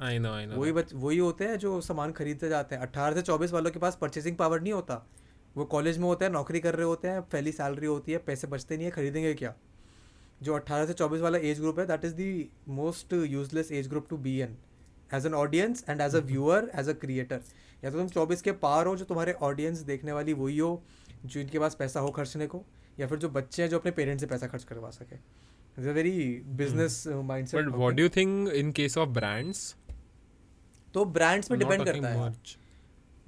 [0.02, 3.16] आई नो आई नो वही बच वही होते हैं जो सामान खरीदते जाते हैं। अट्ठारह
[3.16, 5.06] से चौबीस वालों के पास परचेसिंग पावर नहीं होता।
[5.56, 8.48] वो कॉलेज में होते हैं नौकरी कर रहे होते हैं पहली सैलरी होती है पैसे
[8.48, 9.54] बचते नहीं है खरीदेंगे क्या?
[10.42, 14.08] जो अट्ठारह से चौबीस वाला एज ग्रुप है that is the most useless age group
[14.10, 14.58] to be an
[15.14, 17.42] as an audience and as a viewer as a creator
[17.84, 20.82] या तो तुम चौबीस के पार हो जो तुम्हारे ऑडियंस देखने वाली वही हो
[21.26, 22.64] जो इनके पास पैसा हो खर्चने को
[23.00, 25.92] या फिर जो बच्चे हैं जो अपने पेरेंट्स से पैसा खर्च करवा सके। It's a
[25.92, 29.76] very business mind but what do you think in case of brands
[30.94, 32.32] तो ब्रांड्स पे डिपेंड करता है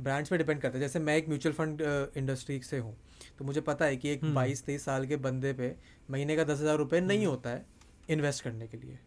[0.01, 1.81] ब्रांड्स पे डिपेंड करता है। जैसे मैं एक म्यूचुअल फंड
[2.17, 2.95] इंडस्ट्री से हूँ
[3.39, 5.75] तो मुझे पता है कि एक हम्म। बाईस तेईस साल के बंदे पे
[6.09, 7.65] महीने का दस हज़ार रुपये नहीं होता है
[8.09, 8.97] इन्वेस्ट करने के लिए।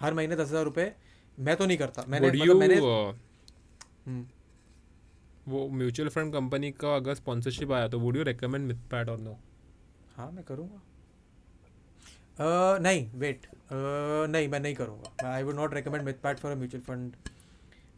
[0.00, 0.92] हर महीने दस हज़ार रुपये
[1.38, 2.76] मैं तो नहीं करता। मैंने मतलब मैंने
[4.06, 4.24] हम्म,
[5.48, 9.38] वो म्यूचुअल फंड कंपनी का अगर स्पॉन्सरशिप आया तो वुड यू रिकमेंड मिथपैट और नो
[10.16, 10.80] हाँ मैं करूँगा।
[12.80, 16.82] नहीं वेट नहीं मैं नहीं करूँगा। I would not recommend myth PAT for a mutual
[16.84, 17.12] fund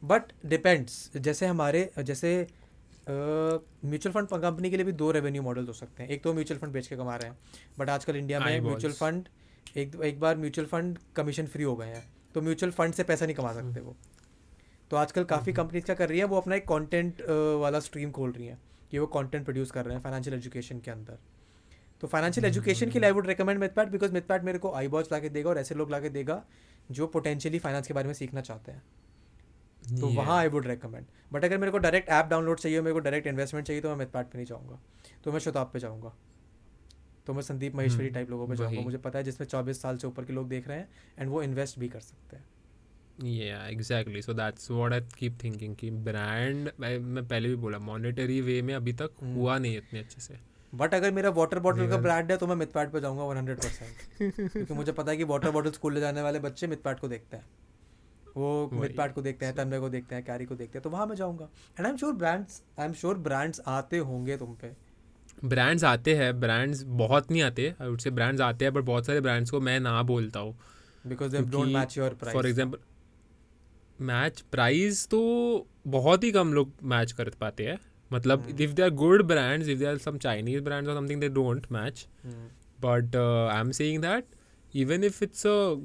[0.03, 2.47] but depends जैसे हमारे जैसे
[3.07, 6.61] म्यूचुअल फंड कंपनी के लिए भी दो रेवेन्यू मॉडल हो सकते हैं। एक तो म्यूचुअल
[6.61, 7.39] फंड बेच के कमा रहे हैं
[7.79, 9.29] बट आजकल इंडिया में म्यूचुअल फंड
[9.77, 12.03] एक एक बार म्यूचुअल फंड कमीशन फ्री हो गए हैं
[12.35, 13.97] तो म्यूचुअल फंड से पैसा नहीं कमा सकते वो।
[14.91, 17.23] तो आजकल काफ़ी कंपनीज़ क्या कर रही है वो अपना एक कंटेंट
[17.61, 20.91] वाला स्ट्रीम खोल रही हैं कि वो कंटेंट प्रोड्यूस कर रहे हैं फाइनेंशियल एजुकेशन के
[20.91, 21.19] अंदर।
[22.03, 25.13] तो फाइनेंशियल एजुकेशन के लिए आई वुड रिकमेंड मिथपैट बिकॉज़ मिथपैट मेरे को आई बॉच
[25.13, 26.43] ला के देगा और ऐसे लोग ला के देगा
[26.91, 28.83] जो पोटेंशियली फाइनेंस के बारे में सीखना चाहते हैं।
[30.01, 32.99] तो वहाँ आई वुड रिकमेंड बट अगर मेरे को डायरेक्ट ऐप डाउनलोड चाहिए मेरे को
[32.99, 34.79] डायरेक्ट इन्वेस्टमेंट चाहिए तो मैं मिथपैट पे नहीं जाऊँगा।
[35.25, 36.15] तो मैं शताब पे जाऊँगा।
[37.27, 40.07] तो मैं संदीप महेश्वरी टाइप लोगों पे जाऊँगा। मुझे पता है जिसमें चौबीस साल से
[40.07, 42.45] ऊपर के लोग देख रहे हैं एंड वो इन्वेस्ट भी कर सकते हैं।
[43.21, 44.21] Yeah exactly.
[44.27, 45.75] So that's what i keep thinking.
[45.77, 50.01] कि ब्रांड मैं पहले भी बोला मॉनेटरी वे में अभी तक हम्म। हुआ नहीं इतने
[50.01, 50.39] अच्छे से।
[50.75, 53.59] बट अगर मेरा वाटर बॉटल का ब्रांड है तो मैं मिथपैट पे जाऊँगा वन हंड्रेड
[53.59, 57.09] परसेंट क्योंकि मुझे पता है कि वाटर बॉटल स्कूल ले जाने वाले बच्चे मिथपैट को
[57.09, 57.45] देखते हैं।
[58.37, 60.91] वो वही। मिथपैट को देखते हैं तन्मय को देखते हैं कैरी को देखते हैं तो
[60.91, 61.45] वहाँ मैं जाऊँगा।
[61.79, 64.73] And I am sure brands I am sure brands आते होंगे तुम पे।
[65.45, 69.07] ब्रांड्स आते हैं ब्रांड्स बहुत नहीं आते आई वुड से ब्रांड्स आते हैं बट बहुत
[69.07, 70.57] सारे ब्रांड्स को मैं ना बोलता हूँ।
[71.07, 72.79] Because they don't match your price for example
[74.05, 75.21] match price तो
[75.89, 77.79] बहुत ही कम लोग मैच कर पाते हैं।
[78.11, 78.47] मतलब.
[78.61, 81.67] If they are good brands if they are some Chinese brands और something they don't
[81.73, 82.07] match
[82.83, 84.29] but uh, i'm saying that
[84.75, 85.77] even if it's a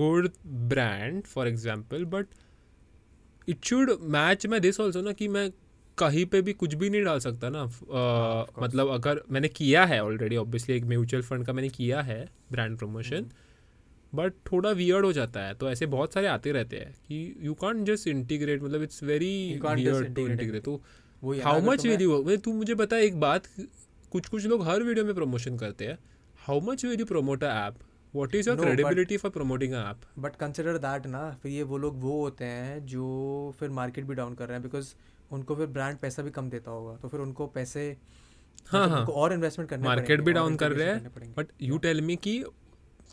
[0.00, 0.26] good
[0.72, 2.38] brand for example but
[3.48, 5.50] it should match मैं this also ना कि मैं
[5.98, 8.62] कहीं पे भी कुछ भी नहीं डाल सकता ना। uh.
[8.62, 12.78] मतलब अगर मैंने किया है ऑलरेडी ऑब्वियसली एक म्यूचुअल फंड का मैंने किया है ब्रांड
[12.78, 13.26] प्रमोशन
[14.14, 17.54] बट थोड़ा वियर्ड हो जाता है। तो ऐसे बहुत सारे आते रहते हैं कि यू
[17.54, 20.82] कॉन्ट जस्ट इंटीग्रेट मतलब it's very You can't just weird to integrate तो
[21.42, 23.46] हाउ मच विल यू तू मुझे बता एक बात
[24.12, 25.98] कुछ कुछ लोग हर वीडियो में प्रमोशन करते हैं।
[26.46, 27.74] How much will you promote a app
[28.14, 32.00] what is your credibility for promoting app but consider that ना फिर ये वो लोग
[32.00, 34.94] वो होते हैं जो फिर मार्केट भी डाउन कर रहे हैं बिकॉज़
[35.32, 37.96] उनको फिर ब्रांड पैसा भी कम देता होगा तो फिर उनको पैसे
[38.68, 42.00] हाँ मतलब हाँ। और इन्वेस्टमेंट करने मार्केट भी डाउन कर रहे हैं बट यू टेल
[42.00, 42.42] मी कि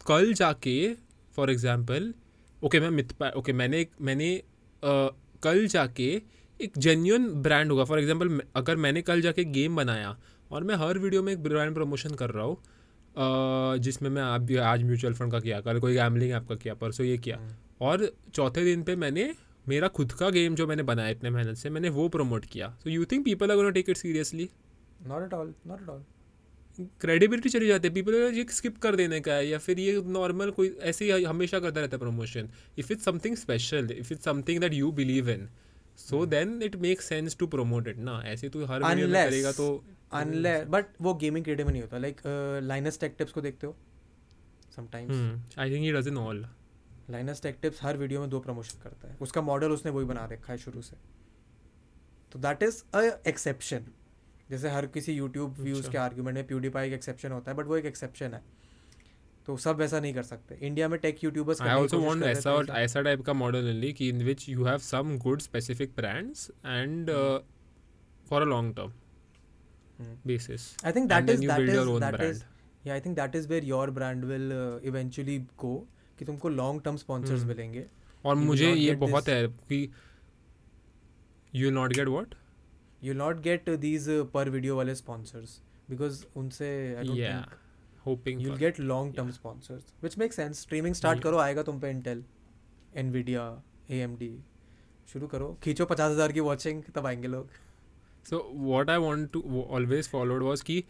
[0.07, 0.93] कल जाके
[1.35, 2.13] फॉर एग्ज़ाम्पल
[2.63, 4.29] ओके मैं मिथ ओके मैंने एक मैंने
[5.43, 6.09] कल जाके
[6.59, 10.17] एक जेन्यून ब्रांड होगा। फॉर एग्ज़ाम्पल अगर मैंने कल जाके गेम बनाया
[10.51, 12.57] और मैं हर वीडियो में एक ब्रांड प्रमोशन कर रहा हूँ
[13.17, 16.73] जिसमें मैं आप भी आज म्यूचुअल फंड का किया कल कोई गैमलिंग ऐप का किया
[16.75, 17.39] परसों ये किया।
[17.81, 19.33] और चौथे दिन पे मैंने
[19.65, 22.89] मेरा खुद का गेम जो मैंने बनाया इतने मेहनत से मैंने वो प्रमोट किया। So
[22.89, 24.49] you think people are gonna take it seriously
[25.07, 26.03] not at all not at all
[27.01, 30.51] credibility चली जाती है। पीपल ये स्किप कर देने का है या फिर ये नॉर्मल
[30.51, 32.49] कोई ऐसे ही हमेशा करता रहता है promotion
[32.79, 35.47] if it's something special if it's something that you believe in
[35.99, 39.67] so then it make sense to promote it ना। ऐसे तू हर करेगा तो
[40.11, 41.97] अनलेस बट वो गेमिंग क्रिएटिव में नहीं होता.
[41.97, 42.21] लाइक
[42.63, 43.75] लाइनस टेक टिप्स को देखते हो?
[44.75, 46.45] Sometimes I think he doesn't all
[47.09, 49.17] Linus Tech Tips her video में दो प्रमोशन करता है.
[49.21, 50.95] उसका मॉडल उसने वही बना रखा है शुरू से.
[52.31, 53.85] तो दैट इज़ अ एक्सेप्शन
[54.49, 57.65] जैसे हर किसी यूट्यूब व्यूज़ अच्छा। के आर्ग्यूमेंट में प्यूडीपाई एक एक्सेप्शन होता है बट
[57.65, 58.41] वो एक एक्सेप्शन है.
[59.47, 60.55] तो सब वैसा नहीं कर सकते.
[60.61, 64.23] इंडिया में tech YouTubers I also want ऐसा ऐसा टाइप का मॉडल ओनली कि in
[64.23, 67.11] which you have some good specific brands and
[68.29, 68.93] for a long term
[70.27, 72.29] basis that build your is own that brand.
[72.29, 72.43] Is
[72.85, 74.51] या I think that is where your brand will
[74.83, 75.75] eventually go
[76.19, 77.43] कि तुमको long term sponsors.
[77.43, 77.85] मिलेंगे
[78.25, 79.89] और will मुझे not ये get बहुत है कि
[81.53, 82.35] you not get what
[83.03, 85.59] you not get these पर वीडियो वाले स्पॉन्सर्स
[85.89, 87.41] बिकॉज़ उनसे I don't Yeah.
[87.41, 87.55] Think
[88.05, 91.23] hoping you'll get long term sponsors which makes sense streaming start Yeah.
[91.23, 92.23] करो आएगा तुम पे इंटेल
[93.03, 93.45] nvidia
[93.99, 94.23] amd
[95.13, 97.49] शुरू करो खींचो पचास हज़ार की वॉचिंग तब आएँगे लोग
[98.29, 100.83] so what I want to always followed was कि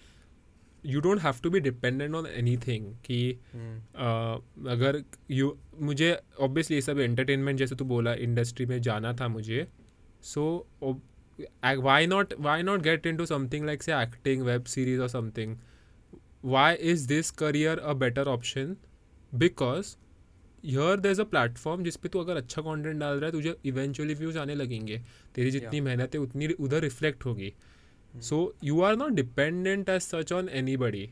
[0.85, 2.26] you don't have to be dependent on
[2.57, 3.19] anything कि
[4.73, 5.01] अगर
[5.31, 9.68] यू मुझे ऑब्वियसली सब एंटरटेनमेंट जैसे तू बोला इंडस्ट्री में जाना था मुझे
[10.23, 10.45] so
[11.64, 15.55] why not why not get into something like से एक्टिंग वेब सीरीज़ और something
[16.45, 18.76] why is this career a better option
[19.31, 19.95] because
[20.63, 23.55] because here there's a platform जिस पे तू अगर अच्छा कंटेंट डाल रहा है तुझे
[23.65, 25.01] इवेंचुअली व्यूज़ आने लगेंगे।
[25.35, 27.53] तेरी जितनी मेहनत है उतनी उधर रिफ्लेक्ट होगी।
[28.13, 31.09] So you are not dependent as such on anybody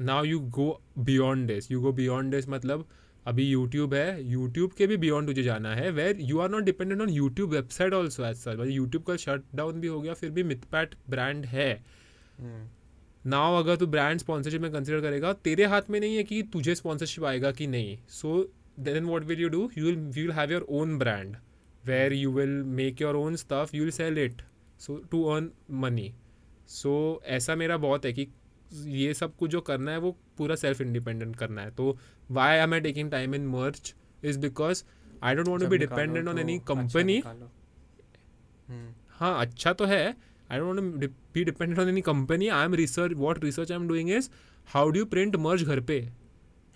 [0.00, 2.88] now you go beyond this you go beyond this मतलब
[3.26, 7.00] अभी यूट्यूब है। यूट्यूब के भी बियॉन्ड तुझे जाना है where you are not dependent
[7.00, 10.30] on YouTube website also as such मतलब YouTube का शट डाउन भी हो गया फिर
[10.30, 11.84] भी मिथपैट ब्रांड है।
[13.26, 16.74] नाउ अगर तू ब्रांड स्पॉन्सरशिप में कंसिडर करेगा तेरे हाथ में नहीं है कि तुझे
[16.74, 18.52] स्पॉन्सरशिप आएगा कि नहीं। So
[18.84, 21.36] then what will you do you will you will have your own brand
[21.84, 24.42] where you will make your own stuff you will sell it
[24.80, 25.50] so to earn
[25.80, 26.12] money
[26.68, 26.92] so
[27.38, 28.28] ऐसा मेरा बहुत है कि
[28.72, 31.96] ये सब कुछ जो करना है वो पूरा सेल्फ इंडिपेंडेंट करना है। तो
[32.30, 33.94] why am I taking time in merch
[34.24, 34.82] is because
[35.22, 37.18] I don't want to be dependent on any company
[39.10, 40.14] हाँ अच्छा तो है।
[40.50, 40.80] I don't
[41.34, 44.30] be dependent on any company I am research what research I am doing is
[44.68, 46.00] how do you print merch घर पे?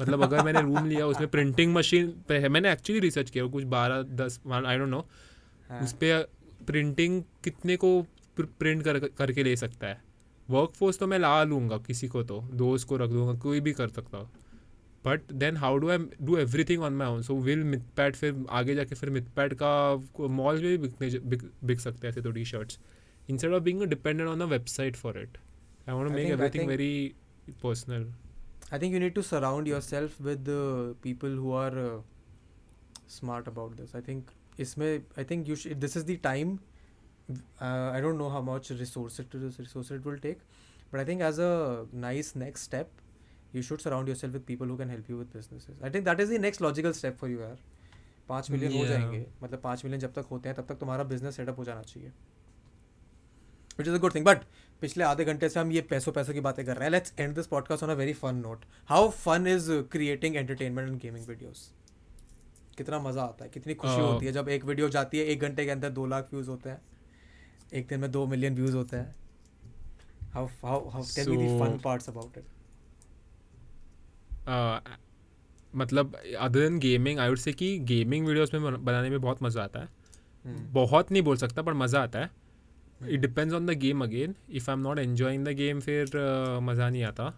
[0.01, 3.65] मतलब अगर मैंने room लिया उसमें प्रिंटिंग मशीन पे है मैंने एक्चुअली रिसर्च किया कुछ
[3.65, 5.07] बारह दस आई डोंट नो
[5.83, 6.29] उस पर
[6.67, 8.03] प्रिंटिंग कितने को
[8.41, 10.03] प्रिंट कर करके ले सकता है?
[10.51, 13.73] वर्क फोर्स तो मैं ला लूँगा किसी को तो दोस्त को रख दूँगा कोई भी
[13.73, 14.31] कर सकता हो।
[15.07, 18.45] But then how do I do everything on my own so will Myth Mythpat फिर
[18.51, 22.31] आगे जाके फिर मिथपैट का मॉल में भी बिकने बिक, बिक सकते हैं ऐसे तो
[22.31, 22.79] T shirts
[23.31, 25.39] instead of being dependent on a website for it
[25.89, 27.15] I want make everything very
[27.63, 28.13] personal
[28.72, 32.02] I think you need to surround yourself with uh, people who are uh,
[33.08, 33.96] smart about this.
[33.96, 36.52] I think इसमें I think you should this is the time.
[37.30, 40.40] Uh, I don't know how much resource it resource it will take,
[40.92, 41.52] but I think as a
[42.06, 43.02] nice next step,
[43.58, 45.76] you should surround yourself with people who can help you with businesses.
[45.90, 47.58] I think that is the next logical step for you यार.
[48.30, 48.88] पाँच million हो Yeah.
[48.90, 51.82] जाएंगे मतलब पाँच million जब तक होते हैं तब तक तुम्हारा बिजनेस सेटअप हो जाना
[51.92, 52.12] चाहिए
[53.80, 54.44] which is a good thing but
[54.85, 57.35] पिछले आधे घंटे से हम ये पैसों पैसों की बातें कर रहे हैं। Let's end
[57.35, 61.71] this podcast on a very fun note how fun is creating entertainment and gaming videos
[62.79, 65.41] कितना मज़ा आता है कितनी खुशी Uh, होती है जब एक वीडियो जाती है एक
[65.41, 66.81] घंटे के अंदर दो लाख व्यूज़ होते हैं
[67.73, 69.15] एक दिन में दो मिलियन व्यूज़ होते हैं।
[70.33, 72.45] How how how tell me the fun So- parts about it
[74.49, 75.01] uh,
[75.75, 79.63] मतलब other than gaming I would say कि गेमिंग वीडियोस में बनाने में बहुत मज़ा
[79.63, 80.73] आता है। Hmm.
[80.75, 82.31] बहुत नहीं बोल सकता पर मज़ा आता है।
[83.01, 86.63] It depends on the game again if I am not enjoying the game फिर uh,
[86.63, 87.33] मज़ा नहीं आता।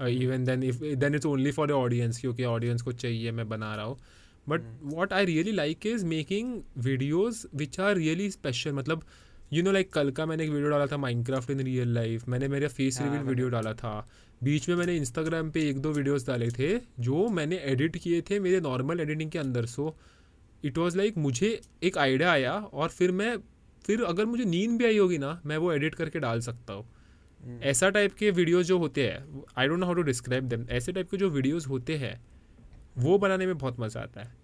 [0.00, 3.74] Even then if then it's only for the audience क्योंकि ऑडियंस को चाहिए मैं बना
[3.74, 3.98] रहा हूँ।
[4.46, 9.04] But what I really like is making videos which are really special मतलब
[9.52, 12.48] यू नो लाइक कल का मैंने एक वीडियो डाला था माइनक्राफ्ट इन रियल लाइफ मैंने
[12.48, 14.08] मेरा फेस रिवील वीडियो डाला था।
[14.44, 18.38] बीच में मैंने इंस्टाग्राम पे एक दो वीडियोस डाले थे जो मैंने एडिट किए थे
[18.40, 19.66] मेरे नॉर्मल एडिटिंग के अंदर.
[19.66, 19.96] सो
[20.64, 23.36] इट वाज लाइक मुझे एक आइडिया आया और फिर मैं
[23.84, 27.60] फिर अगर मुझे नींद भी आई होगी ना मैं वो एडिट करके डाल सकता हूँ।
[27.64, 30.92] ऐसा टाइप के वीडियोज़ जो होते हैं I don't know how to describe them ऐसे
[30.92, 32.14] टाइप के जो वीडियोज़ होते हैं
[32.98, 34.34] वो बनाने में बहुत मज़ा आता है।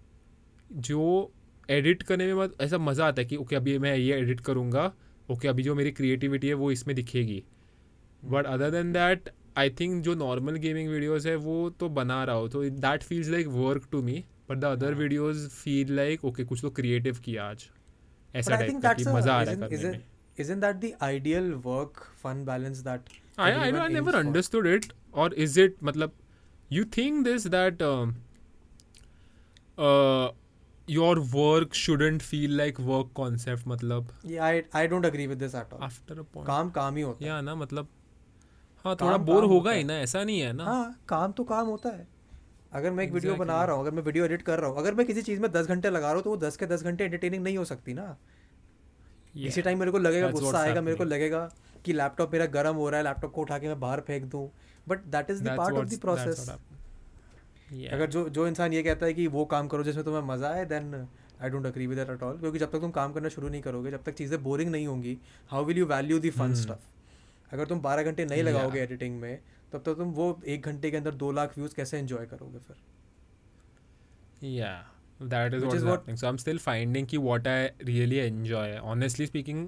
[0.71, 1.31] जो
[1.69, 4.91] एडिट करने में ऐसा मज़ा आता है कि ओके अभी मैं ये एडिट करूँगा
[5.29, 7.43] ओके अभी जो मेरी क्रिएटिविटी है वो इसमें दिखेगी।
[8.23, 12.35] But other than that I think जो नॉर्मल गेमिंग वीडियोज़ है वो तो बना रहा
[12.35, 16.43] हो तो that feels like work to me but the other videos feel like okay
[16.43, 17.69] कुछ तो क्रिएटिव किया आज।
[18.35, 20.07] ऐसा टाइप का कि मज़ा आ रहा है करने में
[20.43, 24.19] isn't that the ideal work fun balance that I, I, I never for?
[24.19, 24.85] understood it
[25.23, 26.11] or is it matlab
[26.77, 28.13] you think this that um,
[29.77, 30.29] uh,
[30.87, 35.55] your work shouldn't feel like work concept matlab Yeah, I I don't agree with this
[35.63, 35.83] at all.
[35.89, 37.87] after a point काम काम ही होता है yeah ना मतलब
[38.85, 41.43] हाँ थोड़ा bore काम होगा ही है। ना ऐसा नहीं है ना हाँ काम तो
[41.53, 42.07] काम होता है
[42.71, 44.93] अगर मैं एक वीडियो बना रहा हूँ अगर मैं वीडियो एडिट कर रहा हूँ अगर
[44.93, 47.03] मैं किसी चीज़ में दस घंटे लगा रहा हूँ तो वो दस के दस घंटे
[47.03, 48.15] एंटरटेनिंग नहीं हो सकती ना।
[49.29, 49.47] Yeah.
[49.47, 51.39] इसी टाइम मेरे को लगेगा गुस्सा आएगा मेरे को लगेगा
[51.85, 54.49] कि लैपटॉप मेरा गर्म हो रहा है लैपटॉप को उठा के मैं बाहर फेंक दूँ।
[54.87, 56.49] But that is the part of the process.
[57.91, 60.65] अगर जो जो इंसान ये कहता है कि वो काम करो जिसमें तुम्हें मज़ा आए
[60.65, 61.07] then
[61.41, 63.91] I don't agree with at all क्योंकि जब तक तुम काम करना शुरू नहीं करोगे
[63.91, 65.17] जब तक चीज़ें बोरिंग नहीं होंगी
[65.49, 66.53] how will you value the fun.
[66.55, 69.39] Stuff अगर तुम बारह घंटे नहीं लगाओगे एडिटिंग में
[69.73, 72.75] तब तक तुम वो एक घंटे के अंदर दो लाख व्यूज़ कैसे एंजॉय करोगे फिर
[74.47, 74.73] या
[75.21, 79.25] that is what what so I am still finding की what I really enjoy honestly
[79.27, 79.67] speaking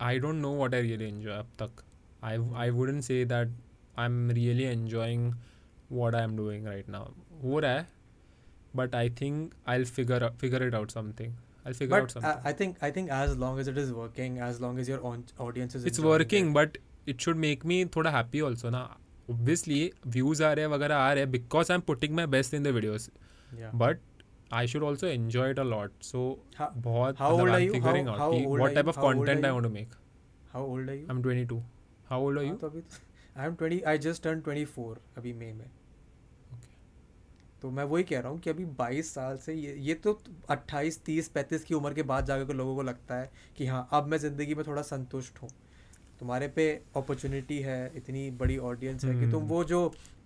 [0.00, 1.82] I don't know what I really enjoy अब तक
[2.24, 3.54] I I wouldn't say that
[3.98, 5.32] I am really enjoying
[5.92, 7.12] what I am doing right now
[7.42, 7.86] हो रहा है
[8.76, 12.42] but I think I figure figure it out something I'll figure but out something.
[12.44, 15.00] I think I think as long as it is working, as long as your
[15.38, 15.84] audience is.
[15.84, 18.86] It's working, but it should make me thoda happy also, na.
[19.30, 19.80] Obviously,
[20.16, 22.72] views आ रहे हैं वगैरह आ रहे हैं because I'm putting my best in the
[22.78, 23.08] videos.
[23.82, 24.06] But
[24.52, 25.92] I should also enjoy it a lot.
[26.10, 26.22] So
[26.60, 27.72] How- बहुत how मतलब old are you?
[27.74, 29.98] figuring How- out how कि old what type of How content I want to make.
[30.52, 31.60] How old are you I'm 22.
[32.10, 32.56] How old are you?
[32.60, 32.82] तो अभी
[33.46, 35.66] M 20 I just turn 24 अभी मई में
[37.62, 40.12] तो मैं वही कह रहा हूँ कि अभी 22 साल से ये ये तो
[40.50, 44.06] 28 30 35 की उम्र के बाद जाकर लोगों को लगता है कि हाँ अब
[44.10, 45.48] मैं ज़िंदगी में थोड़ा संतुष्ट हूँ
[46.20, 49.80] तुम्हारे पे अपॉर्चुनिटी है इतनी बड़ी ऑडियंस है कि तुम हम्म। वो जो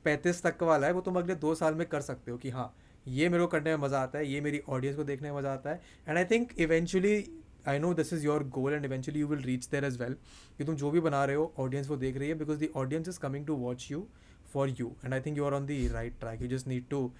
[0.07, 2.73] 35 तक वाला है वो तुम अगले दो साल में कर सकते हो कि हाँ
[3.09, 5.53] ये मेरे को करने में मज़ा आता है ये मेरी ऑडियंस को देखने में मज़ा
[5.53, 7.25] आता है। And I think eventually
[7.69, 10.17] I know this is your goal and eventually you will reach there as well
[10.59, 13.09] कि तुम जो भी बना रहे हो ऑडियंस वो देख रही है because the audience
[13.09, 14.07] is coming to watch you
[14.55, 17.11] for you and I think you are on the right track you just need to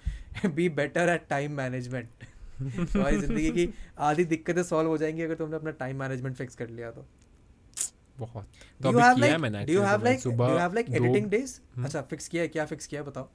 [0.45, 2.25] be better at time management
[2.61, 3.69] तुम्हारी ज़िंदगी की
[3.99, 7.05] आधी दिक्कतें सॉल्व हो जाएँगी अगर तुमने अपना टाइम मैनेजमेंट फिक्स कर लिया तो।
[8.19, 8.45] बहुत
[8.81, 11.85] तो अभी किया like मैंने like do सुबह you have like दो- editing days हम्म।
[11.85, 13.27] अच्छा फिक्स किया है क्या फिक्स किया है बताओ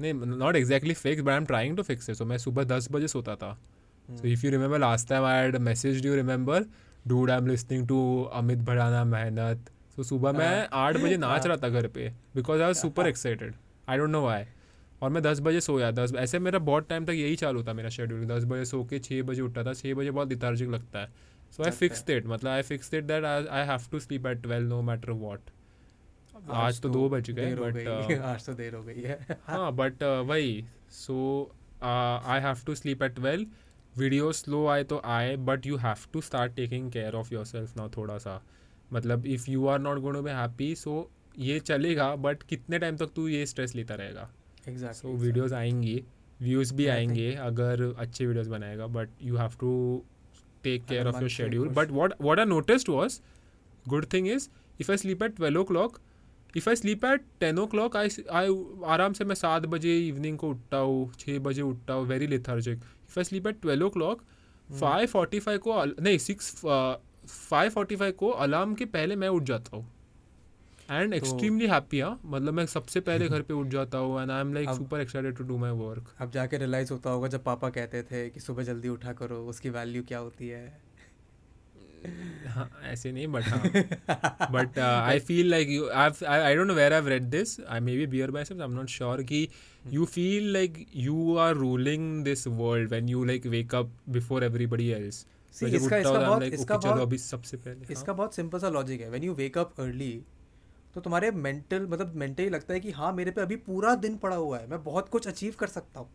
[0.00, 2.88] नहीं not exactly fix but I am trying to fix it so मैं सुबह दस
[2.92, 6.58] बजे सोता था हम्म। So if you remember last time I had messaged you, remember,
[7.04, 7.96] dude, I'm listening to
[8.38, 9.70] Amit Bhadana मेहनत.
[9.96, 12.78] So सुबह मैं हाँ। आठ बजे नाच हाँ। रहा था घर पे because I was
[12.78, 13.54] super excited
[13.88, 14.44] I don't know why
[15.02, 17.88] और मैं दस बजे सोया दस ऐसे मेरा बहुत टाइम तक यही चालू था मेरा
[17.96, 21.12] शेड्यूल दस बजे सो के छः बजे उठता था छः बजे बहुत लिथार्जिक लगता है
[21.58, 24.68] सो आई फिक्स इट मतलब I fix it that I have to sleep at twelve
[24.68, 25.50] no matter what
[26.50, 27.88] आज तो दो बज गए बट
[28.24, 31.16] आज तो देर हो गई है। हाँ बट वही so
[31.82, 33.46] I have to sleep at twelve
[33.96, 37.88] video slow आए तो आए but you have to start taking care of yourself now
[37.96, 38.40] थोड़ा सा।
[38.92, 42.96] मतलब if you are not going to be happy so ये चलेगा बट कितने टाइम
[42.96, 44.28] तक तू ये स्ट्रेस लेता रहेगा?
[44.68, 46.02] एग्जैक्ट सो वीडियोस आएँगी
[46.42, 49.70] व्यूज़ भी आएँगे अगर अच्छे वीडियोस बनाएगा बट यू हैव टू
[51.04, 53.20] मन से शेड्यूल खुश- but what what I noticed was
[53.88, 54.48] good thing is
[54.80, 55.98] if I sleep at twelve o'clock
[56.56, 58.54] if I sleep at ten o'clock I I
[58.86, 62.78] आराम से मैं सात बजे इवनिंग को उठता हूँ छः बजे उठता हूँ very lethargic
[62.78, 64.22] if I sleep at twelve o'clock
[64.70, 69.42] five forty five को नहीं सिक्स फाइव फोर्टी फाइव को अलार्म के पहले मैं उठ
[69.42, 69.86] जाता हूँ।
[70.88, 74.40] एंड एक्सट्रीमली हैप्पी हाँ। मतलब मैं सबसे पहले घर पे उठ जाता हूँ and I
[74.40, 77.70] am like super excited to do my work अब जाके रियलाइज़ होता होगा जब पापा
[77.70, 80.88] कहते थे कि सुबह जल्दी उठा करो उसकी वैल्यू क्या होती है?
[82.46, 87.08] हाँ ऐसे नहीं बट हाँ। But I feel like you I don't know where I
[87.08, 89.48] read this I may be bear by self I am not sure कि
[89.92, 94.88] you feel like you are ruling this world when you like wake up before everybody
[94.90, 95.26] else
[95.62, 99.08] इसका इसका बहुत इसका बहुत सबसे पहले इसका बहुत सिंपल सा लॉजिक है.
[99.10, 100.12] When you wake up early
[100.98, 104.36] तो तुम्हारे मेंटल मतलब मेंटली लगता है कि हाँ मेरे पे अभी पूरा दिन पड़ा
[104.36, 106.08] हुआ है मैं बहुत कुछ अचीव कर सकता हूँ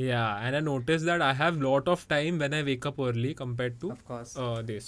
[0.00, 3.30] Yeah, and I noticed that I have lot of time when I wake up early
[3.38, 4.86] compared to of course uh, this.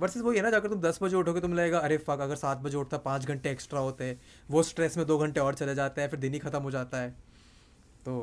[0.00, 2.58] Versus वही है ना जाकर तुम दस बजे उठोगे तुम लगेगा अरे फक अगर सात
[2.58, 4.20] बजे उठता पाँच घंटे एक्स्ट्रा होते हैं
[4.50, 6.98] वो स्ट्रेस में दो घंटे और चले जाते हैं फिर दिन ही खत्म हो जाता
[6.98, 7.10] है
[8.06, 8.14] तो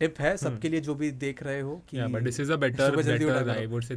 [0.00, 2.02] टिप है सबके लिए जो भी देख रहे हो कि Hmm.
[2.04, 3.50] Yeah, but this is a better, सुबह जल्दी उठा better.
[3.52, 3.96] I करो। would say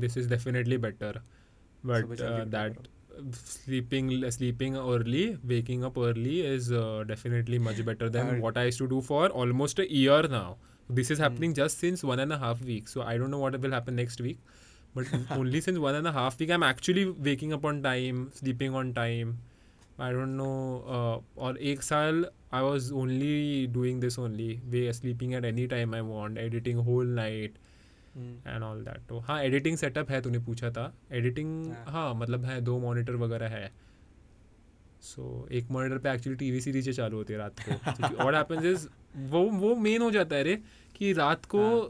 [3.33, 8.77] sleeping sleeping early waking up early is uh, definitely much better than what i used
[8.77, 10.57] to do for almost a year now
[10.89, 11.23] this is hmm.
[11.23, 11.55] happening mm.
[11.55, 12.93] just since one and a half weeks.
[12.93, 14.39] so i don't know what will happen next week
[14.95, 18.73] but only since one and a half week i'm actually waking up on time sleeping
[18.73, 19.37] on time
[19.99, 25.45] i don't know uh, or exile i was only doing this only way sleeping at
[25.45, 27.57] any time i want editing whole night
[28.18, 32.45] and all that तो हाँ editing setup है तूने पूछा था। Editing हाँ। हाँ मतलब
[32.45, 33.72] है दो मॉनिटर वगैरह है।
[35.02, 37.72] सो एक मॉनिटर पे एक्चुअली टीवी सीरीजें चालू होती है रात को।
[38.23, 38.88] व्हाट हैपेंस इज़
[39.18, 40.56] वो वो मेन हो जाता है रे
[40.95, 41.88] कि रात को हाँ।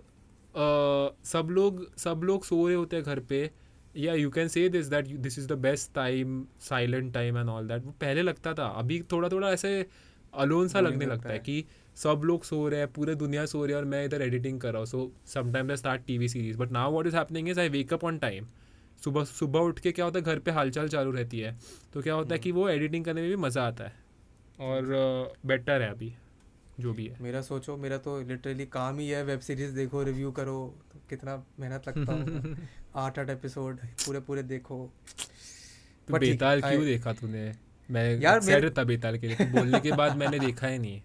[0.55, 3.49] अ, सब लोग सब लोग सो रहे होते हैं घर पे।
[3.97, 7.67] या you can say this that this is the best time silent time and all
[7.67, 9.85] that वो पहले लगता था। अभी थोड़ा थोड़ा ऐसे
[10.33, 11.65] अलोन सा लगने लगता लगता है है। कि
[12.03, 14.69] सब लोग सो रहे हैं पूरे दुनिया सो रही है और मैं इधर एडिटिंग कर
[14.69, 17.59] रहा हूँ। So sometimes I start T V series but now what is happening is
[17.59, 18.47] I wake up on time
[19.03, 21.57] सुबह सुबह उठ के क्या होता है घर पे हालचाल चालू रहती है।
[21.93, 23.93] तो क्या होता है कि वो एडिटिंग करने में भी मज़ा आता है।
[24.59, 24.83] और
[25.45, 26.13] बेटर है अभी
[26.79, 30.31] जो भी है। मेरा सोचो मेरा तो लिटरली काम ही है वेब सीरीज़ देखो रिव्यू
[30.31, 32.57] करो तो कितना मेहनत लगता होगा।
[32.95, 34.93] आठ आठ एपिसोड पूरे पूरे देखो।
[36.07, 37.55] तो बेताल I- क्यों देखा तूने?
[37.91, 41.01] मैं यार, मेरे- था बेताल के लिए तो बोलने के बाद मैंने देखा ही नहीं।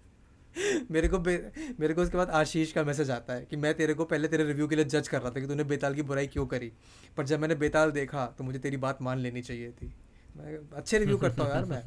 [0.90, 4.04] मेरे को मेरे को उसके बाद आशीष का मैसेज आता है कि मैं तेरे को
[4.04, 6.46] पहले तेरे रिव्यू के लिए जज कर रहा था कि तूने बेताल की बुराई क्यों
[6.46, 6.72] करी।
[7.16, 9.92] पर जब मैंने बेताल देखा तो मुझे तेरी बात मान लेनी चाहिए थी।
[10.36, 11.82] मैं अच्छे रिव्यू करता हूँ यार मैं।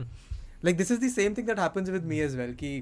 [0.65, 2.77] Like this is the same thing that happens with me as well कि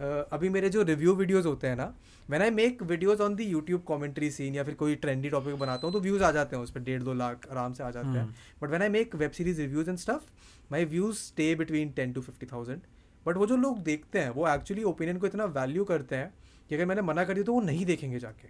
[0.00, 1.84] अ, अभी मेरे जो रिव्यू वीडियोस होते हैं ना
[2.28, 5.86] when I make videos on the YouTube commentary scene या फिर कोई ट्रेंडी टॉपिक बनाता
[5.86, 8.18] हूँ तो व्यूज़ आ जाते हैं उस पर डेढ़ दो लाख आराम से आ जाते
[8.18, 8.26] हैं।
[8.62, 10.30] But when I make web series reviews and stuff
[10.72, 12.80] my views stay between ten to fifty thousand
[13.28, 16.34] but वो जो लोग देखते हैं वो एक्चुअली ओपिनियन को इतना वैल्यू करते हैं
[16.68, 18.48] कि अगर मैंने मना कर दिया तो वो नहीं देखेंगे जाके।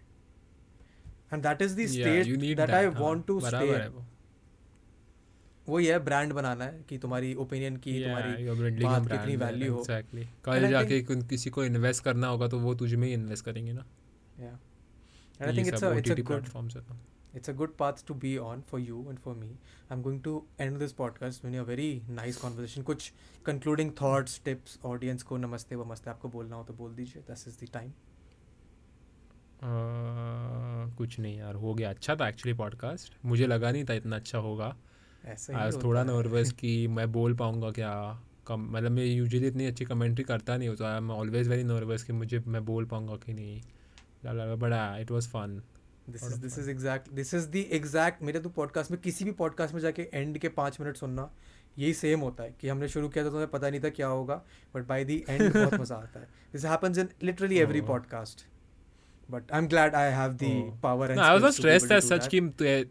[1.33, 1.87] And that is the
[2.39, 3.89] need that I want to stay
[5.69, 9.83] वो। ये ब्रांड बनाना है कि तुम्हारी ओपिनियन की Yeah, तुम्हारी बात कितनी वैल्यू हो
[9.85, 10.25] exactly.
[10.45, 13.85] कल जाके किसी को इन्वेस्ट करना होगा तो वो तुझ में ही इन्वेस्ट करेंगे ना।
[14.41, 14.51] ये
[15.41, 16.97] a it's a OTT good platforms है तो।
[17.39, 19.51] It's a good path to be on for you and for me.
[19.93, 22.83] I'm going to end this podcast with a very nice conversation.
[22.83, 23.13] कुछ
[23.49, 27.23] concluding thoughts tips audience को नमस्ते वमस्ते आपको बोलना हो तो बोल दीजिए.
[27.23, 27.91] This is the time.
[30.97, 31.91] कुछ नहीं यार हो गया.
[31.91, 34.77] अच्छा था एक्चुअली पॉडकास्ट मुझे लगा नहीं था इतना अच्छा होगा.
[35.25, 38.23] ऐसे आई होता थोड़ा। नर्वस कि मैं बोल पाऊँगा क्या?
[38.47, 42.03] कम मतलब मैं यूजुअली इतनी अच्छी कमेंट्री करता नहीं होता I am always very nervous
[42.03, 43.63] कि मुझे मैं बोल पाऊँगा कि नहीं.
[44.27, 45.63] But it was fun
[46.11, 49.33] this is this is exact this is the exact मेरे तो पॉडकास्ट में किसी भी
[49.33, 51.31] पॉडकास्ट में जाके एंड के पाँच मिनट सुनना
[51.79, 54.07] यही सेम होता है कि हमने शुरू किया था तो हमें पता नहीं था क्या
[54.07, 54.35] होगा
[54.75, 57.81] बट बाय द एंड बहुत मज़ा आता है this in literally every.
[57.81, 58.47] Podcast
[59.31, 60.81] but I am glad I have the.
[60.83, 62.41] Power and I was stressed as such कि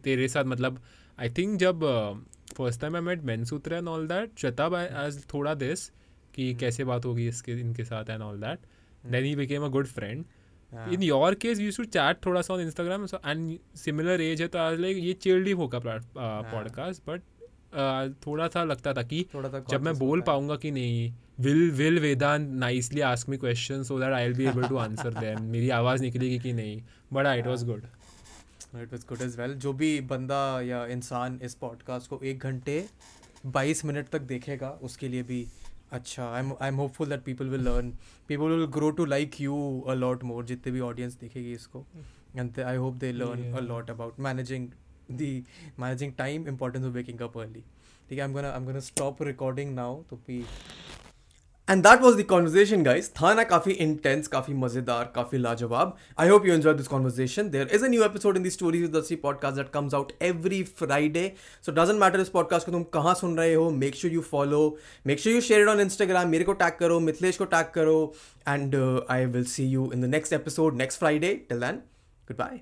[0.03, 0.81] तेरे साथ मतलब
[1.19, 1.85] आई थिंक जब
[2.57, 4.75] first time I met Mensutra and all that शतब
[5.05, 5.89] as थोड़ा दिस
[6.33, 6.59] कि Hmm.
[6.59, 8.59] कैसे बात होगी इसके इनके साथ and all that
[9.11, 10.25] then he became a good friend.
[10.73, 14.59] In your case you two chat थोड़ा सा on Instagram and similar age है तो
[14.59, 15.79] आज लाइक ये चिल्ड ही। होगा
[16.51, 17.21] पॉडकास्ट बट
[18.27, 19.25] थोड़ा सा लगता था कि
[19.69, 24.09] जब मैं बोल पाऊँगा कि नहीं will will Vedant nicely ask me question so that
[24.09, 26.81] I will be able to answer them मेरी आवाज़ निकलेगी कि नहीं?
[27.13, 27.83] But it was good
[28.75, 32.85] it was good as well जो भी बंदा या इंसान इस पॉडकास्ट को एक घंटे
[33.45, 35.47] बाईस मिनट तक देखेगा उसके लिए भी
[35.91, 37.89] अच्छा I am I am hopeful that people will learn
[38.27, 39.55] people will grow to like you
[39.89, 41.85] a lot more जितने भी ऑडियंस देखेगी इसको.
[42.37, 44.67] And I hope they learn a lot about managing
[45.11, 45.31] the
[45.79, 47.63] managing time importance of waking up early
[48.09, 50.43] ठीक है I am gonna I am gonna stop recording now to be
[51.69, 56.29] and that was the conversation guys था ना काफ़ी intense काफ़ी मज़ेदार, काफ़ी लाजवाब। I
[56.29, 59.15] hope you enjoy this conversation there is a new episode in the stories with दसी
[59.15, 61.31] podcast that comes out every Friday
[61.65, 64.77] so doesn't matter इस podcast को तुम कहाँ सुन रहे हो make sure you follow
[65.07, 68.13] make sure you share it on Instagram मेरे को टैग करो, मिथिलेश को टैग करो.
[68.47, 68.75] And
[69.09, 71.81] I will see you in the next episode next Friday till then
[72.37, 72.59] goodbye